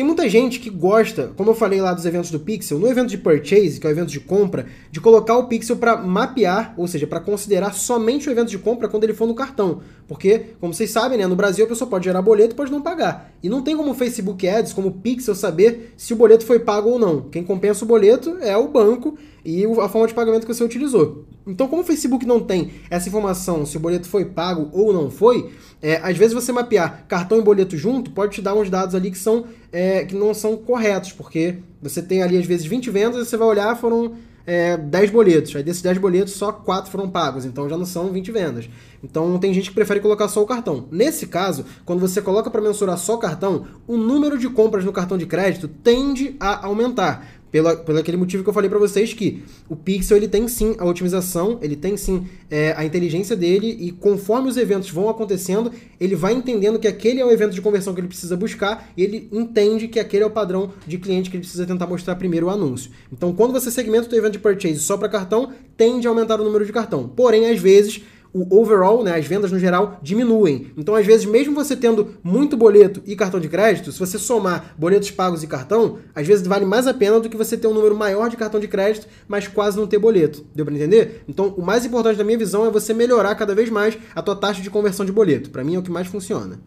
tem 0.00 0.06
muita 0.06 0.26
gente 0.30 0.60
que 0.60 0.70
gosta, 0.70 1.30
como 1.36 1.50
eu 1.50 1.54
falei 1.54 1.78
lá 1.78 1.92
dos 1.92 2.06
eventos 2.06 2.30
do 2.30 2.40
Pixel, 2.40 2.78
no 2.78 2.88
evento 2.88 3.10
de 3.10 3.18
purchase, 3.18 3.78
que 3.78 3.86
é 3.86 3.90
o 3.90 3.92
evento 3.92 4.08
de 4.08 4.18
compra, 4.18 4.64
de 4.90 4.98
colocar 4.98 5.36
o 5.36 5.46
Pixel 5.46 5.76
para 5.76 5.94
mapear, 5.94 6.72
ou 6.78 6.88
seja, 6.88 7.06
para 7.06 7.20
considerar 7.20 7.74
somente 7.74 8.26
o 8.26 8.32
evento 8.32 8.48
de 8.48 8.56
compra 8.56 8.88
quando 8.88 9.04
ele 9.04 9.12
for 9.12 9.28
no 9.28 9.34
cartão. 9.34 9.82
Porque, 10.08 10.54
como 10.58 10.72
vocês 10.72 10.90
sabem, 10.90 11.18
né, 11.18 11.26
no 11.26 11.36
Brasil 11.36 11.66
a 11.66 11.68
pessoa 11.68 11.86
pode 11.86 12.06
gerar 12.06 12.22
boleto 12.22 12.54
e 12.54 12.56
pode 12.56 12.72
não 12.72 12.80
pagar. 12.80 13.30
E 13.42 13.48
não 13.50 13.60
tem 13.60 13.76
como 13.76 13.90
o 13.90 13.94
Facebook 13.94 14.48
Ads, 14.48 14.72
como 14.72 14.88
o 14.88 14.92
Pixel 14.92 15.34
saber 15.34 15.92
se 15.98 16.14
o 16.14 16.16
boleto 16.16 16.46
foi 16.46 16.60
pago 16.60 16.88
ou 16.88 16.98
não. 16.98 17.28
Quem 17.28 17.44
compensa 17.44 17.84
o 17.84 17.86
boleto 17.86 18.38
é 18.40 18.56
o 18.56 18.68
banco 18.68 19.18
e 19.44 19.66
a 19.66 19.88
forma 19.90 20.08
de 20.08 20.14
pagamento 20.14 20.46
que 20.46 20.54
você 20.54 20.64
utilizou. 20.64 21.26
Então, 21.50 21.68
como 21.68 21.82
o 21.82 21.84
Facebook 21.84 22.24
não 22.24 22.40
tem 22.40 22.72
essa 22.88 23.08
informação 23.08 23.66
se 23.66 23.76
o 23.76 23.80
boleto 23.80 24.08
foi 24.08 24.24
pago 24.24 24.68
ou 24.72 24.92
não 24.92 25.10
foi, 25.10 25.50
é, 25.82 25.96
às 25.96 26.16
vezes 26.16 26.34
você 26.34 26.52
mapear 26.52 27.04
cartão 27.08 27.38
e 27.38 27.42
boleto 27.42 27.76
junto 27.76 28.10
pode 28.10 28.34
te 28.34 28.42
dar 28.42 28.54
uns 28.54 28.70
dados 28.70 28.94
ali 28.94 29.10
que 29.10 29.18
são 29.18 29.44
é, 29.72 30.04
que 30.04 30.14
não 30.14 30.32
são 30.34 30.56
corretos, 30.56 31.12
porque 31.12 31.56
você 31.82 32.02
tem 32.02 32.22
ali 32.22 32.36
às 32.36 32.46
vezes 32.46 32.66
20 32.66 32.90
vendas 32.90 33.26
e 33.26 33.28
você 33.28 33.36
vai 33.36 33.48
olhar 33.48 33.76
foram 33.76 34.14
é, 34.46 34.76
10 34.76 35.10
boletos. 35.10 35.54
Aí 35.54 35.62
desses 35.62 35.82
10 35.82 35.98
boletos, 35.98 36.34
só 36.34 36.52
4 36.52 36.90
foram 36.90 37.08
pagos, 37.08 37.44
então 37.44 37.68
já 37.68 37.76
não 37.76 37.86
são 37.86 38.10
20 38.10 38.32
vendas. 38.32 38.68
Então 39.02 39.38
tem 39.38 39.54
gente 39.54 39.68
que 39.68 39.74
prefere 39.74 40.00
colocar 40.00 40.28
só 40.28 40.42
o 40.42 40.46
cartão. 40.46 40.88
Nesse 40.90 41.26
caso, 41.26 41.64
quando 41.84 42.00
você 42.00 42.20
coloca 42.20 42.50
para 42.50 42.60
mensurar 42.60 42.98
só 42.98 43.14
o 43.14 43.18
cartão, 43.18 43.66
o 43.86 43.96
número 43.96 44.38
de 44.38 44.48
compras 44.48 44.84
no 44.84 44.92
cartão 44.92 45.16
de 45.16 45.26
crédito 45.26 45.68
tende 45.68 46.36
a 46.40 46.66
aumentar 46.66 47.26
pelo, 47.50 47.76
pelo 47.78 47.98
aquele 47.98 48.16
motivo 48.16 48.42
que 48.42 48.48
eu 48.48 48.54
falei 48.54 48.70
para 48.70 48.78
vocês 48.78 49.12
que 49.12 49.42
o 49.68 49.76
Pixel 49.76 50.16
ele 50.16 50.28
tem 50.28 50.46
sim 50.48 50.74
a 50.78 50.84
otimização, 50.84 51.58
ele 51.60 51.76
tem 51.76 51.96
sim 51.96 52.26
é, 52.50 52.74
a 52.76 52.84
inteligência 52.84 53.36
dele 53.36 53.76
e 53.80 53.92
conforme 53.92 54.48
os 54.48 54.56
eventos 54.56 54.90
vão 54.90 55.08
acontecendo, 55.08 55.72
ele 55.98 56.14
vai 56.14 56.32
entendendo 56.32 56.78
que 56.78 56.88
aquele 56.88 57.20
é 57.20 57.24
o 57.24 57.30
evento 57.30 57.54
de 57.54 57.60
conversão 57.60 57.94
que 57.94 58.00
ele 58.00 58.08
precisa 58.08 58.36
buscar 58.36 58.90
e 58.96 59.02
ele 59.02 59.28
entende 59.32 59.88
que 59.88 59.98
aquele 59.98 60.22
é 60.22 60.26
o 60.26 60.30
padrão 60.30 60.72
de 60.86 60.98
cliente 60.98 61.30
que 61.30 61.36
ele 61.36 61.42
precisa 61.42 61.66
tentar 61.66 61.86
mostrar 61.86 62.16
primeiro 62.16 62.46
o 62.46 62.50
anúncio. 62.50 62.90
Então, 63.12 63.32
quando 63.32 63.52
você 63.52 63.70
segmenta 63.70 64.14
o 64.14 64.18
evento 64.18 64.32
de 64.34 64.38
purchase 64.38 64.80
só 64.80 64.96
para 64.96 65.08
cartão, 65.08 65.52
tende 65.76 66.06
a 66.06 66.10
aumentar 66.10 66.40
o 66.40 66.44
número 66.44 66.64
de 66.64 66.72
cartão. 66.72 67.08
Porém, 67.08 67.46
às 67.46 67.60
vezes 67.60 68.02
o 68.32 68.60
overall, 68.60 69.02
né, 69.02 69.16
as 69.16 69.26
vendas 69.26 69.50
no 69.50 69.58
geral, 69.58 69.98
diminuem. 70.02 70.72
Então, 70.76 70.94
às 70.94 71.04
vezes, 71.04 71.26
mesmo 71.26 71.54
você 71.54 71.74
tendo 71.74 72.14
muito 72.22 72.56
boleto 72.56 73.02
e 73.04 73.16
cartão 73.16 73.40
de 73.40 73.48
crédito, 73.48 73.90
se 73.90 73.98
você 73.98 74.18
somar 74.18 74.74
boletos 74.78 75.10
pagos 75.10 75.42
e 75.42 75.46
cartão, 75.46 75.98
às 76.14 76.26
vezes 76.26 76.46
vale 76.46 76.64
mais 76.64 76.86
a 76.86 76.94
pena 76.94 77.18
do 77.18 77.28
que 77.28 77.36
você 77.36 77.56
ter 77.56 77.66
um 77.66 77.74
número 77.74 77.96
maior 77.96 78.30
de 78.30 78.36
cartão 78.36 78.60
de 78.60 78.68
crédito, 78.68 79.06
mas 79.26 79.48
quase 79.48 79.76
não 79.76 79.86
ter 79.86 79.98
boleto. 79.98 80.44
Deu 80.54 80.64
para 80.64 80.74
entender? 80.74 81.24
Então, 81.28 81.54
o 81.56 81.62
mais 81.62 81.84
importante 81.84 82.16
da 82.16 82.24
minha 82.24 82.38
visão 82.38 82.66
é 82.66 82.70
você 82.70 82.94
melhorar 82.94 83.34
cada 83.34 83.54
vez 83.54 83.68
mais 83.68 83.98
a 84.14 84.22
tua 84.22 84.36
taxa 84.36 84.62
de 84.62 84.70
conversão 84.70 85.04
de 85.04 85.12
boleto. 85.12 85.50
Para 85.50 85.64
mim 85.64 85.74
é 85.74 85.78
o 85.78 85.82
que 85.82 85.90
mais 85.90 86.06
funciona. 86.06 86.60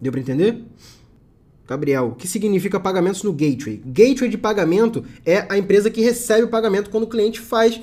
Deu 0.00 0.10
para 0.10 0.20
entender? 0.20 0.64
Gabriel, 1.66 2.08
o 2.08 2.14
que 2.14 2.28
significa 2.28 2.78
pagamentos 2.78 3.22
no 3.22 3.32
gateway? 3.32 3.82
Gateway 3.86 4.28
de 4.28 4.36
pagamento 4.36 5.02
é 5.24 5.46
a 5.48 5.56
empresa 5.56 5.88
que 5.88 6.02
recebe 6.02 6.42
o 6.42 6.48
pagamento 6.48 6.90
quando 6.90 7.04
o 7.04 7.08
cliente 7.08 7.40
faz 7.40 7.80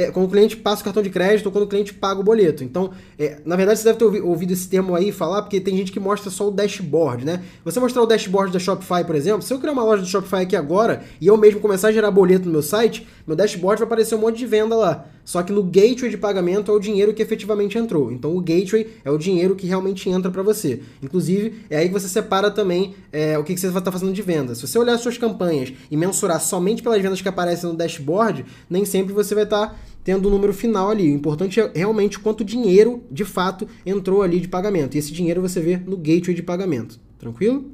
é, 0.00 0.10
quando 0.10 0.26
o 0.26 0.28
cliente 0.30 0.56
passa 0.56 0.80
o 0.80 0.84
cartão 0.84 1.02
de 1.02 1.10
crédito 1.10 1.46
ou 1.46 1.52
quando 1.52 1.64
o 1.64 1.68
cliente 1.68 1.92
paga 1.92 2.20
o 2.20 2.22
boleto. 2.24 2.64
Então, 2.64 2.90
é, 3.18 3.38
na 3.44 3.54
verdade, 3.54 3.80
você 3.80 3.84
deve 3.84 3.98
ter 3.98 4.22
ouvido 4.22 4.52
esse 4.52 4.68
termo 4.68 4.94
aí 4.94 5.12
falar, 5.12 5.42
porque 5.42 5.60
tem 5.60 5.76
gente 5.76 5.92
que 5.92 6.00
mostra 6.00 6.30
só 6.30 6.48
o 6.48 6.50
dashboard, 6.50 7.24
né? 7.24 7.42
Você 7.64 7.78
mostrar 7.78 8.02
o 8.02 8.06
dashboard 8.06 8.52
da 8.52 8.58
Shopify, 8.58 9.04
por 9.04 9.14
exemplo, 9.14 9.42
se 9.42 9.52
eu 9.52 9.58
criar 9.58 9.72
uma 9.72 9.84
loja 9.84 10.02
do 10.02 10.08
Shopify 10.08 10.36
aqui 10.36 10.56
agora 10.56 11.02
e 11.20 11.26
eu 11.26 11.36
mesmo 11.36 11.60
começar 11.60 11.88
a 11.88 11.92
gerar 11.92 12.10
boleto 12.10 12.46
no 12.46 12.52
meu 12.52 12.62
site, 12.62 13.06
meu 13.26 13.36
dashboard 13.36 13.80
vai 13.80 13.86
aparecer 13.86 14.14
um 14.14 14.18
monte 14.18 14.38
de 14.38 14.46
venda 14.46 14.74
lá. 14.74 15.06
Só 15.24 15.42
que 15.42 15.52
no 15.52 15.62
gateway 15.62 16.10
de 16.10 16.16
pagamento 16.16 16.72
é 16.72 16.74
o 16.74 16.80
dinheiro 16.80 17.14
que 17.14 17.22
efetivamente 17.22 17.78
entrou. 17.78 18.10
Então 18.10 18.36
o 18.36 18.40
gateway 18.40 18.88
é 19.04 19.10
o 19.10 19.18
dinheiro 19.18 19.54
que 19.54 19.66
realmente 19.66 20.08
entra 20.08 20.30
para 20.30 20.42
você. 20.42 20.80
Inclusive, 21.02 21.66
é 21.70 21.76
aí 21.78 21.86
que 21.86 21.92
você 21.92 22.08
separa 22.08 22.50
também 22.50 22.94
é, 23.12 23.38
o 23.38 23.44
que, 23.44 23.54
que 23.54 23.60
você 23.60 23.68
vai 23.68 23.80
estar 23.80 23.90
tá 23.90 23.92
fazendo 23.92 24.12
de 24.12 24.22
venda. 24.22 24.54
Se 24.54 24.66
você 24.66 24.78
olhar 24.78 24.98
suas 24.98 25.18
campanhas 25.18 25.72
e 25.90 25.96
mensurar 25.96 26.40
somente 26.40 26.82
pelas 26.82 27.00
vendas 27.00 27.20
que 27.20 27.28
aparecem 27.28 27.70
no 27.70 27.76
dashboard, 27.76 28.44
nem 28.68 28.84
sempre 28.84 29.12
você 29.12 29.34
vai 29.34 29.44
estar 29.44 29.68
tá 29.68 29.76
tendo 30.04 30.26
o 30.26 30.28
um 30.28 30.30
número 30.32 30.52
final 30.52 30.90
ali. 30.90 31.10
O 31.10 31.14
importante 31.14 31.60
é 31.60 31.70
realmente 31.74 32.18
quanto 32.18 32.44
dinheiro, 32.44 33.02
de 33.10 33.24
fato, 33.24 33.66
entrou 33.84 34.22
ali 34.22 34.40
de 34.40 34.48
pagamento. 34.48 34.94
E 34.94 34.98
esse 34.98 35.12
dinheiro 35.12 35.40
você 35.40 35.60
vê 35.60 35.76
no 35.76 35.96
gateway 35.96 36.34
de 36.34 36.42
pagamento. 36.42 36.98
Tranquilo? 37.18 37.70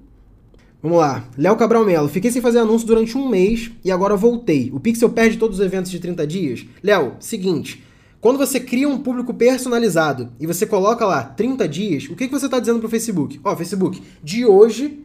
Vamos 0.82 0.98
lá. 0.98 1.28
Léo 1.36 1.56
Cabral 1.56 1.84
Melo. 1.84 2.08
Fiquei 2.08 2.30
sem 2.30 2.42
fazer 2.42 2.58
anúncio 2.58 2.86
durante 2.86 3.16
um 3.16 3.28
mês 3.28 3.70
e 3.84 3.90
agora 3.90 4.16
voltei. 4.16 4.70
O 4.72 4.80
Pixel 4.80 5.10
perde 5.10 5.36
todos 5.36 5.58
os 5.58 5.64
eventos 5.64 5.90
de 5.90 5.98
30 5.98 6.26
dias? 6.26 6.66
Léo, 6.82 7.14
seguinte. 7.18 7.82
Quando 8.20 8.38
você 8.38 8.58
cria 8.58 8.88
um 8.88 8.98
público 8.98 9.32
personalizado 9.32 10.30
e 10.40 10.46
você 10.46 10.66
coloca 10.66 11.04
lá 11.06 11.22
30 11.22 11.68
dias, 11.68 12.04
o 12.08 12.16
que, 12.16 12.26
que 12.26 12.32
você 12.32 12.46
está 12.46 12.58
dizendo 12.58 12.78
para 12.78 12.86
o 12.86 12.90
Facebook? 12.90 13.40
Ó, 13.44 13.52
oh, 13.52 13.56
Facebook, 13.56 14.02
de 14.22 14.44
hoje, 14.44 15.00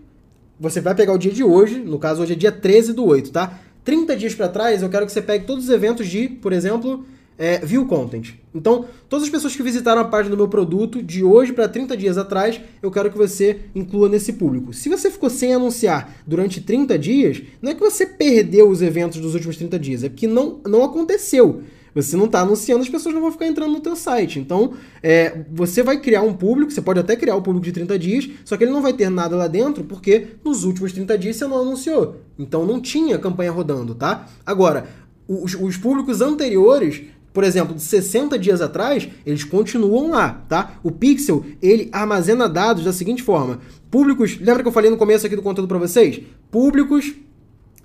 você 0.60 0.82
vai 0.82 0.96
pegar 0.96 1.14
o 1.14 1.18
dia 1.18 1.32
de 1.32 1.44
hoje, 1.44 1.80
no 1.80 2.00
caso 2.00 2.22
hoje 2.22 2.34
é 2.34 2.36
dia 2.36 2.52
13 2.52 2.94
do 2.94 3.06
8, 3.06 3.32
tá? 3.32 3.60
30 3.84 4.16
dias 4.16 4.36
para 4.36 4.48
trás, 4.48 4.82
eu 4.82 4.90
quero 4.90 5.06
que 5.06 5.12
você 5.12 5.22
pegue 5.22 5.46
todos 5.46 5.66
os 5.66 5.70
eventos 5.70 6.08
de, 6.08 6.28
por 6.28 6.54
exemplo, 6.54 7.06
é, 7.38 7.58
view 7.58 7.88
content. 7.88 8.36
Então, 8.54 8.86
todas 9.10 9.26
as 9.26 9.30
pessoas 9.32 9.56
que 9.56 9.64
visitaram 9.64 10.02
a 10.02 10.06
página 10.06 10.36
do 10.36 10.38
meu 10.38 10.48
produto 10.48 11.02
de 11.02 11.24
hoje 11.24 11.52
para 11.52 11.68
30 11.68 11.98
dias 11.98 12.18
atrás, 12.18 12.62
eu 12.84 12.92
quero 12.92 13.10
que 13.10 13.18
você 13.18 13.62
inclua 13.74 14.08
nesse 14.08 14.34
público. 14.34 14.74
Se 14.74 14.90
você 14.90 15.10
ficou 15.10 15.30
sem 15.30 15.54
anunciar 15.54 16.18
durante 16.28 16.62
30 16.62 17.00
dias, 17.00 17.42
não 17.60 17.72
é 17.72 17.74
que 17.74 17.80
você 17.80 18.06
perdeu 18.06 18.70
os 18.70 18.82
eventos 18.82 19.20
dos 19.20 19.34
últimos 19.34 19.58
30 19.58 19.80
dias, 19.80 20.04
é 20.04 20.10
porque 20.10 20.28
não, 20.28 20.60
não 20.68 20.84
aconteceu. 20.84 21.64
Você 21.94 22.16
não 22.16 22.26
está 22.26 22.42
anunciando, 22.42 22.82
as 22.82 22.90
pessoas 22.90 23.14
não 23.14 23.22
vão 23.22 23.32
ficar 23.32 23.48
entrando 23.48 23.74
no 23.74 23.80
teu 23.80 23.96
site. 23.96 24.40
Então, 24.40 24.74
é, 25.04 25.44
você 25.52 25.84
vai 25.84 26.00
criar 26.00 26.22
um 26.22 26.34
público, 26.34 26.72
você 26.72 26.82
pode 26.82 27.00
até 27.00 27.16
criar 27.16 27.36
o 27.36 27.40
um 27.40 27.42
público 27.42 27.66
de 27.66 27.72
30 27.72 28.00
dias, 28.00 28.30
só 28.46 28.56
que 28.56 28.64
ele 28.64 28.72
não 28.72 28.82
vai 28.82 28.94
ter 28.94 29.10
nada 29.10 29.36
lá 29.36 29.48
dentro, 29.48 29.84
porque 29.84 30.28
nos 30.44 30.64
últimos 30.64 30.94
30 30.94 31.18
dias 31.18 31.36
você 31.36 31.46
não 31.46 31.62
anunciou. 31.62 32.22
Então 32.40 32.66
não 32.66 32.80
tinha 32.80 33.18
campanha 33.18 33.52
rodando, 33.52 33.94
tá? 33.94 34.28
Agora, 34.46 34.88
os, 35.28 35.54
os 35.56 35.78
públicos 35.78 36.22
anteriores 36.22 37.04
por 37.34 37.44
exemplo, 37.44 37.74
de 37.74 37.82
60 37.82 38.38
dias 38.38 38.62
atrás, 38.62 39.08
eles 39.26 39.44
continuam 39.44 40.12
lá, 40.12 40.44
tá? 40.50 40.74
O 40.84 40.92
Pixel, 40.92 41.46
ele 41.62 41.90
armazena 41.92 42.50
dados 42.50 42.84
da 42.84 42.92
seguinte 42.92 43.24
forma: 43.24 43.60
públicos, 43.90 44.38
lembra 44.40 44.62
que 44.62 44.68
eu 44.68 44.74
falei 44.74 44.92
no 44.92 44.98
começo 44.98 45.26
aqui 45.26 45.36
do 45.36 45.42
conteúdo 45.42 45.68
para 45.68 45.78
vocês? 45.78 46.22
Públicos 46.52 47.14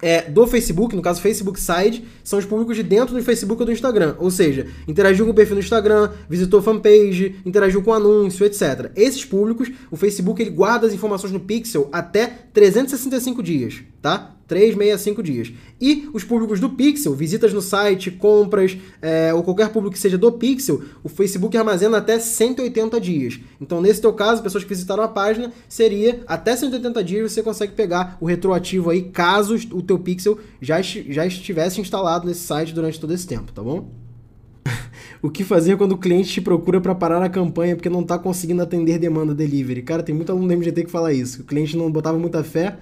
é, 0.01 0.23
do 0.23 0.47
Facebook, 0.47 0.95
no 0.95 1.03
caso 1.03 1.21
Facebook 1.21 1.61
Side, 1.61 2.05
são 2.23 2.39
os 2.39 2.45
públicos 2.45 2.77
de 2.77 2.83
dentro 2.83 3.15
do 3.15 3.23
Facebook 3.23 3.61
ou 3.61 3.67
do 3.67 3.73
Instagram. 3.73 4.15
Ou 4.19 4.31
seja, 4.31 4.67
interagiu 4.87 5.25
com 5.25 5.33
o 5.33 5.35
perfil 5.35 5.55
no 5.55 5.61
Instagram, 5.61 6.11
visitou 6.29 6.61
fanpage, 6.63 7.37
interagiu 7.45 7.83
com 7.83 7.93
anúncio, 7.93 8.45
etc. 8.45 8.91
Esses 8.95 9.25
públicos, 9.25 9.71
o 9.91 9.97
Facebook 9.97 10.41
ele 10.43 10.51
guarda 10.51 10.87
as 10.87 10.93
informações 10.93 11.33
no 11.33 11.41
Pixel 11.41 11.89
até 11.93 12.27
365 12.53 13.43
dias, 13.43 13.83
tá? 14.03 14.36
365 14.47 15.23
dias. 15.23 15.53
E 15.81 16.09
os 16.13 16.25
públicos 16.25 16.61
do 16.61 16.71
Pixel, 16.71 17.15
visitas 17.15 17.53
no 17.53 17.61
site, 17.61 18.11
compras, 18.11 18.77
é, 19.03 19.33
ou 19.35 19.43
qualquer 19.43 19.71
público 19.71 19.95
que 19.95 20.01
seja 20.01 20.17
do 20.17 20.31
Pixel, 20.33 20.83
o 21.03 21.09
Facebook 21.09 21.57
armazena 21.57 21.99
até 21.99 22.19
180 22.19 23.01
dias. 23.01 23.41
Então, 23.61 23.81
nesse 23.81 24.01
teu 24.01 24.13
caso, 24.13 24.43
pessoas 24.43 24.65
que 24.65 24.71
visitaram 24.71 25.03
a 25.03 25.09
página, 25.09 25.53
seria 25.69 26.23
até 26.27 26.55
180 26.55 27.05
dias 27.05 27.33
você 27.33 27.43
consegue 27.43 27.73
pegar 27.73 28.17
o 28.21 28.27
retroativo 28.27 28.91
aí, 28.91 29.03
caso 29.03 29.57
o 29.73 29.83
teu 29.83 29.99
Pixel 29.99 30.39
já, 30.61 30.81
já 30.81 31.27
estivesse 31.27 31.81
instalado 31.81 32.27
nesse 32.27 32.41
site 32.41 32.75
durante 32.75 33.01
todo 33.01 33.13
esse 33.13 33.27
tempo, 33.27 33.53
tá 33.53 33.63
bom? 33.63 33.91
o 35.23 35.31
que 35.31 35.45
fazer 35.45 35.77
quando 35.77 35.93
o 35.93 35.99
cliente 35.99 36.31
te 36.31 36.41
procura 36.41 36.81
para 36.81 36.95
parar 36.95 37.23
a 37.23 37.29
campanha 37.29 37.77
porque 37.77 37.89
não 37.89 38.03
está 38.03 38.19
conseguindo 38.19 38.63
atender 38.63 38.99
demanda 38.99 39.35
delivery? 39.35 39.83
Cara, 39.83 40.03
tem 40.03 40.15
muito 40.15 40.31
aluno 40.31 40.49
do 40.49 40.55
MGT 40.55 40.85
que 40.85 40.91
fala 40.91 41.13
isso. 41.13 41.43
O 41.43 41.45
cliente 41.45 41.77
não 41.77 41.91
botava 41.91 42.19
muita 42.19 42.43
fé, 42.43 42.77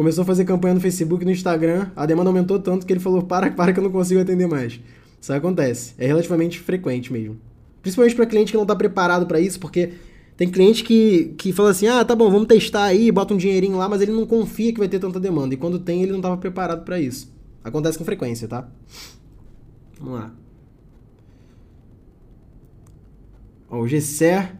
começou 0.00 0.22
a 0.22 0.24
fazer 0.24 0.46
campanha 0.46 0.72
no 0.72 0.80
Facebook 0.80 1.22
e 1.22 1.26
no 1.26 1.30
Instagram, 1.30 1.90
a 1.94 2.06
demanda 2.06 2.30
aumentou 2.30 2.58
tanto 2.58 2.86
que 2.86 2.92
ele 2.94 3.00
falou: 3.00 3.22
para, 3.22 3.50
para 3.50 3.70
que 3.70 3.78
eu 3.78 3.84
não 3.84 3.90
consigo 3.90 4.18
atender 4.18 4.46
mais. 4.46 4.80
Isso 5.20 5.30
acontece. 5.30 5.92
É 5.98 6.06
relativamente 6.06 6.58
frequente 6.58 7.12
mesmo. 7.12 7.38
Principalmente 7.82 8.16
para 8.16 8.24
cliente 8.24 8.50
que 8.50 8.56
não 8.56 8.64
está 8.64 8.74
preparado 8.74 9.26
para 9.26 9.38
isso, 9.38 9.60
porque 9.60 9.92
tem 10.38 10.48
cliente 10.48 10.82
que, 10.84 11.34
que 11.36 11.52
fala 11.52 11.68
assim: 11.68 11.86
ah, 11.86 12.02
tá 12.02 12.16
bom, 12.16 12.30
vamos 12.30 12.48
testar 12.48 12.84
aí, 12.84 13.12
bota 13.12 13.34
um 13.34 13.36
dinheirinho 13.36 13.76
lá, 13.76 13.90
mas 13.90 14.00
ele 14.00 14.10
não 14.10 14.24
confia 14.24 14.72
que 14.72 14.78
vai 14.78 14.88
ter 14.88 14.98
tanta 14.98 15.20
demanda. 15.20 15.52
E 15.52 15.58
quando 15.58 15.78
tem, 15.78 16.02
ele 16.02 16.12
não 16.12 16.20
estava 16.20 16.38
preparado 16.38 16.82
para 16.82 16.98
isso. 16.98 17.30
Acontece 17.62 17.98
com 17.98 18.04
frequência, 18.04 18.48
tá? 18.48 18.66
Vamos 20.00 20.18
lá. 20.18 20.34
Ó, 23.68 23.80
o 23.80 23.86
Gesser 23.86 24.56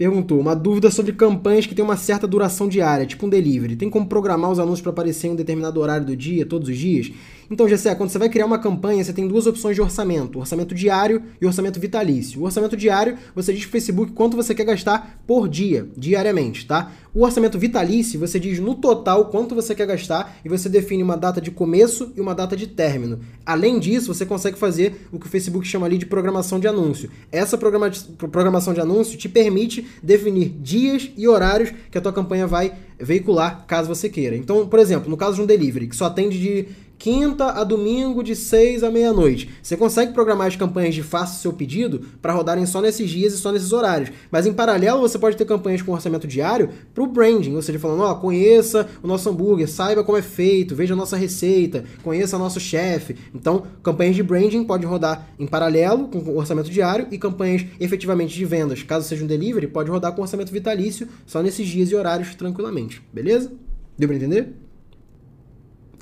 perguntou: 0.00 0.40
uma 0.40 0.56
dúvida 0.56 0.90
sobre 0.90 1.12
campanhas 1.12 1.66
que 1.66 1.74
tem 1.74 1.84
uma 1.84 1.96
certa 1.98 2.26
duração 2.26 2.66
diária, 2.66 3.04
tipo 3.04 3.26
um 3.26 3.28
delivery. 3.28 3.76
Tem 3.76 3.90
como 3.90 4.06
programar 4.06 4.50
os 4.50 4.58
anúncios 4.58 4.80
para 4.80 4.92
aparecer 4.92 5.28
em 5.28 5.32
um 5.32 5.36
determinado 5.36 5.78
horário 5.78 6.06
do 6.06 6.16
dia, 6.16 6.46
todos 6.46 6.70
os 6.70 6.78
dias? 6.78 7.12
Então, 7.50 7.68
Gessé, 7.68 7.92
quando 7.96 8.10
você 8.10 8.18
vai 8.18 8.28
criar 8.28 8.46
uma 8.46 8.60
campanha, 8.60 9.02
você 9.02 9.12
tem 9.12 9.26
duas 9.26 9.44
opções 9.44 9.74
de 9.74 9.82
orçamento: 9.82 10.38
orçamento 10.38 10.72
diário 10.72 11.20
e 11.40 11.46
orçamento 11.46 11.80
vitalício. 11.80 12.40
O 12.40 12.44
orçamento 12.44 12.76
diário, 12.76 13.18
você 13.34 13.52
diz 13.52 13.62
pro 13.62 13.72
Facebook 13.72 14.12
quanto 14.12 14.36
você 14.36 14.54
quer 14.54 14.64
gastar 14.64 15.20
por 15.26 15.48
dia, 15.48 15.88
diariamente, 15.96 16.64
tá? 16.64 16.92
O 17.12 17.24
orçamento 17.24 17.58
vitalício, 17.58 18.20
você 18.20 18.38
diz 18.38 18.60
no 18.60 18.76
total 18.76 19.26
quanto 19.30 19.52
você 19.52 19.74
quer 19.74 19.86
gastar 19.86 20.36
e 20.44 20.48
você 20.48 20.68
define 20.68 21.02
uma 21.02 21.16
data 21.16 21.40
de 21.40 21.50
começo 21.50 22.12
e 22.16 22.20
uma 22.20 22.36
data 22.36 22.56
de 22.56 22.68
término. 22.68 23.18
Além 23.44 23.80
disso, 23.80 24.14
você 24.14 24.24
consegue 24.24 24.56
fazer 24.56 25.08
o 25.10 25.18
que 25.18 25.26
o 25.26 25.28
Facebook 25.28 25.66
chama 25.66 25.86
ali 25.86 25.98
de 25.98 26.06
programação 26.06 26.60
de 26.60 26.68
anúncio. 26.68 27.10
Essa 27.32 27.58
programa 27.58 27.90
programação 28.30 28.72
de 28.72 28.80
anúncio 28.80 29.18
te 29.18 29.28
permite 29.28 29.84
definir 30.00 30.50
dias 30.60 31.10
e 31.16 31.26
horários 31.26 31.72
que 31.90 31.98
a 31.98 32.00
tua 32.00 32.12
campanha 32.12 32.46
vai 32.46 32.74
veicular, 32.96 33.64
caso 33.66 33.88
você 33.88 34.08
queira. 34.08 34.36
Então, 34.36 34.68
por 34.68 34.78
exemplo, 34.78 35.10
no 35.10 35.16
caso 35.16 35.34
de 35.34 35.42
um 35.42 35.46
delivery, 35.46 35.88
que 35.88 35.96
só 35.96 36.04
atende 36.04 36.38
de 36.38 36.68
quinta 37.00 37.46
a 37.52 37.64
domingo 37.64 38.22
de 38.22 38.36
6 38.36 38.84
à 38.84 38.90
meia-noite. 38.90 39.50
Você 39.62 39.74
consegue 39.74 40.12
programar 40.12 40.48
as 40.48 40.54
campanhas 40.54 40.94
de 40.94 41.02
faça 41.02 41.38
o 41.38 41.40
seu 41.40 41.52
pedido 41.54 42.02
para 42.20 42.34
rodarem 42.34 42.66
só 42.66 42.82
nesses 42.82 43.08
dias 43.08 43.32
e 43.32 43.38
só 43.38 43.50
nesses 43.50 43.72
horários. 43.72 44.10
Mas 44.30 44.46
em 44.46 44.52
paralelo, 44.52 45.00
você 45.00 45.18
pode 45.18 45.34
ter 45.34 45.46
campanhas 45.46 45.80
com 45.80 45.92
orçamento 45.92 46.28
diário 46.28 46.68
para 46.94 47.02
o 47.02 47.06
branding, 47.06 47.56
ou 47.56 47.62
seja, 47.62 47.78
falando, 47.78 48.02
ó, 48.02 48.12
oh, 48.12 48.16
conheça 48.16 48.86
o 49.02 49.06
nosso 49.06 49.30
hambúrguer, 49.30 49.66
saiba 49.66 50.04
como 50.04 50.18
é 50.18 50.22
feito, 50.22 50.76
veja 50.76 50.92
a 50.92 50.96
nossa 50.96 51.16
receita, 51.16 51.84
conheça 52.02 52.36
nosso 52.36 52.60
chefe. 52.60 53.16
Então, 53.34 53.62
campanhas 53.82 54.14
de 54.14 54.22
branding 54.22 54.62
pode 54.62 54.84
rodar 54.84 55.26
em 55.38 55.46
paralelo 55.46 56.06
com 56.08 56.36
orçamento 56.36 56.70
diário 56.70 57.08
e 57.10 57.16
campanhas 57.16 57.64
efetivamente 57.80 58.34
de 58.34 58.44
vendas, 58.44 58.82
caso 58.82 59.08
seja 59.08 59.24
um 59.24 59.26
delivery, 59.26 59.66
pode 59.66 59.90
rodar 59.90 60.12
com 60.12 60.20
orçamento 60.20 60.52
vitalício 60.52 61.08
só 61.24 61.42
nesses 61.42 61.66
dias 61.66 61.90
e 61.90 61.94
horários 61.94 62.34
tranquilamente. 62.34 63.02
Beleza? 63.10 63.50
Deu 63.96 64.06
para 64.06 64.16
entender? 64.18 64.69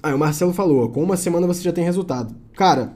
Aí 0.03 0.15
o 0.15 0.19
Marcelo 0.19 0.53
falou, 0.53 0.89
com 0.91 1.03
uma 1.03 1.17
semana 1.17 1.47
você 1.47 1.63
já 1.63 1.73
tem 1.73 1.85
resultado. 1.85 2.35
Cara, 2.55 2.95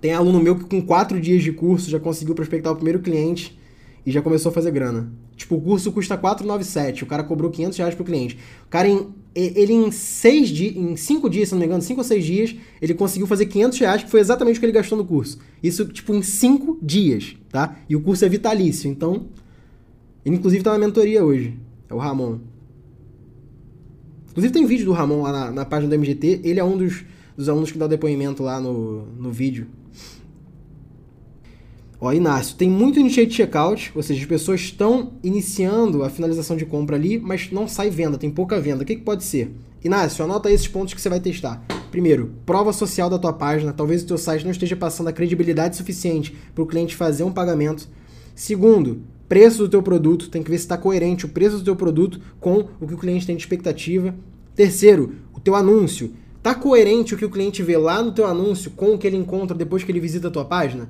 tem 0.00 0.12
aluno 0.12 0.40
meu 0.40 0.56
que 0.56 0.64
com 0.64 0.80
quatro 0.80 1.20
dias 1.20 1.42
de 1.42 1.52
curso 1.52 1.90
já 1.90 1.98
conseguiu 1.98 2.34
prospectar 2.34 2.72
o 2.72 2.76
primeiro 2.76 3.00
cliente 3.00 3.58
e 4.04 4.10
já 4.10 4.22
começou 4.22 4.50
a 4.50 4.52
fazer 4.52 4.70
grana. 4.70 5.12
Tipo, 5.36 5.56
o 5.56 5.60
curso 5.60 5.90
custa 5.90 6.16
497, 6.16 7.04
o 7.04 7.06
cara 7.06 7.24
cobrou 7.24 7.50
500 7.50 7.78
reais 7.78 7.94
pro 7.94 8.04
cliente. 8.04 8.38
O 8.66 8.68
cara, 8.68 8.88
em, 8.88 9.08
ele 9.34 9.72
em 9.72 9.90
seis 9.90 10.48
dias, 10.48 10.76
em 10.76 10.96
cinco 10.96 11.28
dias, 11.28 11.48
se 11.48 11.54
não 11.54 11.60
me 11.60 11.66
engano, 11.66 11.82
cinco 11.82 12.00
ou 12.00 12.04
seis 12.04 12.24
dias, 12.24 12.54
ele 12.80 12.94
conseguiu 12.94 13.26
fazer 13.26 13.46
500 13.46 13.78
reais, 13.78 14.02
que 14.04 14.10
foi 14.10 14.20
exatamente 14.20 14.56
o 14.56 14.60
que 14.60 14.66
ele 14.66 14.72
gastou 14.72 14.96
no 14.96 15.04
curso. 15.04 15.38
Isso, 15.62 15.84
tipo, 15.86 16.14
em 16.14 16.22
cinco 16.22 16.78
dias, 16.82 17.36
tá? 17.50 17.76
E 17.88 17.96
o 17.96 18.00
curso 18.00 18.24
é 18.24 18.28
vitalício, 18.28 18.88
então... 18.88 19.26
Ele, 20.24 20.36
inclusive, 20.36 20.62
tá 20.62 20.70
na 20.70 20.78
mentoria 20.78 21.24
hoje. 21.24 21.58
É 21.88 21.94
o 21.94 21.98
Ramon. 21.98 22.38
Inclusive 24.32 24.52
tem 24.52 24.66
vídeo 24.66 24.86
do 24.86 24.92
Ramon 24.92 25.22
lá 25.22 25.30
na, 25.30 25.50
na 25.52 25.64
página 25.64 25.88
do 25.90 25.98
MGT. 25.98 26.40
Ele 26.42 26.58
é 26.58 26.64
um 26.64 26.76
dos, 26.76 27.04
dos 27.36 27.48
alunos 27.48 27.70
que 27.70 27.78
dá 27.78 27.84
o 27.84 27.88
depoimento 27.88 28.42
lá 28.42 28.60
no, 28.60 29.06
no 29.12 29.30
vídeo. 29.30 29.68
Ó, 32.00 32.12
Inácio, 32.12 32.56
tem 32.56 32.68
muito 32.68 32.98
initiate 32.98 33.32
checkout, 33.32 33.92
ou 33.94 34.02
seja, 34.02 34.20
as 34.20 34.26
pessoas 34.26 34.60
estão 34.60 35.12
iniciando 35.22 36.02
a 36.02 36.10
finalização 36.10 36.56
de 36.56 36.66
compra 36.66 36.96
ali, 36.96 37.16
mas 37.16 37.52
não 37.52 37.68
sai 37.68 37.90
venda, 37.90 38.18
tem 38.18 38.28
pouca 38.28 38.60
venda. 38.60 38.82
O 38.82 38.86
que, 38.86 38.96
que 38.96 39.02
pode 39.02 39.22
ser? 39.22 39.54
Inácio, 39.84 40.24
anota 40.24 40.50
esses 40.50 40.66
pontos 40.66 40.94
que 40.94 41.00
você 41.00 41.08
vai 41.08 41.20
testar. 41.20 41.64
Primeiro, 41.92 42.32
prova 42.44 42.72
social 42.72 43.08
da 43.08 43.18
tua 43.18 43.32
página. 43.32 43.72
Talvez 43.72 44.02
o 44.02 44.06
teu 44.06 44.18
site 44.18 44.42
não 44.44 44.50
esteja 44.50 44.74
passando 44.74 45.08
a 45.08 45.12
credibilidade 45.12 45.76
suficiente 45.76 46.34
para 46.54 46.64
o 46.64 46.66
cliente 46.66 46.96
fazer 46.96 47.22
um 47.22 47.30
pagamento. 47.30 47.88
Segundo, 48.34 49.02
preço 49.32 49.62
do 49.62 49.68
teu 49.70 49.82
produto, 49.82 50.28
tem 50.28 50.42
que 50.42 50.50
ver 50.50 50.58
se 50.58 50.64
está 50.64 50.76
coerente 50.76 51.24
o 51.24 51.28
preço 51.30 51.56
do 51.56 51.64
teu 51.64 51.74
produto 51.74 52.20
com 52.38 52.68
o 52.78 52.86
que 52.86 52.92
o 52.92 52.98
cliente 52.98 53.24
tem 53.24 53.34
de 53.34 53.40
expectativa. 53.40 54.14
Terceiro, 54.54 55.14
o 55.32 55.40
teu 55.40 55.54
anúncio. 55.54 56.12
Está 56.36 56.54
coerente 56.54 57.14
o 57.14 57.16
que 57.16 57.24
o 57.24 57.30
cliente 57.30 57.62
vê 57.62 57.78
lá 57.78 58.02
no 58.02 58.12
teu 58.12 58.26
anúncio 58.26 58.72
com 58.72 58.92
o 58.92 58.98
que 58.98 59.06
ele 59.06 59.16
encontra 59.16 59.56
depois 59.56 59.82
que 59.82 59.90
ele 59.90 60.00
visita 60.00 60.28
a 60.28 60.30
tua 60.30 60.44
página? 60.44 60.86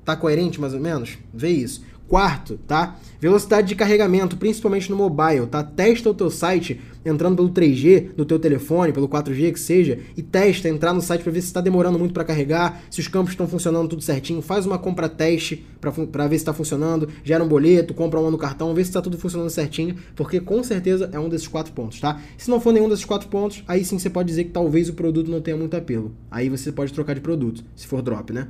Está 0.00 0.16
coerente, 0.16 0.60
mais 0.60 0.74
ou 0.74 0.80
menos? 0.80 1.16
Vê 1.32 1.50
isso. 1.50 1.84
Quarto, 2.08 2.58
tá? 2.66 2.96
Velocidade 3.20 3.66
de 3.66 3.74
carregamento, 3.74 4.36
principalmente 4.36 4.90
no 4.90 4.96
mobile, 4.96 5.46
tá? 5.46 5.62
Testa 5.62 6.08
o 6.08 6.14
teu 6.14 6.30
site 6.30 6.80
entrando 7.04 7.36
pelo 7.36 7.50
3G 7.50 8.14
do 8.14 8.24
teu 8.24 8.38
telefone, 8.38 8.92
pelo 8.92 9.08
4G 9.08 9.52
que 9.52 9.60
seja, 9.60 9.98
e 10.16 10.22
testa 10.22 10.68
entrar 10.68 10.92
no 10.92 11.00
site 11.00 11.22
para 11.22 11.32
ver 11.32 11.40
se 11.40 11.46
está 11.46 11.60
demorando 11.60 11.98
muito 11.98 12.12
para 12.12 12.24
carregar, 12.24 12.82
se 12.90 13.00
os 13.00 13.08
campos 13.08 13.32
estão 13.32 13.46
funcionando 13.46 13.88
tudo 13.88 14.02
certinho, 14.02 14.42
faz 14.42 14.66
uma 14.66 14.78
compra 14.78 15.08
teste 15.08 15.64
para 15.80 16.26
ver 16.26 16.36
se 16.36 16.42
está 16.42 16.52
funcionando, 16.52 17.08
gera 17.22 17.42
um 17.42 17.48
boleto, 17.48 17.94
compra 17.94 18.20
um 18.20 18.30
no 18.30 18.38
cartão, 18.38 18.74
vê 18.74 18.82
se 18.82 18.90
está 18.90 19.00
tudo 19.00 19.18
funcionando 19.18 19.50
certinho, 19.50 19.96
porque 20.14 20.40
com 20.40 20.62
certeza 20.62 21.08
é 21.12 21.18
um 21.18 21.28
desses 21.28 21.48
quatro 21.48 21.72
pontos, 21.72 22.00
tá? 22.00 22.20
Se 22.36 22.50
não 22.50 22.60
for 22.60 22.72
nenhum 22.72 22.88
desses 22.88 23.04
quatro 23.04 23.28
pontos, 23.28 23.62
aí 23.66 23.84
sim 23.84 23.98
você 23.98 24.10
pode 24.10 24.28
dizer 24.28 24.44
que 24.44 24.50
talvez 24.50 24.88
o 24.88 24.94
produto 24.94 25.30
não 25.30 25.40
tenha 25.40 25.56
muito 25.56 25.76
apelo. 25.76 26.12
Aí 26.30 26.48
você 26.48 26.72
pode 26.72 26.92
trocar 26.92 27.14
de 27.14 27.20
produto, 27.20 27.64
se 27.74 27.86
for 27.86 28.02
drop, 28.02 28.32
né? 28.32 28.48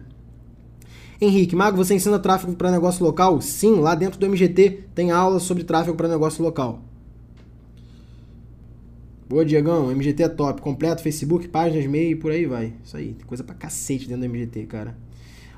Henrique, 1.20 1.56
Mago, 1.56 1.76
você 1.76 1.94
ensina 1.94 2.18
tráfego 2.18 2.54
para 2.54 2.70
negócio 2.70 3.04
local? 3.04 3.40
Sim, 3.40 3.80
lá 3.80 3.94
dentro 3.94 4.20
do 4.20 4.26
MGT 4.26 4.84
tem 4.94 5.10
aula 5.10 5.40
sobre 5.40 5.64
tráfego 5.64 5.96
para 5.96 6.08
negócio 6.08 6.44
local. 6.44 6.82
Boa, 9.28 9.44
Diegão. 9.44 9.90
MGT 9.90 10.22
é 10.22 10.28
top. 10.28 10.60
Completo, 10.60 11.02
Facebook, 11.02 11.48
páginas, 11.48 11.84
e-mail 11.84 12.12
e 12.12 12.16
por 12.16 12.30
aí 12.30 12.46
vai. 12.46 12.74
Isso 12.84 12.96
aí. 12.96 13.14
Tem 13.14 13.26
coisa 13.26 13.42
pra 13.42 13.54
cacete 13.54 14.06
dentro 14.06 14.22
do 14.22 14.28
MGT, 14.28 14.66
cara. 14.66 14.96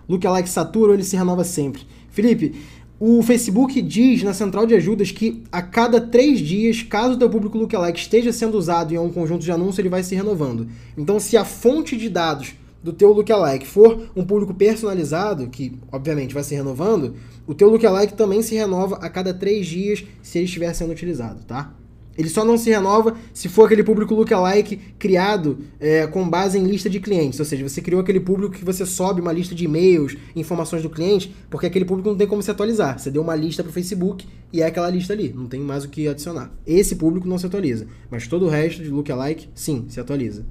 Lookalike 0.09 0.48
satura 0.48 0.88
ou 0.88 0.94
ele 0.94 1.04
se 1.04 1.16
renova 1.16 1.44
sempre? 1.44 1.82
Felipe, 2.09 2.54
o 2.98 3.22
Facebook 3.22 3.82
diz 3.82 4.22
na 4.22 4.32
central 4.32 4.64
de 4.64 4.74
ajudas 4.74 5.11
que 5.11 5.42
a 5.52 5.61
cada 5.61 6.00
três 6.00 6.40
dias, 6.40 6.82
caso 6.82 7.14
o 7.14 7.18
teu 7.18 7.28
público 7.28 7.59
lookalike 7.59 7.98
esteja 7.98 8.32
sendo 8.32 8.56
usado 8.56 8.94
em 8.94 8.98
um 8.98 9.12
conjunto 9.12 9.44
de 9.44 9.52
anúncios, 9.52 9.78
ele 9.80 9.90
vai 9.90 10.02
se 10.02 10.14
renovando. 10.14 10.66
Então, 10.96 11.20
se 11.20 11.36
a 11.36 11.44
fonte 11.44 11.96
de 11.96 12.09
dados 12.09 12.54
do 12.82 12.92
teu 12.92 13.12
lookalike 13.12 13.66
for 13.66 14.10
um 14.14 14.24
público 14.24 14.54
personalizado, 14.54 15.48
que 15.48 15.78
obviamente 15.90 16.34
vai 16.34 16.44
se 16.44 16.54
renovando, 16.54 17.14
o 17.46 17.54
teu 17.54 17.68
lookalike 17.68 18.14
também 18.14 18.42
se 18.42 18.54
renova 18.54 18.96
a 18.96 19.08
cada 19.08 19.34
três 19.34 19.66
dias 19.66 20.04
se 20.22 20.38
ele 20.38 20.44
estiver 20.46 20.72
sendo 20.74 20.92
utilizado, 20.92 21.44
tá? 21.44 21.74
Ele 22.18 22.28
só 22.28 22.44
não 22.44 22.58
se 22.58 22.68
renova 22.68 23.16
se 23.32 23.48
for 23.48 23.66
aquele 23.66 23.84
público 23.84 24.12
lookalike 24.12 24.76
criado 24.98 25.60
é, 25.78 26.04
com 26.08 26.28
base 26.28 26.58
em 26.58 26.64
lista 26.64 26.90
de 26.90 26.98
clientes. 26.98 27.38
Ou 27.38 27.46
seja, 27.46 27.66
você 27.66 27.80
criou 27.80 28.00
aquele 28.00 28.18
público 28.18 28.54
que 28.54 28.64
você 28.64 28.84
sobe 28.84 29.20
uma 29.20 29.30
lista 29.30 29.54
de 29.54 29.66
e-mails, 29.66 30.16
informações 30.34 30.82
do 30.82 30.90
cliente, 30.90 31.32
porque 31.48 31.66
aquele 31.66 31.84
público 31.84 32.08
não 32.08 32.16
tem 32.16 32.26
como 32.26 32.42
se 32.42 32.50
atualizar. 32.50 32.98
Você 32.98 33.08
deu 33.08 33.22
uma 33.22 33.36
lista 33.36 33.62
para 33.62 33.70
o 33.70 33.72
Facebook 33.72 34.26
e 34.52 34.60
é 34.60 34.66
aquela 34.66 34.90
lista 34.90 35.12
ali. 35.12 35.32
Não 35.32 35.46
tem 35.46 35.60
mais 35.60 35.84
o 35.84 35.88
que 35.88 36.08
adicionar. 36.08 36.52
Esse 36.66 36.96
público 36.96 37.28
não 37.28 37.38
se 37.38 37.46
atualiza. 37.46 37.86
Mas 38.10 38.26
todo 38.26 38.46
o 38.46 38.48
resto 38.48 38.82
de 38.82 38.90
lookalike, 38.90 39.48
sim, 39.54 39.86
se 39.88 40.00
atualiza. 40.00 40.44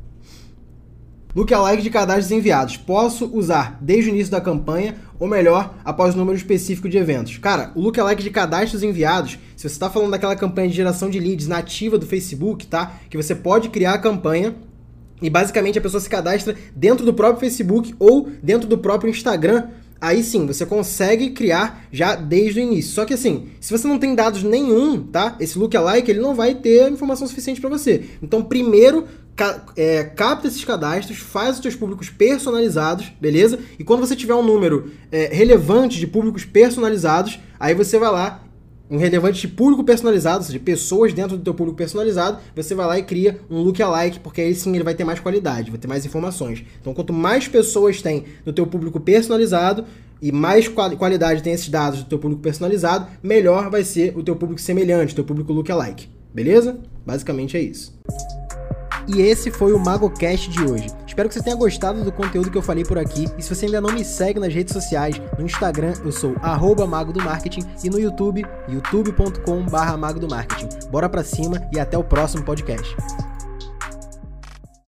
Lookalike 1.37 1.83
de 1.83 1.91
cadastros 1.91 2.31
enviados. 2.31 2.77
Posso 2.77 3.29
usar 3.31 3.77
desde 3.79 4.09
o 4.09 4.11
início 4.11 4.31
da 4.31 4.41
campanha, 4.41 4.95
ou 5.19 5.27
melhor, 5.27 5.75
após 5.85 6.15
o 6.15 6.17
número 6.17 6.35
específico 6.35 6.89
de 6.89 6.97
eventos. 6.97 7.37
Cara, 7.37 7.71
o 7.75 7.81
lookalike 7.81 8.23
de 8.23 8.31
cadastros 8.31 8.81
enviados, 8.81 9.37
se 9.55 9.61
você 9.61 9.67
está 9.67 9.87
falando 9.87 10.09
daquela 10.09 10.35
campanha 10.35 10.67
de 10.67 10.75
geração 10.75 11.11
de 11.11 11.19
leads 11.19 11.47
nativa 11.47 11.95
do 11.95 12.07
Facebook, 12.07 12.65
tá? 12.65 12.93
Que 13.07 13.15
você 13.15 13.35
pode 13.35 13.69
criar 13.69 13.93
a 13.93 13.97
campanha 13.99 14.55
e 15.21 15.29
basicamente 15.29 15.77
a 15.77 15.81
pessoa 15.81 16.01
se 16.01 16.09
cadastra 16.09 16.55
dentro 16.75 17.05
do 17.05 17.13
próprio 17.13 17.39
Facebook 17.39 17.93
ou 17.99 18.31
dentro 18.41 18.67
do 18.67 18.79
próprio 18.79 19.11
Instagram 19.11 19.67
aí 19.99 20.23
sim, 20.23 20.45
você 20.45 20.65
consegue 20.65 21.31
criar 21.31 21.87
já 21.91 22.15
desde 22.15 22.59
o 22.59 22.63
início. 22.63 22.93
Só 22.93 23.05
que 23.05 23.13
assim, 23.13 23.47
se 23.59 23.71
você 23.71 23.87
não 23.87 23.99
tem 23.99 24.15
dados 24.15 24.43
nenhum, 24.43 25.01
tá? 25.03 25.35
Esse 25.39 25.57
lookalike, 25.57 26.09
ele 26.09 26.19
não 26.19 26.35
vai 26.35 26.55
ter 26.55 26.91
informação 26.91 27.27
suficiente 27.27 27.61
para 27.61 27.69
você. 27.69 28.05
Então, 28.21 28.43
primeiro, 28.43 29.05
ca 29.35 29.65
é, 29.75 30.03
capta 30.03 30.47
esses 30.47 30.65
cadastros, 30.65 31.19
faz 31.19 31.57
os 31.57 31.61
seus 31.61 31.75
públicos 31.75 32.09
personalizados, 32.09 33.11
beleza? 33.21 33.59
E 33.77 33.83
quando 33.83 33.99
você 33.99 34.15
tiver 34.15 34.33
um 34.33 34.43
número 34.43 34.91
é, 35.11 35.29
relevante 35.31 35.99
de 35.99 36.07
públicos 36.07 36.43
personalizados, 36.43 37.39
aí 37.59 37.73
você 37.73 37.99
vai 37.99 38.11
lá 38.11 38.43
um 38.89 38.97
relevante 38.97 39.41
de 39.41 39.47
público 39.47 39.83
personalizado, 39.83 40.39
ou 40.39 40.43
seja, 40.43 40.59
pessoas 40.59 41.13
dentro 41.13 41.37
do 41.37 41.43
teu 41.43 41.53
público 41.53 41.77
personalizado, 41.77 42.39
você 42.55 42.73
vai 42.73 42.85
lá 42.85 42.97
e 42.97 43.03
cria 43.03 43.39
um 43.49 43.61
lookalike, 43.61 44.19
porque 44.19 44.41
aí 44.41 44.55
sim 44.55 44.73
ele 44.73 44.83
vai 44.83 44.95
ter 44.95 45.03
mais 45.03 45.19
qualidade, 45.19 45.69
vai 45.71 45.79
ter 45.79 45.87
mais 45.87 46.05
informações. 46.05 46.63
Então, 46.79 46.93
quanto 46.93 47.11
mais 47.11 47.47
pessoas 47.47 48.01
tem 48.01 48.25
no 48.45 48.53
teu 48.53 48.65
público 48.65 48.99
personalizado 48.99 49.85
e 50.21 50.31
mais 50.31 50.67
qualidade 50.67 51.43
tem 51.43 51.53
esses 51.53 51.69
dados 51.69 51.99
do 51.99 52.09
teu 52.09 52.17
público 52.17 52.41
personalizado, 52.41 53.07
melhor 53.21 53.69
vai 53.69 53.83
ser 53.83 54.17
o 54.17 54.23
teu 54.23 54.35
público 54.35 54.61
semelhante, 54.61 55.13
teu 55.13 55.23
público 55.23 55.53
lookalike. 55.53 56.09
Beleza? 56.33 56.79
Basicamente 57.05 57.57
é 57.57 57.61
isso. 57.61 57.93
E 59.07 59.21
esse 59.21 59.49
foi 59.49 59.73
o 59.73 59.79
MagoCast 59.79 60.49
de 60.49 60.61
hoje. 60.61 60.87
Espero 61.07 61.29
que 61.29 61.35
você 61.35 61.41
tenha 61.41 61.55
gostado 61.55 62.03
do 62.03 62.11
conteúdo 62.11 62.51
que 62.51 62.57
eu 62.57 62.61
falei 62.61 62.83
por 62.83 62.97
aqui. 62.97 63.27
E 63.37 63.41
se 63.41 63.53
você 63.53 63.65
ainda 63.65 63.81
não 63.81 63.91
me 63.91 64.03
segue 64.03 64.39
nas 64.39 64.53
redes 64.53 64.73
sociais, 64.73 65.19
no 65.37 65.45
Instagram 65.45 65.93
eu 66.03 66.11
sou 66.11 66.35
Mago 66.87 67.13
do 67.13 67.23
Marketing 67.23 67.61
e 67.83 67.89
no 67.89 67.99
YouTube, 67.99 68.45
youtube.com/mago 68.67 70.19
do 70.19 70.27
Marketing. 70.27 70.69
Bora 70.89 71.07
pra 71.07 71.23
cima 71.23 71.67
e 71.73 71.79
até 71.79 71.97
o 71.97 72.03
próximo 72.03 72.43
podcast. 72.43 72.95